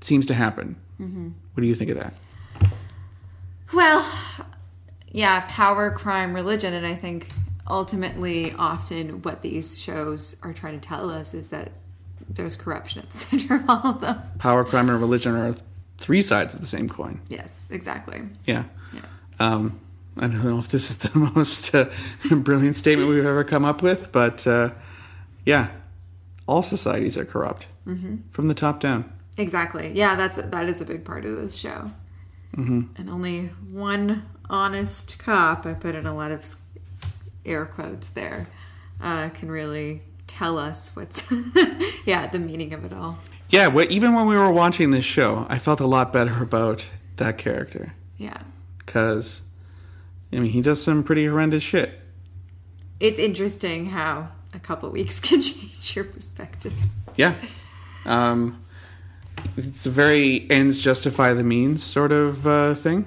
seems 0.00 0.26
to 0.26 0.34
happen. 0.34 0.76
What 1.54 1.60
do 1.60 1.66
you 1.68 1.76
think 1.76 1.90
of 1.90 1.98
that? 1.98 2.14
Well, 3.72 4.04
yeah, 5.14 5.44
power, 5.46 5.92
crime, 5.92 6.34
religion, 6.34 6.74
and 6.74 6.84
I 6.84 6.96
think 6.96 7.28
ultimately, 7.68 8.52
often 8.52 9.22
what 9.22 9.42
these 9.42 9.78
shows 9.78 10.34
are 10.42 10.52
trying 10.52 10.80
to 10.80 10.86
tell 10.86 11.08
us 11.08 11.34
is 11.34 11.50
that 11.50 11.70
there's 12.28 12.56
corruption 12.56 13.02
at 13.02 13.10
the 13.10 13.18
center 13.38 13.54
of 13.54 13.64
all 13.68 13.86
of 13.86 14.00
them. 14.00 14.20
Power, 14.38 14.64
crime, 14.64 14.90
and 14.90 15.00
religion 15.00 15.36
are 15.36 15.54
three 15.98 16.20
sides 16.20 16.52
of 16.52 16.60
the 16.60 16.66
same 16.66 16.88
coin. 16.88 17.20
Yes, 17.28 17.68
exactly. 17.70 18.22
Yeah. 18.44 18.64
Yeah. 18.92 19.02
Um, 19.38 19.78
I 20.16 20.22
don't 20.22 20.44
know 20.44 20.58
if 20.58 20.68
this 20.68 20.90
is 20.90 20.96
the 20.98 21.16
most 21.36 21.72
uh, 21.72 21.88
brilliant 22.32 22.76
statement 22.76 23.08
we've 23.08 23.24
ever 23.24 23.44
come 23.44 23.64
up 23.64 23.82
with, 23.82 24.10
but 24.10 24.44
uh, 24.48 24.70
yeah, 25.46 25.68
all 26.48 26.62
societies 26.62 27.16
are 27.16 27.24
corrupt 27.24 27.68
from 28.32 28.48
the 28.48 28.54
top 28.54 28.80
down. 28.80 29.12
Exactly. 29.36 29.92
Yeah, 29.94 30.16
that's 30.16 30.38
that 30.38 30.68
is 30.68 30.80
a 30.80 30.84
big 30.84 31.04
part 31.04 31.24
of 31.24 31.36
this 31.36 31.54
show. 31.56 31.92
and 32.56 33.08
only 33.08 33.46
one 33.70 34.24
honest 34.50 35.18
cop, 35.18 35.66
I 35.66 35.74
put 35.74 35.94
in 35.94 36.06
a 36.06 36.14
lot 36.14 36.30
of 36.30 36.54
air 37.44 37.66
quotes 37.66 38.08
there, 38.10 38.46
uh, 39.00 39.28
can 39.30 39.50
really 39.50 40.02
tell 40.26 40.58
us 40.58 40.90
what's, 40.94 41.22
yeah, 42.04 42.26
the 42.26 42.38
meaning 42.38 42.72
of 42.72 42.84
it 42.84 42.92
all. 42.92 43.18
Yeah, 43.50 43.70
wh- 43.70 43.90
even 43.90 44.14
when 44.14 44.26
we 44.26 44.36
were 44.36 44.50
watching 44.50 44.90
this 44.90 45.04
show, 45.04 45.46
I 45.48 45.58
felt 45.58 45.80
a 45.80 45.86
lot 45.86 46.12
better 46.12 46.42
about 46.42 46.88
that 47.16 47.38
character 47.38 47.92
Yeah. 48.18 48.38
because, 48.78 49.42
I 50.32 50.36
mean, 50.36 50.50
he 50.52 50.60
does 50.62 50.82
some 50.82 51.02
pretty 51.04 51.26
horrendous 51.26 51.62
shit. 51.62 52.00
It's 53.00 53.18
interesting 53.18 53.86
how 53.86 54.28
a 54.54 54.58
couple 54.58 54.88
weeks 54.90 55.20
can 55.20 55.42
change 55.42 55.94
your 55.94 56.04
perspective. 56.06 56.72
Yeah. 57.16 57.34
Um, 58.06 58.64
it's 59.56 59.84
a 59.86 59.90
very 59.90 60.46
ends 60.50 60.78
justify 60.78 61.34
the 61.34 61.44
means 61.44 61.82
sort 61.82 62.12
of 62.12 62.46
uh, 62.46 62.74
thing. 62.74 63.04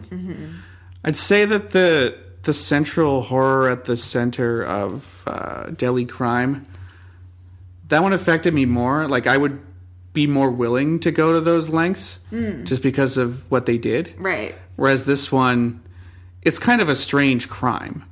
I'd 1.07 1.15
say 1.15 1.45
that 1.45 1.71
the 1.71 2.17
the 2.43 2.53
central 2.53 3.23
horror 3.23 3.69
at 3.69 3.85
the 3.85 3.97
center 3.97 4.63
of 4.63 5.23
uh, 5.25 5.69
Delhi 5.71 6.05
crime 6.05 6.65
that 7.87 8.03
one 8.03 8.11
affected 8.13 8.53
me 8.53 8.65
more. 8.65 9.07
Like 9.07 9.25
I 9.25 9.37
would 9.37 9.59
be 10.11 10.27
more 10.27 10.51
willing 10.51 10.99
to 10.99 11.11
go 11.11 11.31
to 11.33 11.39
those 11.39 11.69
lengths 11.69 12.19
just 12.63 12.81
because 12.81 13.15
of 13.17 13.49
what 13.49 13.65
they 13.65 13.77
did. 13.77 14.13
Right. 14.17 14.55
Whereas 14.75 15.05
this 15.05 15.31
one, 15.31 15.81
it's 16.41 16.59
kind 16.59 16.81
of 16.81 16.89
a 16.89 16.95
strange 16.95 17.47
crime, 17.47 18.03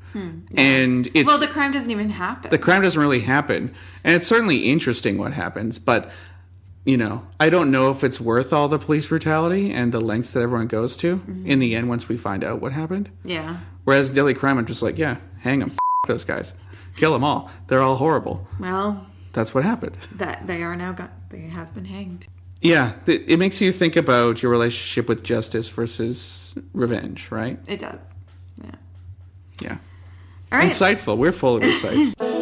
and 0.56 1.08
it's 1.14 1.28
Well, 1.28 1.38
the 1.40 1.48
crime 1.48 1.74
doesn't 1.74 1.92
even 1.92 2.10
happen. 2.12 2.50
the 2.52 2.58
crime 2.58 2.82
doesn't 2.82 3.02
really 3.02 3.22
happen 3.22 3.76
and 4.06 4.16
it's 4.16 4.28
certainly 4.28 4.70
interesting 4.70 5.18
what 5.18 5.34
happens 5.34 5.80
but 5.80 6.10
you 6.86 6.96
know 6.96 7.26
i 7.40 7.50
don't 7.50 7.70
know 7.72 7.90
if 7.90 8.04
it's 8.04 8.22
worth 8.22 8.54
all 8.54 8.68
the 8.68 8.78
police 8.80 9.08
brutality 9.08 9.72
and 9.72 9.92
the 9.92 10.00
lengths 10.00 10.32
that 10.32 10.42
everyone 10.42 10.68
goes 10.68 10.96
to 10.96 11.18
mm-hmm. 11.18 11.46
in 11.46 11.60
the 11.60 11.76
end 11.76 11.90
once 11.90 12.08
we 12.08 12.16
find 12.16 12.44
out 12.44 12.62
what 12.62 12.72
happened 12.72 13.10
yeah. 13.24 13.58
whereas 13.84 14.10
Delhi 14.12 14.34
crime 14.34 14.58
i'm 14.58 14.66
just 14.66 14.82
like 14.82 14.98
yeah 14.98 15.18
hang 15.40 15.60
them 15.60 15.72
those 16.08 16.24
guys 16.24 16.54
kill 16.96 17.12
them 17.12 17.24
all 17.24 17.52
they're 17.68 17.82
all 17.82 17.96
horrible 17.98 18.48
Well, 18.60 19.06
that's 19.34 19.54
what 19.54 19.64
happened 19.64 19.98
that 20.14 20.48
they 20.48 20.62
are 20.64 20.76
now 20.76 20.94
got. 20.94 21.12
They 21.30 21.42
have 21.42 21.74
been 21.74 21.86
hanged. 21.86 22.28
yeah 22.62 22.94
it, 23.08 23.24
it 23.28 23.38
makes 23.40 23.60
you 23.60 23.72
think 23.72 23.96
about 23.96 24.42
your 24.42 24.52
relationship 24.52 25.10
with 25.10 25.24
justice 25.24 25.68
versus 25.70 26.56
revenge 26.74 27.30
right 27.32 27.60
It 27.68 27.80
does. 27.80 28.00
Yeah. 28.64 28.72
yeah 29.60 29.78
All 30.52 30.60
right. 30.60 30.72
insightful 30.72 31.18
we're 31.18 31.32
full 31.34 31.58
of 31.58 31.64
insights 31.64 32.14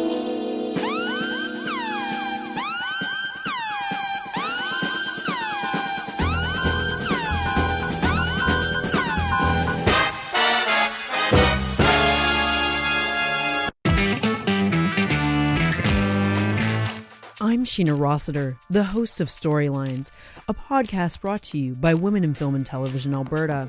Sheena 17.74 17.98
Rossiter, 17.98 18.56
the 18.70 18.84
host 18.84 19.20
of 19.20 19.26
Storylines, 19.26 20.12
a 20.46 20.54
podcast 20.54 21.20
brought 21.20 21.42
to 21.42 21.58
you 21.58 21.74
by 21.74 21.92
Women 21.92 22.22
in 22.22 22.32
Film 22.32 22.54
and 22.54 22.64
Television 22.64 23.12
Alberta. 23.12 23.68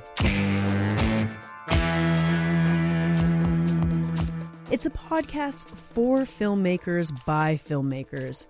It's 4.69 4.85
a 4.85 4.91
podcast 4.91 5.67
for 5.69 6.19
filmmakers 6.19 7.25
by 7.25 7.55
filmmakers, 7.55 8.45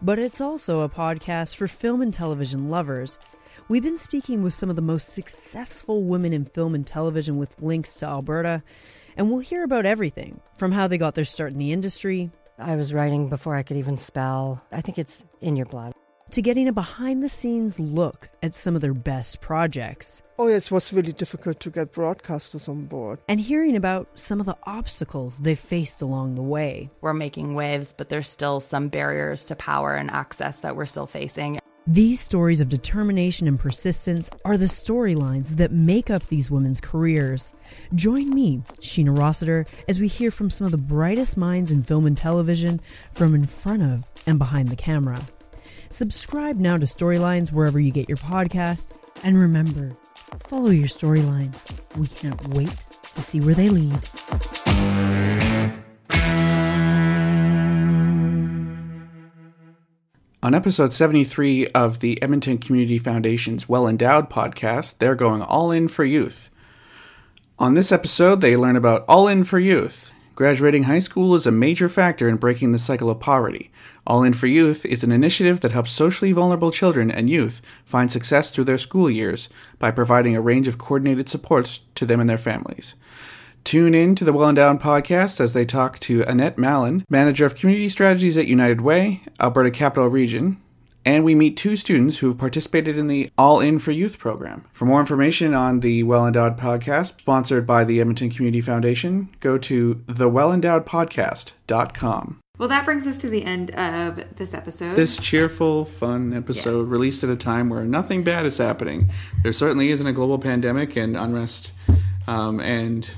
but 0.00 0.20
it's 0.20 0.40
also 0.40 0.82
a 0.82 0.88
podcast 0.88 1.56
for 1.56 1.66
film 1.66 2.02
and 2.02 2.14
television 2.14 2.68
lovers. 2.68 3.18
We've 3.66 3.82
been 3.82 3.96
speaking 3.96 4.44
with 4.44 4.54
some 4.54 4.70
of 4.70 4.76
the 4.76 4.82
most 4.82 5.12
successful 5.12 6.04
women 6.04 6.32
in 6.32 6.44
film 6.44 6.72
and 6.72 6.86
television 6.86 7.36
with 7.36 7.60
links 7.60 7.94
to 7.94 8.06
Alberta, 8.06 8.62
and 9.16 9.28
we'll 9.28 9.40
hear 9.40 9.64
about 9.64 9.86
everything 9.86 10.40
from 10.56 10.70
how 10.70 10.86
they 10.86 10.98
got 10.98 11.16
their 11.16 11.24
start 11.24 11.50
in 11.50 11.58
the 11.58 11.72
industry 11.72 12.30
I 12.60 12.76
was 12.76 12.92
writing 12.92 13.28
before 13.28 13.54
I 13.56 13.62
could 13.62 13.76
even 13.78 13.96
spell. 13.96 14.62
I 14.70 14.80
think 14.80 14.98
it's 14.98 15.24
in 15.40 15.56
your 15.56 15.66
blood. 15.66 15.92
to 16.30 16.42
getting 16.42 16.68
a 16.68 16.72
behind 16.72 17.22
the 17.24 17.28
scenes 17.28 17.80
look 17.80 18.28
at 18.42 18.54
some 18.54 18.76
of 18.76 18.82
their 18.82 18.94
best 18.94 19.40
projects 19.40 20.22
Oh, 20.38 20.46
yeah, 20.46 20.56
it 20.56 20.70
was 20.70 20.90
really 20.92 21.12
difficult 21.12 21.60
to 21.60 21.70
get 21.70 21.92
broadcasters 21.92 22.66
on 22.68 22.86
board. 22.86 23.18
and 23.28 23.40
hearing 23.40 23.76
about 23.76 24.08
some 24.18 24.40
of 24.40 24.46
the 24.46 24.56
obstacles 24.64 25.38
they've 25.38 25.58
faced 25.58 26.00
along 26.02 26.34
the 26.36 26.42
way. 26.42 26.88
we're 27.00 27.12
making 27.12 27.54
waves, 27.54 27.92
but 27.96 28.08
there's 28.08 28.28
still 28.28 28.60
some 28.60 28.88
barriers 28.88 29.44
to 29.46 29.56
power 29.56 29.94
and 29.94 30.10
access 30.10 30.60
that 30.60 30.76
we're 30.76 30.86
still 30.86 31.06
facing. 31.06 31.58
These 31.92 32.20
stories 32.20 32.60
of 32.60 32.68
determination 32.68 33.48
and 33.48 33.58
persistence 33.58 34.30
are 34.44 34.56
the 34.56 34.66
storylines 34.66 35.56
that 35.56 35.72
make 35.72 36.08
up 36.08 36.24
these 36.28 36.48
women's 36.48 36.80
careers. 36.80 37.52
Join 37.96 38.30
me, 38.30 38.62
Sheena 38.78 39.18
Rossiter, 39.18 39.66
as 39.88 39.98
we 39.98 40.06
hear 40.06 40.30
from 40.30 40.50
some 40.50 40.66
of 40.66 40.70
the 40.70 40.78
brightest 40.78 41.36
minds 41.36 41.72
in 41.72 41.82
film 41.82 42.06
and 42.06 42.16
television 42.16 42.80
from 43.10 43.34
in 43.34 43.44
front 43.44 43.82
of 43.82 44.04
and 44.24 44.38
behind 44.38 44.68
the 44.68 44.76
camera. 44.76 45.20
Subscribe 45.88 46.58
now 46.58 46.76
to 46.76 46.86
Storylines 46.86 47.50
wherever 47.50 47.80
you 47.80 47.90
get 47.90 48.08
your 48.08 48.18
podcasts, 48.18 48.92
and 49.24 49.42
remember, 49.42 49.90
follow 50.44 50.70
your 50.70 50.86
storylines. 50.86 51.60
We 51.96 52.06
can't 52.06 52.40
wait 52.50 52.70
to 53.14 53.20
see 53.20 53.40
where 53.40 53.54
they 53.54 53.68
lead. 53.68 55.39
On 60.42 60.54
episode 60.54 60.94
73 60.94 61.66
of 61.74 61.98
the 61.98 62.20
Edmonton 62.22 62.56
Community 62.56 62.96
Foundation's 62.96 63.68
Well 63.68 63.86
Endowed 63.86 64.30
podcast, 64.30 64.96
they're 64.96 65.14
going 65.14 65.42
all 65.42 65.70
in 65.70 65.86
for 65.86 66.02
youth. 66.02 66.48
On 67.58 67.74
this 67.74 67.92
episode, 67.92 68.40
they 68.40 68.56
learn 68.56 68.74
about 68.74 69.04
All 69.06 69.28
In 69.28 69.44
for 69.44 69.58
Youth. 69.58 70.10
Graduating 70.34 70.84
high 70.84 71.00
school 71.00 71.34
is 71.34 71.44
a 71.44 71.52
major 71.52 71.90
factor 71.90 72.26
in 72.26 72.36
breaking 72.36 72.72
the 72.72 72.78
cycle 72.78 73.10
of 73.10 73.20
poverty. 73.20 73.70
All 74.06 74.22
In 74.22 74.32
for 74.32 74.46
Youth 74.46 74.86
is 74.86 75.04
an 75.04 75.12
initiative 75.12 75.60
that 75.60 75.72
helps 75.72 75.90
socially 75.90 76.32
vulnerable 76.32 76.70
children 76.70 77.10
and 77.10 77.28
youth 77.28 77.60
find 77.84 78.10
success 78.10 78.50
through 78.50 78.64
their 78.64 78.78
school 78.78 79.10
years 79.10 79.50
by 79.78 79.90
providing 79.90 80.34
a 80.34 80.40
range 80.40 80.68
of 80.68 80.78
coordinated 80.78 81.28
supports 81.28 81.82
to 81.96 82.06
them 82.06 82.18
and 82.18 82.30
their 82.30 82.38
families. 82.38 82.94
Tune 83.64 83.94
in 83.94 84.14
to 84.16 84.24
the 84.24 84.32
Well 84.32 84.48
Endowed 84.48 84.80
podcast 84.80 85.38
as 85.40 85.52
they 85.52 85.64
talk 85.64 85.98
to 86.00 86.22
Annette 86.22 86.58
Mallon, 86.58 87.04
manager 87.08 87.46
of 87.46 87.54
community 87.54 87.88
strategies 87.88 88.36
at 88.36 88.46
United 88.46 88.80
Way, 88.80 89.22
Alberta 89.38 89.70
Capital 89.70 90.08
Region, 90.08 90.60
and 91.04 91.24
we 91.24 91.34
meet 91.34 91.56
two 91.56 91.76
students 91.76 92.18
who 92.18 92.28
have 92.28 92.38
participated 92.38 92.98
in 92.98 93.06
the 93.06 93.30
All 93.38 93.60
In 93.60 93.78
for 93.78 93.92
Youth 93.92 94.18
program. 94.18 94.66
For 94.72 94.84
more 94.86 95.00
information 95.00 95.54
on 95.54 95.80
the 95.80 96.02
Well 96.02 96.26
Endowed 96.26 96.58
podcast, 96.58 97.20
sponsored 97.20 97.66
by 97.66 97.84
the 97.84 98.00
Edmonton 98.00 98.30
Community 98.30 98.60
Foundation, 98.60 99.28
go 99.40 99.56
to 99.58 99.94
thewellendowedpodcast.com. 100.06 102.40
Well, 102.58 102.68
that 102.68 102.84
brings 102.84 103.06
us 103.06 103.16
to 103.18 103.28
the 103.30 103.44
end 103.44 103.70
of 103.70 104.36
this 104.36 104.52
episode. 104.52 104.94
This 104.94 105.16
cheerful, 105.16 105.86
fun 105.86 106.34
episode 106.34 106.88
released 106.88 107.24
at 107.24 107.30
a 107.30 107.36
time 107.36 107.70
where 107.70 107.84
nothing 107.84 108.22
bad 108.22 108.44
is 108.44 108.58
happening. 108.58 109.10
There 109.42 109.54
certainly 109.54 109.88
isn't 109.90 110.06
a 110.06 110.12
global 110.12 110.38
pandemic 110.38 110.94
and 110.94 111.16
unrest 111.16 111.72
um, 112.26 112.60
and 112.60 113.08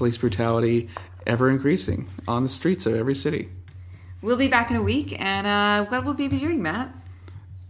police 0.00 0.16
brutality 0.16 0.88
ever 1.26 1.50
increasing 1.50 2.08
on 2.26 2.42
the 2.42 2.48
streets 2.48 2.86
of 2.86 2.94
every 2.94 3.14
city. 3.14 3.50
we'll 4.22 4.38
be 4.38 4.48
back 4.48 4.70
in 4.70 4.76
a 4.78 4.82
week, 4.82 5.14
and 5.20 5.46
uh, 5.46 5.84
what 5.90 6.06
will 6.06 6.14
we 6.14 6.26
be 6.26 6.38
doing, 6.38 6.62
Matt? 6.62 6.90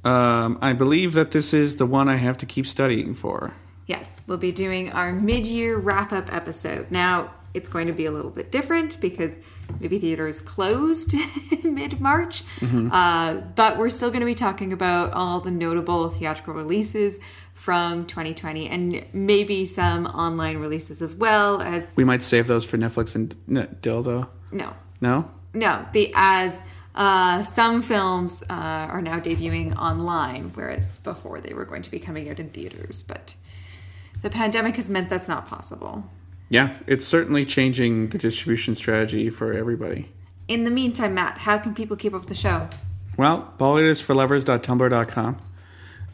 Um, 0.04 0.56
I 0.62 0.72
believe 0.72 1.12
that 1.14 1.32
this 1.32 1.52
is 1.52 1.74
the 1.74 1.86
one 1.86 2.08
I 2.08 2.14
have 2.14 2.38
to 2.38 2.46
keep 2.46 2.68
studying 2.68 3.14
for. 3.16 3.52
Yes, 3.88 4.20
we'll 4.28 4.38
be 4.38 4.52
doing 4.52 4.92
our 4.92 5.12
mid-year 5.12 5.76
wrap-up 5.76 6.32
episode. 6.32 6.88
Now, 6.92 7.34
it's 7.54 7.68
going 7.68 7.86
to 7.88 7.92
be 7.92 8.06
a 8.06 8.10
little 8.10 8.30
bit 8.30 8.52
different 8.52 9.00
because 9.00 9.38
movie 9.80 9.98
theaters 9.98 10.40
closed 10.40 11.14
in 11.50 11.74
mid-March, 11.74 12.44
uh, 12.62 13.34
but 13.56 13.78
we're 13.78 13.90
still 13.90 14.10
going 14.10 14.20
to 14.20 14.26
be 14.26 14.34
talking 14.34 14.72
about 14.72 15.12
all 15.12 15.40
the 15.40 15.50
notable 15.50 16.08
theatrical 16.08 16.54
releases 16.54 17.18
from 17.54 18.06
2020 18.06 18.68
and 18.68 19.04
maybe 19.12 19.66
some 19.66 20.06
online 20.06 20.58
releases 20.58 21.02
as 21.02 21.14
well 21.14 21.60
as 21.60 21.92
We 21.96 22.04
might 22.04 22.22
save 22.22 22.46
those 22.46 22.64
for 22.64 22.78
Netflix 22.78 23.14
and 23.14 23.34
n- 23.48 23.76
Dildo. 23.82 24.28
no, 24.52 24.74
No? 25.00 25.30
no, 25.52 25.86
be 25.92 26.12
as 26.14 26.60
uh, 26.94 27.42
some 27.44 27.82
films 27.82 28.42
uh, 28.50 28.54
are 28.54 29.02
now 29.02 29.18
debuting 29.20 29.76
online, 29.76 30.50
whereas 30.54 30.98
before 30.98 31.40
they 31.40 31.52
were 31.54 31.64
going 31.64 31.82
to 31.82 31.90
be 31.90 31.98
coming 32.00 32.28
out 32.30 32.38
in 32.40 32.48
theaters. 32.50 33.02
But 33.02 33.34
the 34.22 34.30
pandemic 34.30 34.76
has 34.76 34.90
meant 34.90 35.08
that's 35.10 35.28
not 35.28 35.46
possible. 35.46 36.04
Yeah, 36.50 36.76
it's 36.86 37.06
certainly 37.06 37.46
changing 37.46 38.08
the 38.08 38.18
distribution 38.18 38.74
strategy 38.74 39.30
for 39.30 39.52
everybody. 39.52 40.10
In 40.48 40.64
the 40.64 40.70
meantime, 40.70 41.14
Matt, 41.14 41.38
how 41.38 41.58
can 41.58 41.74
people 41.74 41.96
keep 41.96 42.12
up 42.12 42.20
with 42.20 42.28
the 42.28 42.34
show? 42.34 42.68
Well, 43.16 43.54
bollywoodisforlovers.tumblr.com, 43.58 45.38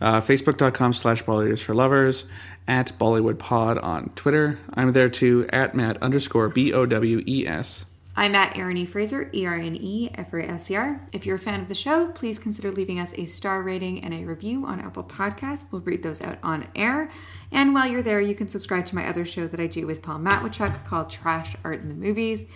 uh, 0.00 0.20
facebook.com 0.20 0.92
slash 0.92 1.24
bollywoodisforlovers, 1.24 2.24
at 2.68 2.92
bollywoodpod 2.98 3.82
on 3.82 4.10
Twitter. 4.10 4.58
I'm 4.74 4.92
there 4.92 5.08
too, 5.08 5.46
at 5.50 5.74
matt 5.74 6.02
underscore 6.02 6.48
B-O-W-E-S. 6.50 7.86
I'm 8.18 8.34
at 8.34 8.56
Erin 8.56 8.78
E. 8.78 8.86
Fraser, 8.86 9.30
E 9.34 9.44
R 9.44 9.54
N 9.54 9.76
E 9.76 10.10
F 10.14 10.32
R 10.32 10.40
A 10.40 10.46
S 10.46 10.70
E 10.70 10.76
R. 10.76 11.00
If 11.12 11.26
you're 11.26 11.36
a 11.36 11.38
fan 11.38 11.60
of 11.60 11.68
the 11.68 11.74
show, 11.74 12.08
please 12.08 12.38
consider 12.38 12.72
leaving 12.72 12.98
us 12.98 13.12
a 13.16 13.26
star 13.26 13.62
rating 13.62 14.02
and 14.02 14.14
a 14.14 14.24
review 14.24 14.64
on 14.64 14.80
Apple 14.80 15.04
Podcasts. 15.04 15.66
We'll 15.70 15.82
read 15.82 16.02
those 16.02 16.22
out 16.22 16.38
on 16.42 16.66
air. 16.74 17.10
And 17.52 17.74
while 17.74 17.86
you're 17.86 18.02
there, 18.02 18.20
you 18.20 18.34
can 18.34 18.48
subscribe 18.48 18.86
to 18.86 18.94
my 18.94 19.06
other 19.08 19.24
show 19.24 19.46
that 19.46 19.60
I 19.60 19.66
do 19.66 19.86
with 19.86 20.02
Paul 20.02 20.18
Matwychuk 20.18 20.84
called 20.84 21.10
Trash 21.10 21.54
Art 21.64 21.80
in 21.80 21.88
the 21.88 21.94
Movies. 21.94 22.46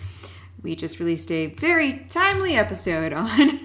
We 0.61 0.75
just 0.75 0.99
released 0.99 1.31
a 1.31 1.47
very 1.47 2.05
timely 2.09 2.55
episode 2.55 3.13
on 3.13 3.59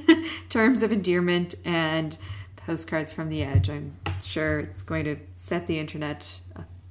terms 0.49 0.83
of 0.83 0.93
endearment 0.93 1.55
and 1.65 2.17
postcards 2.57 3.13
from 3.13 3.29
the 3.29 3.43
edge. 3.43 3.69
I'm 3.69 3.97
sure 4.23 4.61
it's 4.61 4.83
going 4.83 5.05
to 5.05 5.17
set 5.35 5.67
the 5.67 5.79
internet 5.79 6.41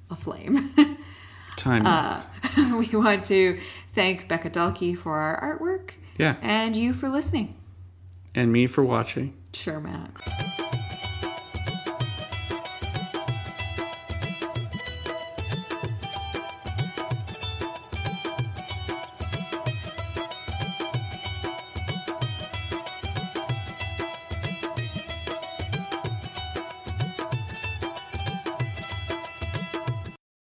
aflame. 0.10 0.76
Time. 1.56 1.86
Uh, 1.86 2.22
we 2.78 2.88
want 2.98 3.26
to 3.26 3.60
thank 3.94 4.28
Becca 4.28 4.50
Dalkey 4.50 4.98
for 4.98 5.18
our 5.18 5.58
artwork. 5.58 5.92
Yeah. 6.18 6.36
And 6.42 6.76
you 6.76 6.94
for 6.94 7.10
listening. 7.10 7.56
and 8.36 8.52
me 8.52 8.68
for 8.68 8.84
watching. 8.84 9.34
Sure, 9.54 9.80
Matt. 9.80 10.62